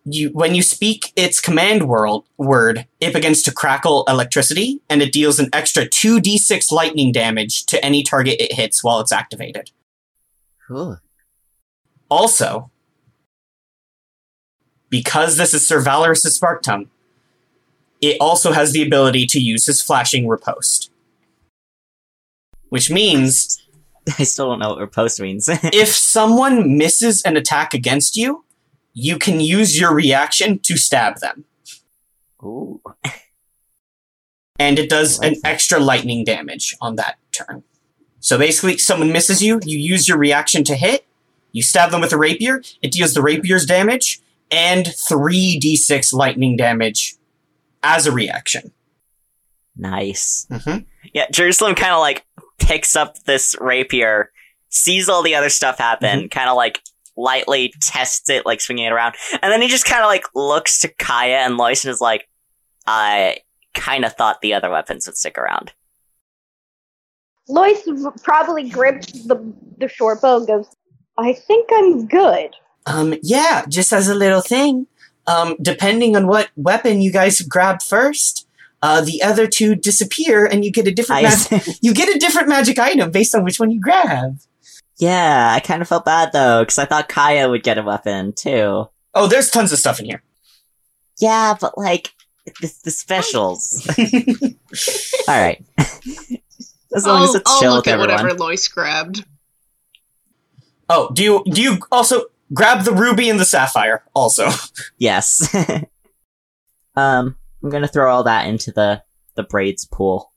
you 0.04 0.30
when 0.30 0.54
you 0.54 0.62
speak 0.62 1.12
its 1.16 1.40
command 1.40 1.88
world 1.88 2.24
word, 2.38 2.86
it 3.00 3.12
begins 3.12 3.42
to 3.42 3.52
crackle 3.52 4.04
electricity, 4.08 4.80
and 4.88 5.02
it 5.02 5.12
deals 5.12 5.38
an 5.38 5.50
extra 5.52 5.86
two 5.88 6.20
d 6.20 6.38
six 6.38 6.72
lightning 6.72 7.12
damage 7.12 7.66
to 7.66 7.84
any 7.84 8.02
target 8.02 8.40
it 8.40 8.52
hits 8.52 8.82
while 8.82 9.00
it's 9.00 9.12
activated. 9.12 9.70
Cool. 10.66 10.98
Also, 12.08 12.70
because 14.88 15.36
this 15.36 15.54
is 15.54 15.66
Sir 15.66 15.80
Valorous' 15.80 16.34
Spark 16.34 16.62
Tongue, 16.62 16.90
it 18.00 18.16
also 18.20 18.52
has 18.52 18.72
the 18.72 18.82
ability 18.82 19.26
to 19.26 19.40
use 19.40 19.66
his 19.66 19.82
flashing 19.82 20.26
riposte. 20.26 20.90
Which 22.70 22.90
means 22.90 23.60
I 24.18 24.24
still 24.24 24.48
don't 24.48 24.58
know 24.58 24.70
what 24.70 24.78
riposte 24.78 25.20
means. 25.20 25.48
if 25.62 25.88
someone 25.88 26.76
misses 26.76 27.22
an 27.22 27.36
attack 27.36 27.74
against 27.74 28.16
you, 28.16 28.44
you 28.92 29.18
can 29.18 29.40
use 29.40 29.78
your 29.78 29.94
reaction 29.94 30.58
to 30.60 30.76
stab 30.76 31.18
them. 31.18 31.44
Ooh. 32.42 32.80
And 34.58 34.78
it 34.78 34.90
does 34.90 35.18
an 35.20 35.36
extra 35.44 35.78
lightning 35.78 36.24
damage 36.24 36.76
on 36.80 36.96
that 36.96 37.18
turn. 37.32 37.62
So 38.20 38.36
basically, 38.36 38.76
someone 38.78 39.12
misses 39.12 39.42
you, 39.42 39.60
you 39.64 39.78
use 39.78 40.06
your 40.06 40.18
reaction 40.18 40.64
to 40.64 40.74
hit, 40.74 41.06
you 41.52 41.62
stab 41.62 41.90
them 41.90 42.00
with 42.00 42.12
a 42.12 42.18
rapier, 42.18 42.62
it 42.82 42.92
deals 42.92 43.14
the 43.14 43.22
rapier's 43.22 43.64
damage, 43.64 44.20
and 44.50 44.86
3d6 44.86 46.12
lightning 46.12 46.56
damage 46.56 47.14
as 47.82 48.06
a 48.06 48.12
reaction. 48.12 48.72
Nice. 49.76 50.46
Mhm. 50.50 50.84
Yeah, 51.14 51.26
Jerusalem 51.32 51.74
kind 51.74 51.92
of 51.92 52.00
like 52.00 52.26
picks 52.60 52.96
up 52.96 53.18
this 53.24 53.56
rapier, 53.60 54.30
sees 54.68 55.08
all 55.08 55.22
the 55.22 55.34
other 55.34 55.48
stuff 55.48 55.78
happen, 55.78 56.28
kind 56.28 56.48
of 56.48 56.56
like 56.56 56.80
lightly 57.16 57.72
tests 57.80 58.28
it, 58.28 58.46
like 58.46 58.60
swinging 58.60 58.86
it 58.86 58.92
around, 58.92 59.14
and 59.42 59.52
then 59.52 59.60
he 59.62 59.68
just 59.68 59.84
kind 59.84 60.02
of 60.02 60.06
like 60.06 60.24
looks 60.34 60.80
to 60.80 60.88
Kaya 60.88 61.38
and 61.38 61.56
Lois 61.56 61.84
and 61.84 61.92
is 61.92 62.00
like, 62.00 62.28
"I 62.86 63.38
kind 63.74 64.04
of 64.04 64.14
thought 64.14 64.40
the 64.40 64.54
other 64.54 64.70
weapons 64.70 65.06
would 65.06 65.16
stick 65.16 65.38
around." 65.38 65.72
Lois 67.48 67.82
probably 68.22 68.68
grips 68.68 69.12
the 69.26 69.52
the 69.78 69.88
short 69.88 70.20
bow 70.22 70.38
and 70.38 70.46
goes, 70.46 70.66
I 71.20 71.34
think 71.34 71.68
I'm 71.72 72.06
good. 72.06 72.50
Um, 72.86 73.14
yeah, 73.22 73.64
just 73.68 73.92
as 73.92 74.08
a 74.08 74.14
little 74.14 74.40
thing, 74.40 74.86
um, 75.26 75.56
depending 75.60 76.16
on 76.16 76.26
what 76.26 76.50
weapon 76.56 77.02
you 77.02 77.12
guys 77.12 77.40
grab 77.42 77.82
first, 77.82 78.46
uh, 78.82 79.00
the 79.02 79.22
other 79.22 79.46
two 79.46 79.74
disappear 79.74 80.46
and 80.46 80.64
you 80.64 80.72
get 80.72 80.86
a 80.86 80.90
different 80.92 81.26
I- 81.26 81.56
mag- 81.56 81.62
you 81.82 81.92
get 81.94 82.14
a 82.14 82.18
different 82.18 82.48
magic 82.48 82.78
item 82.78 83.10
based 83.10 83.34
on 83.34 83.44
which 83.44 83.60
one 83.60 83.70
you 83.70 83.80
grab. 83.80 84.38
yeah, 84.98 85.52
I 85.54 85.60
kind 85.60 85.82
of 85.82 85.88
felt 85.88 86.04
bad 86.04 86.32
though 86.32 86.62
because 86.62 86.78
I 86.78 86.84
thought 86.86 87.08
Kaya 87.08 87.48
would 87.48 87.62
get 87.62 87.78
a 87.78 87.82
weapon 87.82 88.32
too. 88.32 88.88
Oh, 89.14 89.26
there's 89.26 89.50
tons 89.50 89.72
of 89.72 89.78
stuff 89.78 89.98
in 90.00 90.06
here. 90.06 90.22
Yeah, 91.20 91.54
but 91.60 91.76
like 91.76 92.12
the, 92.60 92.72
the 92.84 92.90
specials. 92.90 93.86
all 95.28 95.40
right. 95.40 95.62
as 95.78 97.06
long 97.06 97.22
as 97.24 97.30
I'll, 97.30 97.36
it's 97.36 97.50
I'll 97.50 97.60
chill 97.60 97.72
look 97.74 97.84
with 97.86 97.92
at 97.94 98.00
everyone. 98.00 98.22
whatever 98.22 98.38
Lois 98.38 98.68
grabbed. 98.68 99.24
Oh, 100.88 101.10
do 101.12 101.22
you 101.22 101.44
do 101.50 101.60
you 101.62 101.78
also 101.92 102.24
grab 102.54 102.84
the 102.84 102.92
ruby 102.92 103.28
and 103.28 103.38
the 103.38 103.44
sapphire 103.44 104.02
also? 104.14 104.48
Yes. 104.98 105.54
um, 106.96 107.36
I'm 107.62 107.70
gonna 107.70 107.88
throw 107.88 108.10
all 108.12 108.24
that 108.24 108.46
into 108.46 108.72
the 108.72 109.02
the 109.34 109.42
braids 109.42 109.84
pool. 109.84 110.32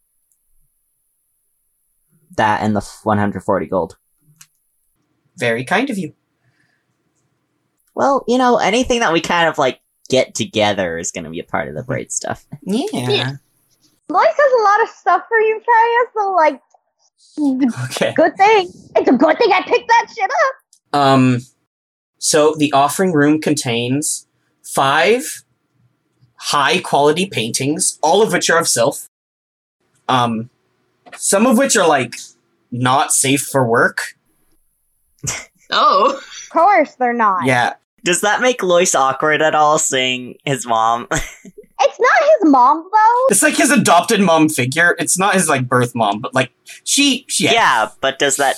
That 2.37 2.61
and 2.61 2.75
the 2.75 2.81
140 3.03 3.65
gold. 3.67 3.97
Very 5.37 5.63
kind 5.63 5.89
of 5.89 5.97
you. 5.97 6.13
Well, 7.95 8.23
you 8.27 8.37
know, 8.37 8.57
anything 8.57 8.99
that 9.01 9.13
we 9.13 9.21
kind 9.21 9.47
of 9.47 9.57
like 9.57 9.79
get 10.09 10.33
together 10.35 10.97
is 10.97 11.11
gonna 11.11 11.29
be 11.29 11.39
a 11.39 11.43
part 11.43 11.67
of 11.69 11.75
the 11.75 11.83
braid 11.83 12.11
stuff. 12.11 12.45
Yeah. 12.63 12.85
Yeah. 12.93 13.31
Lois 14.09 14.27
has 14.27 14.59
a 14.59 14.63
lot 14.63 14.83
of 14.83 14.89
stuff 14.95 15.23
for 15.27 15.39
you, 15.39 15.61
Kaya, 15.65 16.05
so 16.15 16.31
like 16.33 16.61
Okay. 17.85 18.13
good 18.13 18.35
thing. 18.37 18.71
It's 18.95 19.09
a 19.09 19.13
good 19.13 19.37
thing 19.37 19.51
I 19.51 19.61
picked 19.65 19.87
that 19.87 20.07
shit 20.15 20.29
up. 20.29 20.99
Um, 20.99 21.39
so 22.19 22.53
the 22.55 22.71
offering 22.73 23.11
room 23.13 23.41
contains 23.41 24.27
five 24.63 25.43
high 26.43 26.79
quality 26.79 27.25
paintings, 27.25 27.97
all 28.01 28.21
of 28.21 28.33
which 28.33 28.49
are 28.49 28.59
of 28.59 28.67
Sylph. 28.67 29.07
Um, 30.09 30.49
some 31.15 31.45
of 31.45 31.57
which 31.57 31.77
are 31.77 31.87
like 31.87 32.15
not 32.71 33.11
safe 33.13 33.41
for 33.41 33.65
work. 33.65 34.15
Oh, 35.75 36.17
Of 36.17 36.49
course 36.51 36.93
they're 36.95 37.13
not. 37.13 37.45
Yeah. 37.45 37.73
Does 38.03 38.21
that 38.21 38.41
make 38.41 38.61
Lois 38.61 38.93
awkward 38.93 39.41
at 39.41 39.55
all 39.55 39.79
seeing 39.79 40.35
his 40.43 40.67
mom? 40.67 41.07
It's 41.85 41.99
not 41.99 42.29
his 42.39 42.51
mom 42.51 42.87
though. 42.93 43.25
It's 43.29 43.41
like 43.43 43.57
his 43.57 43.71
adopted 43.71 44.21
mom 44.21 44.47
figure. 44.47 44.95
It's 44.99 45.17
not 45.17 45.33
his 45.33 45.49
like 45.49 45.67
birth 45.67 45.93
mom, 45.95 46.21
but 46.21 46.33
like 46.33 46.51
she, 46.85 47.25
she 47.27 47.45
yeah, 47.45 47.89
but 47.99 48.19
does 48.19 48.37
that 48.37 48.55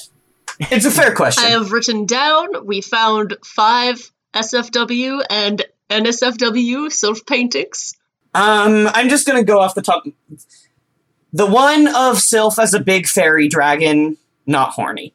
It's 0.60 0.86
a 0.86 0.92
fair 0.92 1.16
question. 1.16 1.44
I 1.46 1.50
have 1.52 1.72
written 1.72 2.06
down. 2.06 2.66
We 2.68 2.82
found 2.82 3.36
five 3.44 4.12
SFW 4.36 5.24
and 5.30 5.66
NSFW 5.90 6.92
Sylph 6.92 7.26
paintings. 7.26 7.94
Um, 8.34 8.90
I'm 8.94 9.10
just 9.10 9.26
gonna 9.26 9.44
go 9.44 9.60
off 9.60 9.76
the 9.76 9.82
top. 9.82 10.04
The 11.32 11.46
one 11.46 11.88
of 11.96 12.20
Sylph 12.20 12.60
as 12.60 12.74
a 12.74 12.80
big 12.80 13.08
fairy 13.08 13.48
dragon, 13.48 14.18
not 14.46 14.72
horny. 14.72 15.14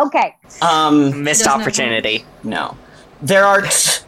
Okay. 0.00 0.36
Um, 0.62 1.24
missed 1.24 1.44
doesn't 1.44 1.60
opportunity? 1.60 2.24
no. 2.42 2.76
There 3.22 3.44
are. 3.44 3.62
T- 3.62 4.02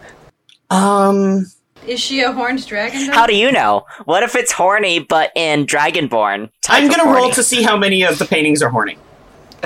um, 0.70 1.46
Is 1.86 1.98
she 1.98 2.20
a 2.20 2.32
horned 2.32 2.66
dragon? 2.66 3.06
Though? 3.06 3.12
How 3.12 3.26
do 3.26 3.34
you 3.34 3.50
know? 3.50 3.86
What 4.04 4.22
if 4.22 4.36
it's 4.36 4.52
horny 4.52 4.98
but 4.98 5.32
in 5.34 5.64
Dragonborn? 5.66 6.50
type 6.60 6.82
I'm 6.82 6.88
gonna 6.90 7.04
roll 7.10 7.22
horny? 7.22 7.34
to 7.34 7.42
see 7.42 7.62
how 7.62 7.76
many 7.76 8.02
of 8.02 8.18
the 8.18 8.26
paintings 8.26 8.62
are 8.62 8.68
horny. 8.68 8.98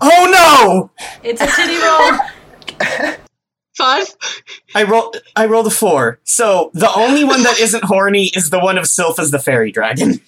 oh 0.00 0.30
no! 0.32 0.90
It's 1.22 1.40
a 1.40 1.46
titty 1.46 1.78
roll. 1.78 3.16
Five. 3.76 4.06
I 4.74 4.84
roll. 4.84 5.12
I 5.34 5.46
rolled 5.46 5.66
a 5.66 5.70
four. 5.70 6.18
So 6.24 6.70
the 6.72 6.90
only 6.96 7.24
one 7.24 7.42
that 7.42 7.60
isn't 7.60 7.84
horny 7.84 8.30
is 8.34 8.50
the 8.50 8.58
one 8.58 8.78
of 8.78 8.86
Sylph 8.86 9.18
as 9.18 9.30
the 9.30 9.38
fairy 9.38 9.70
dragon. 9.70 10.20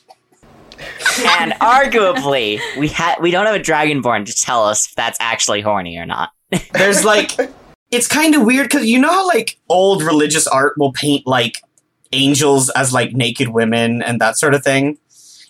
and 1.27 1.53
arguably, 1.55 2.61
we 2.79 2.89
ha- 2.89 3.17
we 3.21 3.31
don't 3.31 3.47
have 3.47 3.57
a 3.57 3.61
Dragonborn 3.61 4.27
to 4.27 4.35
tell 4.35 4.65
us 4.65 4.89
if 4.89 4.95
that's 4.95 5.19
actually 5.21 5.63
horny 5.63 5.97
or 5.97 6.07
not. 6.07 6.31
There's 6.73 7.05
like, 7.05 7.33
it's 7.91 8.07
kind 8.07 8.35
of 8.35 8.45
weird 8.45 8.69
because 8.69 8.87
you 8.87 8.99
know 8.99 9.09
how 9.09 9.27
like 9.27 9.59
old 9.69 10.03
religious 10.03 10.47
art 10.47 10.75
will 10.77 10.93
paint 10.93 11.27
like 11.27 11.63
angels 12.13 12.69
as 12.71 12.93
like 12.93 13.13
naked 13.13 13.49
women 13.49 14.03
and 14.03 14.21
that 14.21 14.37
sort 14.39 14.55
of 14.55 14.63
thing. 14.63 14.99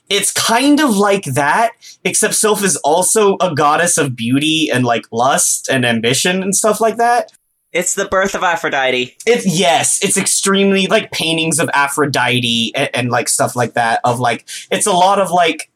It's 0.09 0.33
kind 0.33 0.81
of 0.81 0.97
like 0.97 1.25
that, 1.25 1.73
except 2.05 2.35
Sylph 2.35 2.63
is 2.65 2.77
also 2.77 3.37
a 3.41 3.55
goddess 3.55 3.99
of 3.99 4.17
beauty 4.17 4.71
and 4.71 4.85
like 4.85 5.05
lust 5.13 5.69
and 5.69 5.85
ambition 5.85 6.43
and 6.43 6.57
stuff 6.57 6.81
like 6.81 6.97
that. 6.97 7.33
It's 7.73 7.95
the 7.95 8.07
birth 8.07 8.35
of 8.35 8.43
Aphrodite. 8.43 9.17
It's 9.27 9.47
yes, 9.47 10.03
it's 10.03 10.17
extremely 10.17 10.87
like 10.87 11.11
paintings 11.11 11.59
of 11.59 11.69
Aphrodite 11.75 12.73
and, 12.75 12.91
and 12.95 13.11
like 13.11 13.29
stuff 13.29 13.55
like 13.55 13.75
that. 13.75 14.01
Of 14.05 14.21
like, 14.21 14.47
it's 14.71 14.87
a 14.87 14.93
lot 14.93 15.21
of 15.21 15.31
like, 15.31 15.71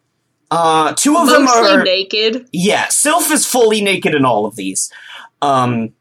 uh, 0.51 0.95
two 0.95 1.16
of 1.16 1.28
them 1.28 1.47
are 1.49 1.82
naked. 1.82 2.47
yeah, 2.53 2.88
Sylph 2.88 3.30
is 3.30 3.47
fully 3.47 3.80
naked 3.82 4.14
in 4.14 4.24
all 4.24 4.45
of 4.47 4.57
these. 4.57 4.93
Um, 5.40 5.93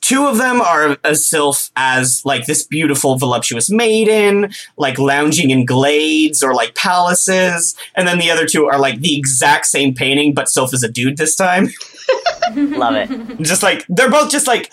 two 0.00 0.26
of 0.26 0.38
them 0.38 0.60
are 0.60 0.96
a 1.02 1.16
Sylph 1.16 1.70
as 1.74 2.22
like 2.24 2.46
this 2.46 2.62
beautiful, 2.64 3.18
voluptuous 3.18 3.68
maiden, 3.68 4.52
like 4.76 4.98
lounging 4.98 5.50
in 5.50 5.64
glades 5.64 6.42
or 6.42 6.54
like 6.54 6.76
palaces, 6.76 7.76
and 7.96 8.06
then 8.06 8.18
the 8.18 8.30
other 8.30 8.46
two 8.46 8.66
are 8.66 8.78
like 8.78 9.00
the 9.00 9.16
exact 9.18 9.66
same 9.66 9.94
painting, 9.94 10.34
but 10.34 10.48
Sylph 10.48 10.72
is 10.72 10.84
a 10.84 10.88
dude 10.90 11.16
this 11.16 11.34
time. 11.34 11.68
Love 12.54 12.94
it. 12.94 13.40
just 13.42 13.64
like 13.64 13.84
they're 13.88 14.10
both 14.10 14.30
just 14.30 14.46
like 14.46 14.70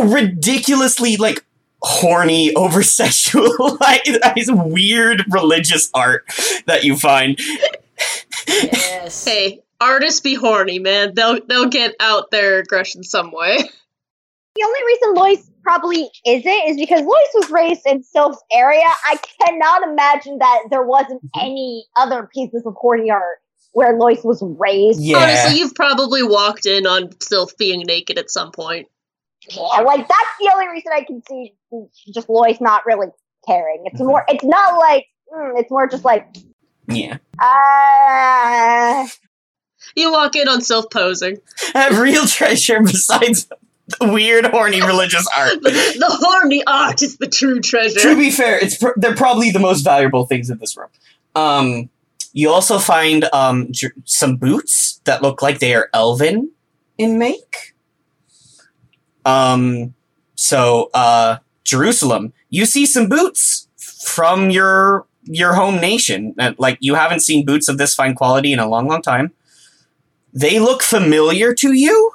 ridiculously 0.00 1.16
like 1.16 1.44
horny, 1.82 2.54
over 2.54 2.80
sexualized, 2.82 4.70
weird 4.70 5.24
religious 5.30 5.90
art 5.94 6.24
that 6.66 6.84
you 6.84 6.96
find. 6.96 7.38
yes. 8.46 9.24
Hey, 9.32 9.62
artists 9.80 10.20
be 10.20 10.34
horny, 10.34 10.78
man. 10.78 11.14
They'll 11.14 11.44
they'll 11.46 11.68
get 11.68 11.94
out 12.00 12.30
their 12.30 12.58
aggression 12.58 13.02
some 13.02 13.30
way. 13.32 13.58
The 14.54 14.64
only 14.66 14.80
reason 14.86 15.14
Lois 15.14 15.50
probably 15.62 16.10
isn't 16.26 16.68
is 16.68 16.76
because 16.76 17.00
Lois 17.00 17.28
was 17.34 17.50
raised 17.50 17.86
in 17.86 18.02
Sylph's 18.02 18.42
area. 18.52 18.84
I 18.84 19.16
cannot 19.40 19.88
imagine 19.88 20.36
that 20.40 20.64
there 20.70 20.82
wasn't 20.82 21.24
mm-hmm. 21.24 21.40
any 21.40 21.86
other 21.96 22.28
pieces 22.34 22.62
of 22.66 22.74
horny 22.74 23.10
art 23.10 23.38
where 23.72 23.96
Lois 23.96 24.22
was 24.22 24.44
raised. 24.58 25.00
Yeah. 25.00 25.16
Honestly, 25.16 25.58
you've 25.58 25.74
probably 25.74 26.22
walked 26.22 26.66
in 26.66 26.86
on 26.86 27.18
Sylph 27.22 27.56
being 27.56 27.80
naked 27.86 28.18
at 28.18 28.30
some 28.30 28.52
point. 28.52 28.88
Yeah, 29.50 29.80
like 29.80 30.06
that's 30.08 30.30
the 30.40 30.50
only 30.54 30.68
reason 30.68 30.92
I 30.94 31.02
can 31.04 31.22
see 31.28 31.52
just 32.12 32.28
Lois 32.28 32.60
not 32.60 32.84
really 32.86 33.08
caring. 33.46 33.82
It's 33.86 34.00
more. 34.00 34.24
It's 34.28 34.44
not 34.44 34.78
like. 34.78 35.06
Mm, 35.34 35.58
it's 35.60 35.70
more 35.70 35.86
just 35.88 36.04
like. 36.04 36.26
yeah. 36.88 37.16
Uh, 37.40 39.06
You 39.96 40.12
walk 40.12 40.36
in 40.36 40.48
on 40.48 40.60
Sylph 40.62 40.90
posing. 40.90 41.38
Have 41.74 41.98
real 41.98 42.26
treasure 42.26 42.80
besides 42.82 43.48
the 43.98 44.12
weird, 44.12 44.46
horny 44.46 44.80
religious 44.80 45.26
art. 45.36 45.54
The, 45.62 45.70
the 45.70 46.06
horny 46.20 46.62
art 46.66 47.02
is 47.02 47.16
the 47.18 47.26
true 47.28 47.60
treasure. 47.60 47.98
to 48.00 48.16
be 48.16 48.30
fair, 48.30 48.58
it's 48.58 48.78
pr- 48.78 48.90
they're 48.96 49.14
probably 49.16 49.50
the 49.50 49.58
most 49.58 49.82
valuable 49.82 50.26
things 50.26 50.50
in 50.50 50.58
this 50.58 50.76
room. 50.76 50.88
Um, 51.34 51.90
you 52.32 52.50
also 52.50 52.78
find 52.78 53.28
um, 53.32 53.68
j- 53.72 53.90
some 54.04 54.36
boots 54.36 55.00
that 55.04 55.20
look 55.22 55.42
like 55.42 55.58
they 55.58 55.74
are 55.74 55.88
elven 55.92 56.52
in 56.96 57.18
make. 57.18 57.71
Um, 59.24 59.94
so 60.34 60.90
uh, 60.94 61.38
Jerusalem, 61.64 62.32
you 62.50 62.64
see 62.66 62.86
some 62.86 63.08
boots 63.08 63.68
from 64.04 64.50
your 64.50 65.06
your 65.24 65.54
home 65.54 65.76
nation. 65.80 66.34
Uh, 66.38 66.52
Like 66.58 66.78
you 66.80 66.94
haven't 66.94 67.20
seen 67.20 67.46
boots 67.46 67.68
of 67.68 67.78
this 67.78 67.94
fine 67.94 68.14
quality 68.14 68.52
in 68.52 68.58
a 68.58 68.68
long, 68.68 68.88
long 68.88 69.02
time. 69.02 69.32
They 70.32 70.58
look 70.58 70.82
familiar 70.82 71.54
to 71.54 71.72
you. 71.72 72.12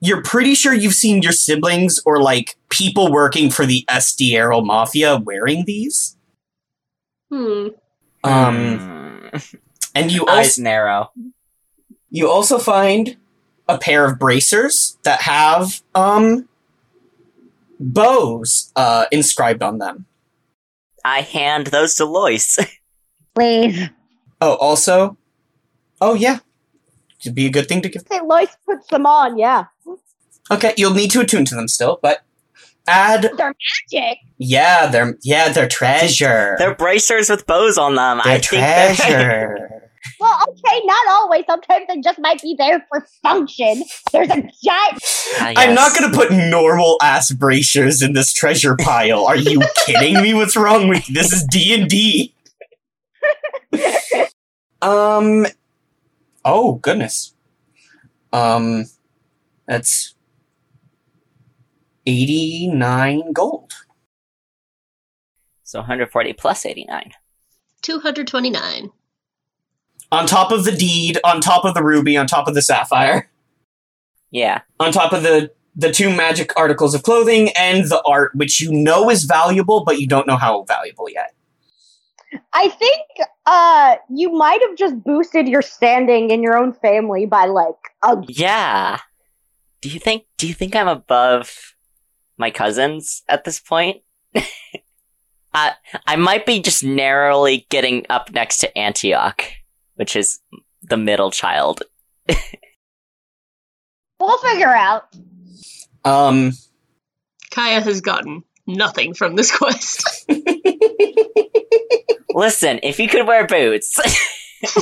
You're 0.00 0.22
pretty 0.22 0.54
sure 0.54 0.72
you've 0.72 0.94
seen 0.94 1.22
your 1.22 1.32
siblings 1.32 2.00
or 2.06 2.22
like 2.22 2.56
people 2.68 3.10
working 3.10 3.50
for 3.50 3.66
the 3.66 3.84
Estiero 3.90 4.64
Mafia 4.64 5.16
wearing 5.16 5.64
these. 5.66 6.16
Hmm. 7.30 7.68
Um, 8.24 9.30
Mm. 9.32 9.56
and 9.94 10.12
you 10.12 10.26
eyes 10.26 10.46
also 10.46 10.62
narrow. 10.62 11.10
You 12.10 12.30
also 12.30 12.58
find 12.58 13.16
a 13.68 13.78
pair 13.78 14.04
of 14.04 14.18
bracers 14.18 14.96
that 15.02 15.22
have 15.22 15.82
um 15.94 16.48
bows 17.78 18.72
uh, 18.76 19.06
inscribed 19.12 19.62
on 19.62 19.78
them. 19.78 20.06
I 21.04 21.20
hand 21.20 21.68
those 21.68 21.94
to 21.96 22.04
Lois. 22.04 22.58
Please. 23.34 23.90
Oh, 24.40 24.54
also, 24.54 25.16
oh 26.00 26.14
yeah, 26.14 26.38
it'd 27.20 27.34
be 27.34 27.46
a 27.46 27.50
good 27.50 27.68
thing 27.68 27.82
to 27.82 27.88
give. 27.88 28.02
Say 28.10 28.20
Lois 28.20 28.56
puts 28.66 28.86
them 28.88 29.06
on, 29.06 29.38
yeah. 29.38 29.64
Okay, 30.50 30.74
you'll 30.76 30.94
need 30.94 31.10
to 31.10 31.20
attune 31.20 31.44
to 31.46 31.54
them 31.54 31.68
still, 31.68 31.98
but 32.02 32.22
add. 32.86 33.30
They're 33.36 33.54
magic. 33.92 34.18
Yeah, 34.38 34.86
they're 34.86 35.16
yeah 35.22 35.50
they're 35.52 35.68
treasure. 35.68 36.54
they're 36.58 36.74
bracers 36.74 37.28
with 37.30 37.46
bows 37.46 37.78
on 37.78 37.94
them. 37.94 38.20
They're 38.24 38.34
I 38.34 38.38
think 38.38 38.50
they're- 38.62 38.94
treasure. 38.94 39.85
Well, 40.20 40.40
okay, 40.48 40.80
not 40.84 41.06
always. 41.10 41.44
Sometimes 41.46 41.86
they 41.88 42.00
just 42.00 42.18
might 42.18 42.40
be 42.42 42.54
there 42.58 42.84
for 42.88 43.06
function. 43.22 43.82
There's 44.12 44.30
a 44.30 44.48
giant. 44.64 45.58
I'm 45.58 45.74
not 45.74 45.96
gonna 45.98 46.12
put 46.14 46.30
normal 46.32 46.98
ass 47.02 47.30
bracers 47.32 48.02
in 48.02 48.12
this 48.12 48.32
treasure 48.32 48.76
pile. 48.76 49.24
Are 49.26 49.36
you 49.36 49.60
kidding 49.86 50.22
me? 50.22 50.34
What's 50.34 50.56
wrong 50.56 50.88
with 50.88 51.08
you? 51.08 51.14
This 51.14 51.32
is 51.32 51.44
D 51.44 51.74
and 51.74 51.88
D. 51.88 52.34
Um. 54.82 55.46
Oh 56.44 56.74
goodness. 56.74 57.34
Um, 58.32 58.84
that's 59.66 60.14
eighty 62.06 62.68
nine 62.68 63.32
gold. 63.32 63.72
So 65.66 65.80
140 65.80 66.32
plus 66.34 66.64
89. 66.64 67.12
229. 67.82 68.92
On 70.12 70.26
top 70.26 70.52
of 70.52 70.64
the 70.64 70.72
deed, 70.72 71.18
on 71.24 71.40
top 71.40 71.64
of 71.64 71.74
the 71.74 71.82
ruby, 71.82 72.16
on 72.16 72.26
top 72.26 72.46
of 72.48 72.54
the 72.54 72.62
sapphire, 72.62 73.28
Yeah. 74.30 74.60
on 74.80 74.92
top 74.92 75.12
of 75.12 75.22
the 75.22 75.50
the 75.78 75.92
two 75.92 76.08
magic 76.14 76.56
articles 76.56 76.94
of 76.94 77.02
clothing 77.02 77.50
and 77.50 77.84
the 77.90 78.00
art, 78.06 78.32
which 78.34 78.62
you 78.62 78.72
know 78.72 79.10
is 79.10 79.24
valuable, 79.24 79.84
but 79.84 79.98
you 80.00 80.06
don't 80.06 80.26
know 80.26 80.36
how 80.38 80.62
valuable 80.62 81.06
yet. 81.10 81.34
I 82.54 82.68
think 82.70 83.02
uh, 83.44 83.96
you 84.08 84.32
might 84.32 84.60
have 84.62 84.74
just 84.76 85.02
boosted 85.04 85.46
your 85.46 85.60
standing 85.60 86.30
in 86.30 86.42
your 86.42 86.56
own 86.56 86.72
family 86.72 87.26
by 87.26 87.44
like 87.44 87.74
a. 88.02 88.16
Yeah. 88.26 89.00
Do 89.82 89.90
you 89.90 90.00
think 90.00 90.24
do 90.38 90.48
you 90.48 90.54
think 90.54 90.74
I'm 90.74 90.88
above 90.88 91.74
my 92.38 92.50
cousins 92.50 93.22
at 93.28 93.44
this 93.44 93.60
point? 93.60 93.98
I 95.54 95.72
I 96.06 96.16
might 96.16 96.46
be 96.46 96.60
just 96.60 96.82
narrowly 96.84 97.66
getting 97.70 98.06
up 98.08 98.32
next 98.32 98.58
to 98.58 98.78
Antioch, 98.78 99.44
which 99.96 100.16
is 100.16 100.40
the 100.82 100.96
middle 100.96 101.30
child. 101.30 101.82
We'll 104.18 104.38
figure 104.38 104.68
out. 104.68 105.14
Um, 106.04 106.52
Kaya 107.50 107.80
has 107.80 108.00
gotten 108.00 108.44
nothing 108.66 109.14
from 109.14 109.36
this 109.36 109.54
quest. 109.54 110.26
Listen, 112.34 112.80
if 112.82 112.98
you 112.98 113.08
could 113.08 113.26
wear 113.26 113.46
boots. 113.46 113.96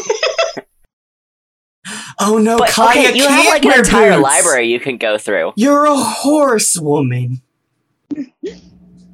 oh 2.21 2.39
no, 2.39 2.59
but 2.59 2.71
Kaya 2.71 3.09
okay, 3.09 3.17
you 3.17 3.25
can't 3.25 3.35
have 3.35 3.47
like 3.47 3.65
an 3.65 3.79
entire 3.81 4.11
boots. 4.13 4.23
library 4.23 4.69
you 4.69 4.81
can 4.81 4.97
go 4.99 5.19
through. 5.19 5.53
You're 5.57 5.87
a 5.87 5.97
horse 5.97 6.79
woman. 6.79 7.43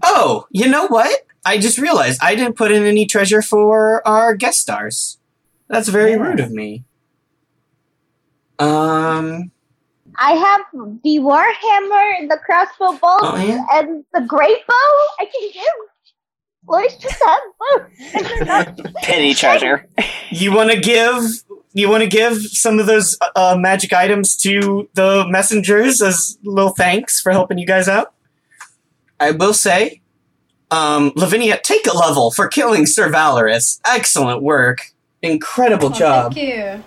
oh, 0.03 0.47
you 0.51 0.69
know 0.69 0.87
what? 0.87 1.27
I 1.45 1.59
just 1.59 1.79
realized 1.79 2.21
I 2.23 2.35
didn't 2.35 2.57
put 2.57 2.73
in 2.73 2.85
any 2.85 3.07
treasure 3.07 3.43
for 3.43 4.07
our 4.07 4.35
guest 4.35 4.61
stars. 4.61 5.19
That's 5.71 5.89
very 5.89 6.11
Yeah. 6.11 6.17
rude 6.19 6.41
of 6.41 6.51
me. 6.51 6.85
Um, 8.59 9.51
I 10.17 10.33
have 10.33 10.61
the 11.03 11.19
warhammer, 11.21 12.29
the 12.29 12.39
crossbow 12.45 12.99
bolt, 12.99 13.21
Oh, 13.23 13.37
yeah? 13.37 13.65
and 13.73 14.05
the 14.13 14.21
great 14.21 14.67
bow. 14.67 15.07
I 15.19 15.25
can 15.25 15.51
give. 15.53 15.63
Lois 16.69 16.95
just 16.97 17.17
has 17.25 17.41
both. 17.59 17.83
And 18.15 18.27
they're 18.27 18.45
not- 18.45 18.95
Pity 19.03 19.33
treasure. 19.35 19.87
you 20.31 20.53
want 20.55 20.71
to 20.71 20.79
give 20.79 21.23
you 21.73 21.89
want 21.89 22.03
to 22.03 22.09
give 22.09 22.37
some 22.49 22.81
of 22.81 22.87
those 22.87 23.17
uh, 23.37 23.57
magic 23.57 23.93
items 23.93 24.37
to 24.39 24.89
the 24.95 25.25
messengers 25.29 26.03
as 26.03 26.37
little 26.43 26.73
thanks 26.73 27.21
for 27.21 27.31
helping 27.31 27.59
you 27.59 27.67
guys 27.67 27.87
out. 27.89 28.13
I 29.21 29.31
will 29.31 29.55
say, 29.55 30.01
um, 30.73 31.13
Lavinia, 31.15 31.61
take 31.63 31.87
a 31.87 31.97
level 31.97 32.33
for 32.33 32.49
killing 32.49 32.87
Sir 32.87 33.09
Valorous. 33.09 33.81
Excellent 33.87 34.43
work, 34.43 34.81
incredible 35.23 35.89
Oh, 35.89 35.99
job. 35.99 36.35
Thank 36.35 36.47
you. 36.49 36.85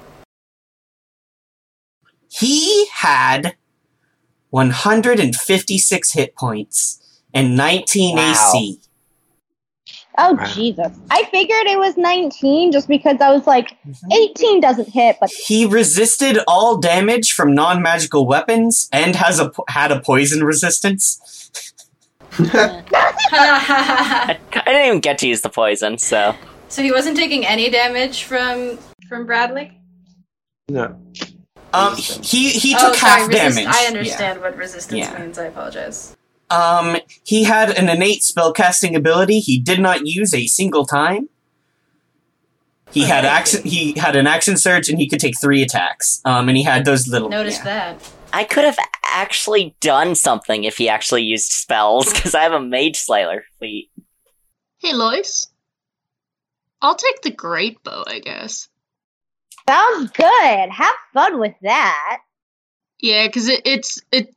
He 2.29 2.87
had 2.87 3.55
156 4.49 6.11
hit 6.13 6.35
points 6.35 6.99
and 7.33 7.55
19 7.55 8.15
Wow. 8.15 8.31
AC. 8.53 8.79
oh 10.17 10.33
Wow. 10.33 10.45
Jesus! 10.45 10.91
I 11.11 11.23
figured 11.25 11.65
it 11.67 11.77
was 11.79 11.97
19 11.97 12.71
just 12.71 12.87
because 12.87 13.19
I 13.21 13.31
was 13.31 13.45
like, 13.47 13.77
mm-hmm. 13.87 14.11
18 14.11 14.59
doesn't 14.61 14.89
hit, 14.89 15.17
but 15.19 15.29
He 15.31 15.65
resisted 15.65 16.37
all 16.47 16.77
damage 16.77 17.33
from 17.33 17.53
non-magical 17.55 18.25
weapons 18.27 18.89
and 18.91 19.15
has 19.15 19.39
a 19.39 19.49
po- 19.49 19.65
had 19.69 19.91
a 19.91 19.99
poison 19.99 20.43
resistance. 20.43 21.19
I, 22.39 22.83
I 23.31 24.37
didn't 24.65 24.85
even 24.87 24.99
get 25.01 25.17
to 25.19 25.27
use 25.27 25.41
the 25.41 25.49
poison, 25.49 25.97
so 25.99 26.35
so 26.73 26.81
he 26.81 26.91
wasn't 26.91 27.15
taking 27.15 27.45
any 27.45 27.69
damage 27.69 28.23
from 28.23 28.79
from 29.07 29.25
Bradley. 29.27 29.79
no. 30.67 30.99
Um, 31.71 31.95
he 31.95 32.49
he 32.49 32.75
oh, 32.75 32.79
took 32.79 32.95
sorry, 32.95 33.21
half 33.21 33.27
resist- 33.27 33.57
damage. 33.57 33.75
I 33.75 33.85
understand 33.85 34.41
what 34.41 34.55
resistance 34.55 34.99
Yeah. 34.99 35.19
means. 35.19 35.37
I 35.37 35.45
apologize. 35.45 36.15
Um, 36.49 36.97
he 37.23 37.43
had 37.45 37.71
an 37.71 37.89
innate 37.89 38.21
spellcasting 38.21 38.95
ability. 38.95 39.39
He 39.39 39.59
did 39.59 39.79
not 39.79 40.05
use 40.05 40.33
a 40.35 40.45
single 40.45 40.85
time. 40.85 41.29
He 42.91 43.05
had 43.05 43.25
action. 43.25 43.63
He 43.63 43.93
had 43.97 44.15
an 44.15 44.27
action 44.27 44.57
surge, 44.57 44.87
and 44.89 44.99
he 44.99 45.09
could 45.09 45.19
take 45.19 45.39
three 45.39 45.63
attacks. 45.63 46.21
Um, 46.25 46.47
and 46.47 46.55
he 46.57 46.63
had 46.63 46.85
those 46.85 47.07
little. 47.07 47.29
Noticed 47.29 47.65
yeah. 47.65 47.93
that. 47.95 48.11
I 48.33 48.43
could 48.43 48.65
have 48.65 48.77
actually 49.05 49.75
done 49.79 50.13
something 50.15 50.63
if 50.63 50.77
he 50.77 50.89
actually 50.89 51.23
used 51.23 51.51
spells 51.51 52.11
because 52.13 52.35
I 52.35 52.41
have 52.43 52.53
a 52.53 52.61
mage 52.61 52.97
slayer 52.97 53.45
feat. 53.59 53.89
hey, 54.79 54.93
Lois. 54.93 55.52
I'll 56.83 56.95
take 56.95 57.21
the 57.21 57.31
great 57.31 57.81
bow, 57.81 58.03
I 58.05 58.19
guess. 58.19 58.67
sounds 59.67 60.11
good. 60.11 60.69
Have 60.69 60.95
fun 61.13 61.39
with 61.39 61.55
that. 61.61 62.19
Yeah, 62.99 63.25
because 63.25 63.47
it, 63.47 63.61
it's 63.65 64.01
it. 64.11 64.35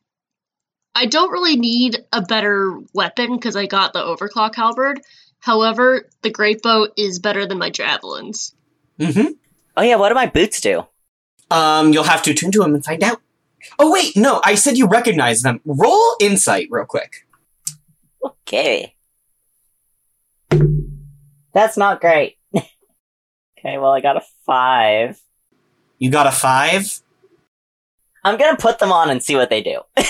I 0.94 1.06
don't 1.06 1.32
really 1.32 1.56
need 1.56 2.04
a 2.12 2.22
better 2.22 2.78
weapon 2.94 3.34
because 3.34 3.56
I 3.56 3.66
got 3.66 3.92
the 3.92 3.98
overclock 3.98 4.54
halberd. 4.54 5.00
However, 5.40 6.08
the 6.22 6.30
great 6.30 6.62
bow 6.62 6.88
is 6.96 7.18
better 7.18 7.46
than 7.46 7.58
my 7.58 7.70
javelins. 7.70 8.54
Mm-hmm. 8.98 9.32
Oh 9.76 9.82
yeah, 9.82 9.96
what 9.96 10.08
do 10.08 10.14
my 10.14 10.26
boots 10.26 10.60
do? 10.60 10.86
Um, 11.50 11.92
you'll 11.92 12.04
have 12.04 12.22
to 12.22 12.34
tune 12.34 12.52
to 12.52 12.60
them 12.60 12.74
and 12.74 12.84
find 12.84 13.02
out. 13.02 13.20
Oh 13.78 13.92
wait, 13.92 14.16
no, 14.16 14.40
I 14.44 14.54
said 14.54 14.78
you 14.78 14.86
recognize 14.86 15.42
them. 15.42 15.60
Roll 15.64 16.16
insight 16.20 16.68
real 16.70 16.86
quick. 16.86 17.26
Okay. 18.24 18.94
That's 21.56 21.78
not 21.78 22.02
great. 22.02 22.36
okay, 22.54 23.78
well 23.78 23.92
I 23.92 24.02
got 24.02 24.18
a 24.18 24.22
five. 24.44 25.18
You 25.96 26.10
got 26.10 26.26
a 26.26 26.30
five. 26.30 27.00
I'm 28.22 28.36
gonna 28.36 28.58
put 28.58 28.78
them 28.78 28.92
on 28.92 29.08
and 29.08 29.22
see 29.22 29.34
what 29.34 29.50
they 29.50 29.62
do. 29.62 29.80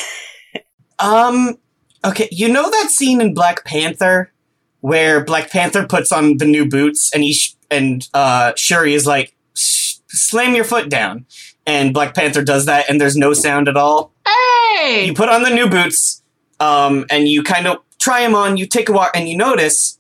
Um, 0.99 1.59
okay, 2.03 2.27
you 2.33 2.49
know 2.49 2.71
that 2.71 2.89
scene 2.89 3.21
in 3.21 3.35
Black 3.35 3.67
Panther 3.67 4.33
where 4.81 5.23
Black 5.23 5.51
Panther 5.51 5.87
puts 5.87 6.11
on 6.11 6.39
the 6.39 6.47
new 6.47 6.67
boots 6.67 7.13
and 7.13 7.23
he 7.23 7.35
sh- 7.35 7.55
and 7.71 8.09
uh 8.15 8.55
Shuri 8.57 8.95
is 8.95 9.07
like, 9.07 9.37
"Slam 9.53 10.55
your 10.55 10.65
foot 10.65 10.89
down," 10.89 11.27
and 11.67 11.93
Black 11.93 12.15
Panther 12.15 12.43
does 12.43 12.65
that, 12.65 12.89
and 12.89 12.99
there's 12.99 13.15
no 13.15 13.35
sound 13.35 13.69
at 13.69 13.77
all. 13.77 14.11
Hey! 14.27 15.05
You 15.05 15.13
put 15.13 15.29
on 15.29 15.43
the 15.43 15.51
new 15.51 15.69
boots, 15.69 16.23
um, 16.61 17.05
and 17.11 17.29
you 17.29 17.43
kind 17.43 17.67
of 17.67 17.83
try 17.99 18.23
them 18.23 18.35
on. 18.35 18.57
You 18.57 18.65
take 18.65 18.89
a 18.89 18.93
walk, 18.93 19.11
and 19.15 19.29
you 19.29 19.37
notice 19.37 19.96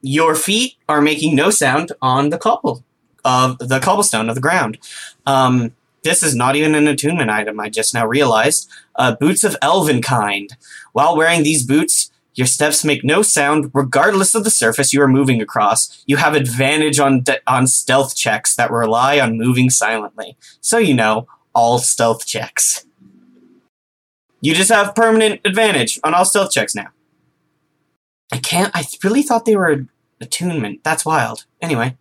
your 0.00 0.34
feet 0.34 0.74
are 0.88 1.00
making 1.00 1.34
no 1.34 1.50
sound 1.50 1.92
on 2.00 2.30
the 2.30 2.38
cobble 2.38 2.84
of 3.24 3.58
the 3.58 3.80
cobblestone 3.80 4.28
of 4.28 4.34
the 4.34 4.40
ground. 4.40 4.78
Um, 5.26 5.72
this 6.02 6.22
is 6.22 6.34
not 6.34 6.56
even 6.56 6.74
an 6.74 6.86
attunement 6.86 7.30
item. 7.30 7.60
I 7.60 7.68
just 7.68 7.92
now 7.92 8.06
realized. 8.06 8.70
Uh, 8.94 9.14
boots 9.14 9.44
of 9.44 9.56
elven 9.60 10.00
kind. 10.00 10.56
While 10.92 11.16
wearing 11.16 11.42
these 11.42 11.66
boots, 11.66 12.10
your 12.34 12.46
steps 12.46 12.84
make 12.84 13.02
no 13.02 13.22
sound, 13.22 13.70
regardless 13.74 14.34
of 14.34 14.44
the 14.44 14.50
surface 14.50 14.92
you 14.92 15.02
are 15.02 15.08
moving 15.08 15.42
across. 15.42 16.02
You 16.06 16.18
have 16.18 16.34
advantage 16.34 17.00
on 17.00 17.22
de- 17.22 17.40
on 17.48 17.66
stealth 17.66 18.14
checks 18.14 18.54
that 18.54 18.70
rely 18.70 19.18
on 19.18 19.36
moving 19.36 19.70
silently. 19.70 20.36
So 20.60 20.78
you 20.78 20.94
know 20.94 21.26
all 21.52 21.78
stealth 21.78 22.26
checks. 22.26 22.86
You 24.40 24.54
just 24.54 24.70
have 24.70 24.94
permanent 24.94 25.40
advantage 25.44 25.98
on 26.04 26.14
all 26.14 26.24
stealth 26.24 26.52
checks 26.52 26.76
now. 26.76 26.88
I 28.32 28.38
can't. 28.38 28.70
I 28.74 28.84
really 29.02 29.22
thought 29.22 29.44
they 29.44 29.56
were 29.56 29.86
attunement. 30.20 30.84
That's 30.84 31.04
wild. 31.04 31.46
Anyway, 31.60 31.96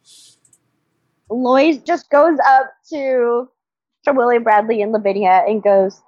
Lois 1.29 1.77
just 1.77 2.09
goes 2.09 2.37
up 2.45 2.71
to 2.89 3.49
to 4.05 4.13
Willie 4.13 4.39
Bradley 4.39 4.81
and 4.81 4.91
Lavinia 4.91 5.43
and 5.47 5.61
goes, 5.61 6.01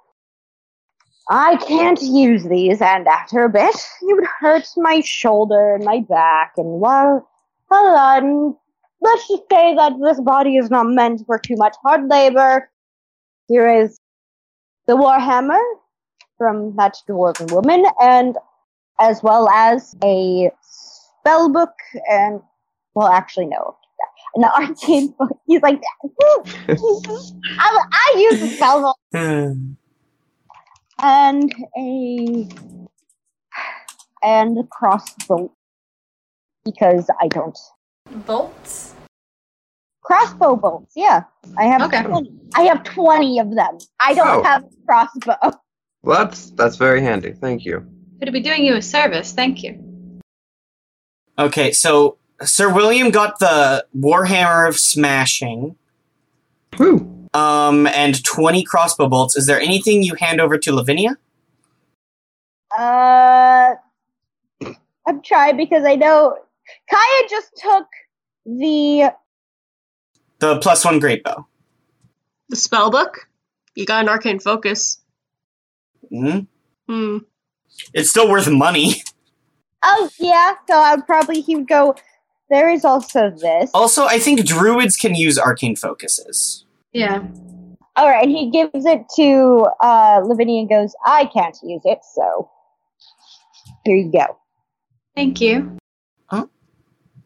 I 1.28 1.56
can't 1.56 2.00
use 2.02 2.44
these, 2.44 2.80
and 2.80 3.06
after 3.06 3.44
a 3.44 3.48
bit, 3.48 3.74
it 4.02 4.14
would 4.14 4.26
hurt 4.40 4.66
my 4.76 5.00
shoulder 5.00 5.74
and 5.74 5.84
my 5.84 6.00
back, 6.00 6.54
and 6.56 6.80
well, 6.80 7.28
well, 7.70 7.96
um, 7.96 8.56
let's 9.00 9.28
just 9.28 9.44
say 9.50 9.74
that 9.76 9.92
this 10.02 10.20
body 10.20 10.56
is 10.56 10.70
not 10.70 10.86
meant 10.88 11.24
for 11.26 11.38
too 11.38 11.56
much 11.56 11.76
hard 11.84 12.08
labor. 12.08 12.68
Here 13.48 13.68
is 13.68 13.98
the 14.86 14.94
Warhammer 14.94 15.60
from 16.36 16.74
that 16.76 16.96
dwarven 17.08 17.52
woman, 17.52 17.84
and 18.00 18.36
as 19.00 19.22
well 19.22 19.48
as 19.48 19.94
a 20.04 20.50
spell 20.62 21.48
book, 21.48 21.72
and 22.10 22.40
well, 22.94 23.08
actually, 23.08 23.46
no, 23.46 23.76
an 24.34 24.44
arcane 24.44 25.08
book. 25.18 25.30
He's 25.46 25.62
like, 25.62 25.80
I, 27.58 27.82
I 27.92 28.14
use 28.18 28.40
the 28.40 28.48
spell 28.56 28.82
book 28.82 28.96
and 31.02 31.54
a 31.78 32.48
and 34.22 34.58
a 34.58 34.64
crossbow 34.64 35.50
because 36.64 37.08
I 37.20 37.28
don't 37.28 37.58
Bolts? 38.26 38.94
crossbow 40.02 40.56
bolts. 40.56 40.92
Yeah, 40.96 41.22
I 41.56 41.64
have. 41.64 41.82
Okay. 41.82 42.02
20, 42.02 42.32
I 42.54 42.62
have 42.62 42.82
twenty 42.84 43.38
of 43.38 43.54
them. 43.54 43.78
I 44.00 44.14
don't 44.14 44.40
Oh. 44.40 44.42
have 44.42 44.64
a 44.64 44.68
crossbow. 44.86 45.58
Well, 46.02 46.24
that's 46.24 46.50
that's 46.50 46.76
very 46.76 47.00
handy. 47.02 47.32
Thank 47.32 47.64
you. 47.64 47.86
Could 48.20 48.32
be 48.32 48.40
doing 48.40 48.64
you 48.64 48.76
a 48.76 48.82
service. 48.82 49.32
Thank 49.32 49.62
you. 49.62 49.82
Okay, 51.38 51.72
so 51.72 52.18
Sir 52.42 52.72
William 52.72 53.10
got 53.10 53.38
the 53.38 53.86
Warhammer 53.98 54.68
of 54.68 54.78
Smashing, 54.78 55.74
Whew. 56.76 57.28
um, 57.32 57.86
and 57.86 58.22
20 58.22 58.62
crossbow 58.64 59.08
bolts. 59.08 59.36
Is 59.36 59.46
there 59.46 59.58
anything 59.58 60.02
you 60.02 60.14
hand 60.16 60.40
over 60.40 60.58
to 60.58 60.72
Lavinia? 60.74 61.16
Uh, 62.78 63.74
I'm 65.06 65.22
trying 65.24 65.56
because 65.56 65.84
I 65.86 65.94
know 65.96 66.36
Kaya 66.90 67.28
just 67.28 67.56
took 67.56 67.86
the. 68.44 69.12
The 70.40 70.58
plus 70.58 70.84
one 70.84 70.98
great 70.98 71.24
bow. 71.24 71.46
The 72.50 72.56
spell 72.56 72.90
book? 72.90 73.28
You 73.74 73.86
got 73.86 74.02
an 74.02 74.08
arcane 74.10 74.40
focus. 74.40 75.00
hmm 76.10 76.40
Hmm. 76.86 77.18
It's 77.94 78.10
still 78.10 78.30
worth 78.30 78.48
money. 78.50 79.02
Oh 79.82 80.10
yeah, 80.18 80.54
so 80.68 80.76
I'd 80.76 81.06
probably 81.06 81.40
he 81.40 81.56
would 81.56 81.68
go. 81.68 81.94
There 82.50 82.68
is 82.68 82.84
also 82.84 83.30
this. 83.30 83.70
Also, 83.72 84.04
I 84.06 84.18
think 84.18 84.44
druids 84.44 84.96
can 84.96 85.14
use 85.14 85.38
arcane 85.38 85.76
focuses. 85.76 86.64
Yeah. 86.92 87.22
All 87.96 88.08
right, 88.08 88.22
and 88.24 88.30
he 88.30 88.50
gives 88.50 88.84
it 88.84 89.02
to 89.16 89.66
uh, 89.80 90.20
Lavinia 90.24 90.60
and 90.60 90.68
goes, 90.68 90.94
"I 91.06 91.26
can't 91.32 91.56
use 91.62 91.82
it, 91.84 92.00
so 92.14 92.50
here 93.84 93.96
you 93.96 94.12
go." 94.12 94.36
Thank 95.16 95.40
you. 95.40 95.76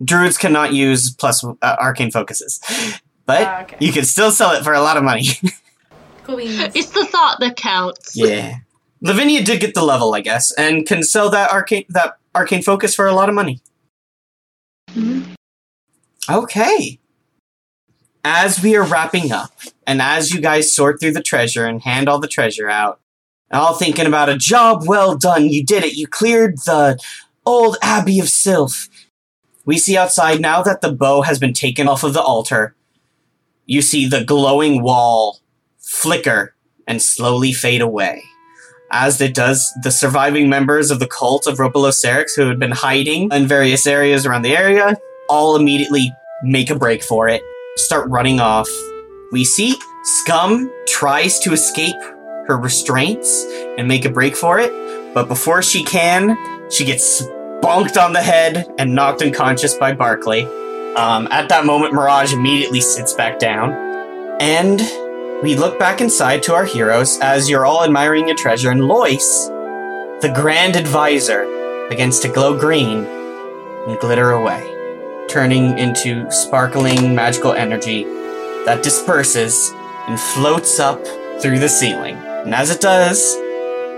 Druids 0.05 0.37
cannot 0.37 0.73
use 0.73 1.15
plus 1.15 1.45
uh, 1.45 1.55
arcane 1.63 2.11
focuses, 2.11 2.61
but 3.27 3.43
Ah, 3.47 3.63
okay. 3.63 3.77
you 3.81 3.93
can 3.93 4.05
still 4.05 4.31
sell 4.31 4.51
it 4.53 4.63
for 4.65 4.73
a 4.75 4.81
lot 4.81 4.97
of 4.97 5.03
money. 5.05 5.27
Cool 6.25 6.39
beans. 6.39 6.75
It's 6.75 6.89
the 6.91 7.05
thought 7.05 7.39
that 7.41 7.57
counts. 7.57 8.17
yeah, 8.17 8.57
Lavinia 9.05 9.45
did 9.45 9.61
get 9.61 9.75
the 9.75 9.85
level, 9.85 10.15
I 10.15 10.23
guess, 10.23 10.51
and 10.53 10.87
can 10.87 11.03
sell 11.03 11.29
that 11.31 11.53
arcane 11.53 11.85
that 11.91 12.17
arcane 12.35 12.63
focus 12.63 12.95
for 12.95 13.07
a 13.07 13.13
lot 13.13 13.29
of 13.29 13.35
money. 13.35 13.61
Mhm. 14.91 15.35
Okay. 16.29 16.99
As 18.25 18.63
we 18.63 18.75
are 18.75 18.83
wrapping 18.83 19.31
up, 19.31 19.53
and 19.87 20.01
as 20.01 20.33
you 20.33 20.41
guys 20.41 20.73
sort 20.73 20.99
through 20.99 21.13
the 21.13 21.23
treasure 21.23 21.67
and 21.67 21.83
hand 21.83 22.09
all 22.09 22.19
the 22.19 22.27
treasure 22.27 22.71
out, 22.71 22.99
all 23.53 23.75
thinking 23.75 24.07
about 24.07 24.31
a 24.31 24.39
job 24.39 24.85
well 24.87 25.15
done, 25.15 25.51
you 25.51 25.63
did 25.63 25.85
it, 25.85 25.95
you 25.95 26.07
cleared 26.07 26.57
the 26.61 26.99
old 27.45 27.77
Abbey 27.83 28.19
of 28.19 28.31
Sylph. 28.31 28.89
We 29.67 29.77
see 29.77 29.99
outside 29.99 30.41
now 30.41 30.63
that 30.63 30.81
the 30.81 30.93
bow 30.93 31.21
has 31.23 31.39
been 31.39 31.53
taken 31.53 31.87
off 31.89 32.05
of 32.05 32.15
the 32.15 32.23
altar. 32.23 32.75
You 33.67 33.83
see 33.83 34.09
the 34.09 34.25
glowing 34.25 34.83
wall 34.83 35.41
flicker 35.79 36.55
and 36.87 37.03
slowly 37.03 37.53
fade 37.53 37.83
away. 37.83 38.23
As 38.97 39.21
it 39.21 39.35
does, 39.35 39.77
the 39.83 39.91
surviving 39.91 40.49
members 40.49 40.93
of 40.93 41.01
the 41.01 41.09
cult 41.09 41.49
of 41.49 41.59
Ropelocerix 41.59 42.37
who 42.37 42.47
had 42.47 42.61
been 42.61 42.71
hiding 42.71 43.29
in 43.33 43.49
various 43.49 43.89
areas 43.89 44.25
around 44.25 44.43
the 44.43 44.57
area 44.57 44.97
all 45.29 45.57
immediately 45.57 46.15
make 46.45 46.71
a 46.71 46.77
break 46.77 47.03
for 47.03 47.29
it, 47.29 47.43
start 47.75 48.09
running 48.09 48.39
off. 48.39 48.69
We 49.33 49.45
see 49.45 49.75
Scum 50.05 50.71
tries 50.87 51.41
to 51.41 51.53
escape 51.53 52.01
her 52.47 52.57
restraints 52.57 53.45
and 53.77 53.89
make 53.89 54.05
a 54.05 54.11
break 54.11 54.37
for 54.37 54.61
it, 54.61 54.71
but 55.13 55.27
before 55.27 55.61
she 55.61 55.83
can, 55.83 56.39
she 56.71 56.85
gets 56.85 57.21
bonked 57.65 58.01
on 58.01 58.13
the 58.13 58.23
head 58.23 58.65
and 58.79 58.95
knocked 58.95 59.23
unconscious 59.23 59.75
by 59.75 59.93
Barclay. 59.93 60.45
Um, 60.95 61.27
at 61.33 61.49
that 61.49 61.67
moment, 61.67 61.95
Mirage 61.95 62.33
immediately 62.33 62.81
sits 62.81 63.13
back 63.13 63.41
down, 63.41 63.73
and 64.41 64.81
we 65.45 65.55
look 65.55 65.79
back 65.79 66.01
inside 66.01 66.43
to 66.43 66.55
our 66.55 66.65
heroes 66.65 67.19
as 67.21 67.51
you're 67.51 67.67
all 67.67 67.85
admiring 67.85 68.27
your 68.27 68.35
treasure, 68.35 68.71
and 68.71 68.83
Lois, 68.83 69.49
the 70.23 70.33
Grand 70.35 70.75
Advisor, 70.75 71.45
begins 71.91 72.19
to 72.21 72.29
glow 72.29 72.59
green 72.59 73.05
and 73.05 74.01
glitter 74.01 74.31
away 74.31 74.71
turning 75.29 75.79
into 75.79 76.31
sparkling 76.31 77.15
magical 77.15 77.53
energy 77.53 78.05
that 78.65 78.83
disperses 78.83 79.71
and 80.09 80.19
floats 80.19 80.81
up 80.81 81.05
through 81.43 81.59
the 81.59 81.69
ceiling. 81.69 82.17
And 82.17 82.55
as 82.55 82.71
it 82.71 82.81
does, 82.81 83.37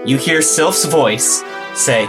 you 0.04 0.18
hear 0.18 0.42
Sylph's 0.42 0.84
voice 0.84 1.44
say, 1.74 2.08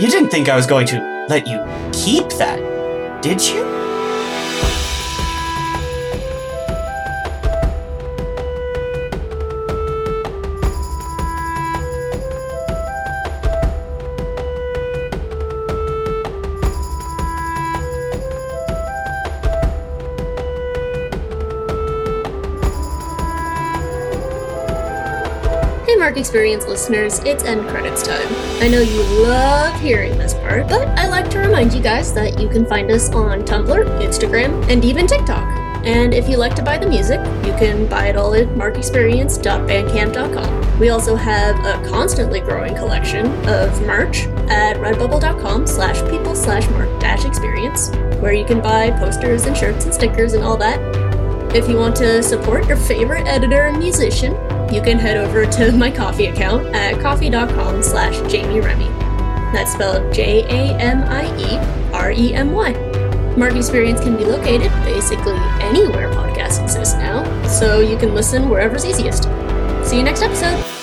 You 0.00 0.08
didn't 0.08 0.30
think 0.30 0.48
I 0.48 0.56
was 0.56 0.66
going 0.66 0.88
to 0.88 1.26
let 1.28 1.46
you 1.46 1.58
keep 1.92 2.28
that, 2.38 3.22
did 3.22 3.46
you? 3.46 3.75
Experience 26.26 26.66
listeners, 26.66 27.20
it's 27.20 27.44
end 27.44 27.68
credits 27.68 28.02
time. 28.02 28.26
I 28.60 28.66
know 28.66 28.80
you 28.80 29.00
love 29.22 29.80
hearing 29.80 30.18
this 30.18 30.34
part, 30.34 30.66
but 30.66 30.88
I 30.98 31.06
like 31.06 31.30
to 31.30 31.38
remind 31.38 31.72
you 31.72 31.80
guys 31.80 32.12
that 32.14 32.40
you 32.40 32.48
can 32.48 32.66
find 32.66 32.90
us 32.90 33.12
on 33.12 33.42
Tumblr, 33.42 33.84
Instagram, 34.02 34.68
and 34.68 34.84
even 34.84 35.06
TikTok. 35.06 35.46
And 35.86 36.12
if 36.12 36.28
you 36.28 36.36
like 36.36 36.56
to 36.56 36.64
buy 36.64 36.78
the 36.78 36.88
music, 36.88 37.20
you 37.46 37.52
can 37.52 37.86
buy 37.86 38.08
it 38.08 38.16
all 38.16 38.34
at 38.34 38.48
markexperience.bandcamp.com. 38.48 40.80
We 40.80 40.88
also 40.88 41.14
have 41.14 41.64
a 41.64 41.80
constantly 41.88 42.40
growing 42.40 42.74
collection 42.74 43.26
of 43.48 43.80
merch 43.82 44.26
at 44.50 44.78
redbubble.com 44.78 45.68
slash 45.68 46.00
people 46.10 46.34
slash 46.34 46.68
mark 46.70 46.88
dash 46.98 47.24
experience, 47.24 47.90
where 48.20 48.32
you 48.32 48.44
can 48.44 48.60
buy 48.60 48.90
posters 48.98 49.44
and 49.44 49.56
shirts 49.56 49.84
and 49.84 49.94
stickers 49.94 50.32
and 50.32 50.42
all 50.42 50.56
that. 50.56 50.80
If 51.54 51.68
you 51.68 51.76
want 51.76 51.94
to 51.96 52.20
support 52.20 52.66
your 52.66 52.78
favorite 52.78 53.28
editor 53.28 53.66
and 53.66 53.78
musician, 53.78 54.34
you 54.72 54.82
can 54.82 54.98
head 54.98 55.16
over 55.16 55.46
to 55.46 55.72
my 55.76 55.90
Ko-fi 55.90 56.24
account 56.24 56.66
at 56.74 57.00
ko-fi.com 57.00 57.82
slash 57.82 58.16
Jamie 58.30 58.60
Remy. 58.60 58.88
That's 59.52 59.72
spelled 59.72 60.12
J 60.12 60.44
A 60.44 60.74
M 60.78 61.02
I 61.04 61.24
E 61.38 61.92
R 61.94 62.10
E 62.10 62.34
M 62.34 62.52
Y. 62.52 62.72
Mark 63.36 63.54
Experience 63.54 64.00
can 64.00 64.16
be 64.16 64.24
located 64.24 64.72
basically 64.84 65.36
anywhere 65.60 66.10
podcasts 66.10 66.62
exist 66.62 66.96
now, 66.96 67.22
so 67.46 67.80
you 67.80 67.96
can 67.96 68.14
listen 68.14 68.48
wherever's 68.48 68.84
easiest. 68.84 69.24
See 69.84 69.98
you 69.98 70.02
next 70.02 70.22
episode! 70.22 70.75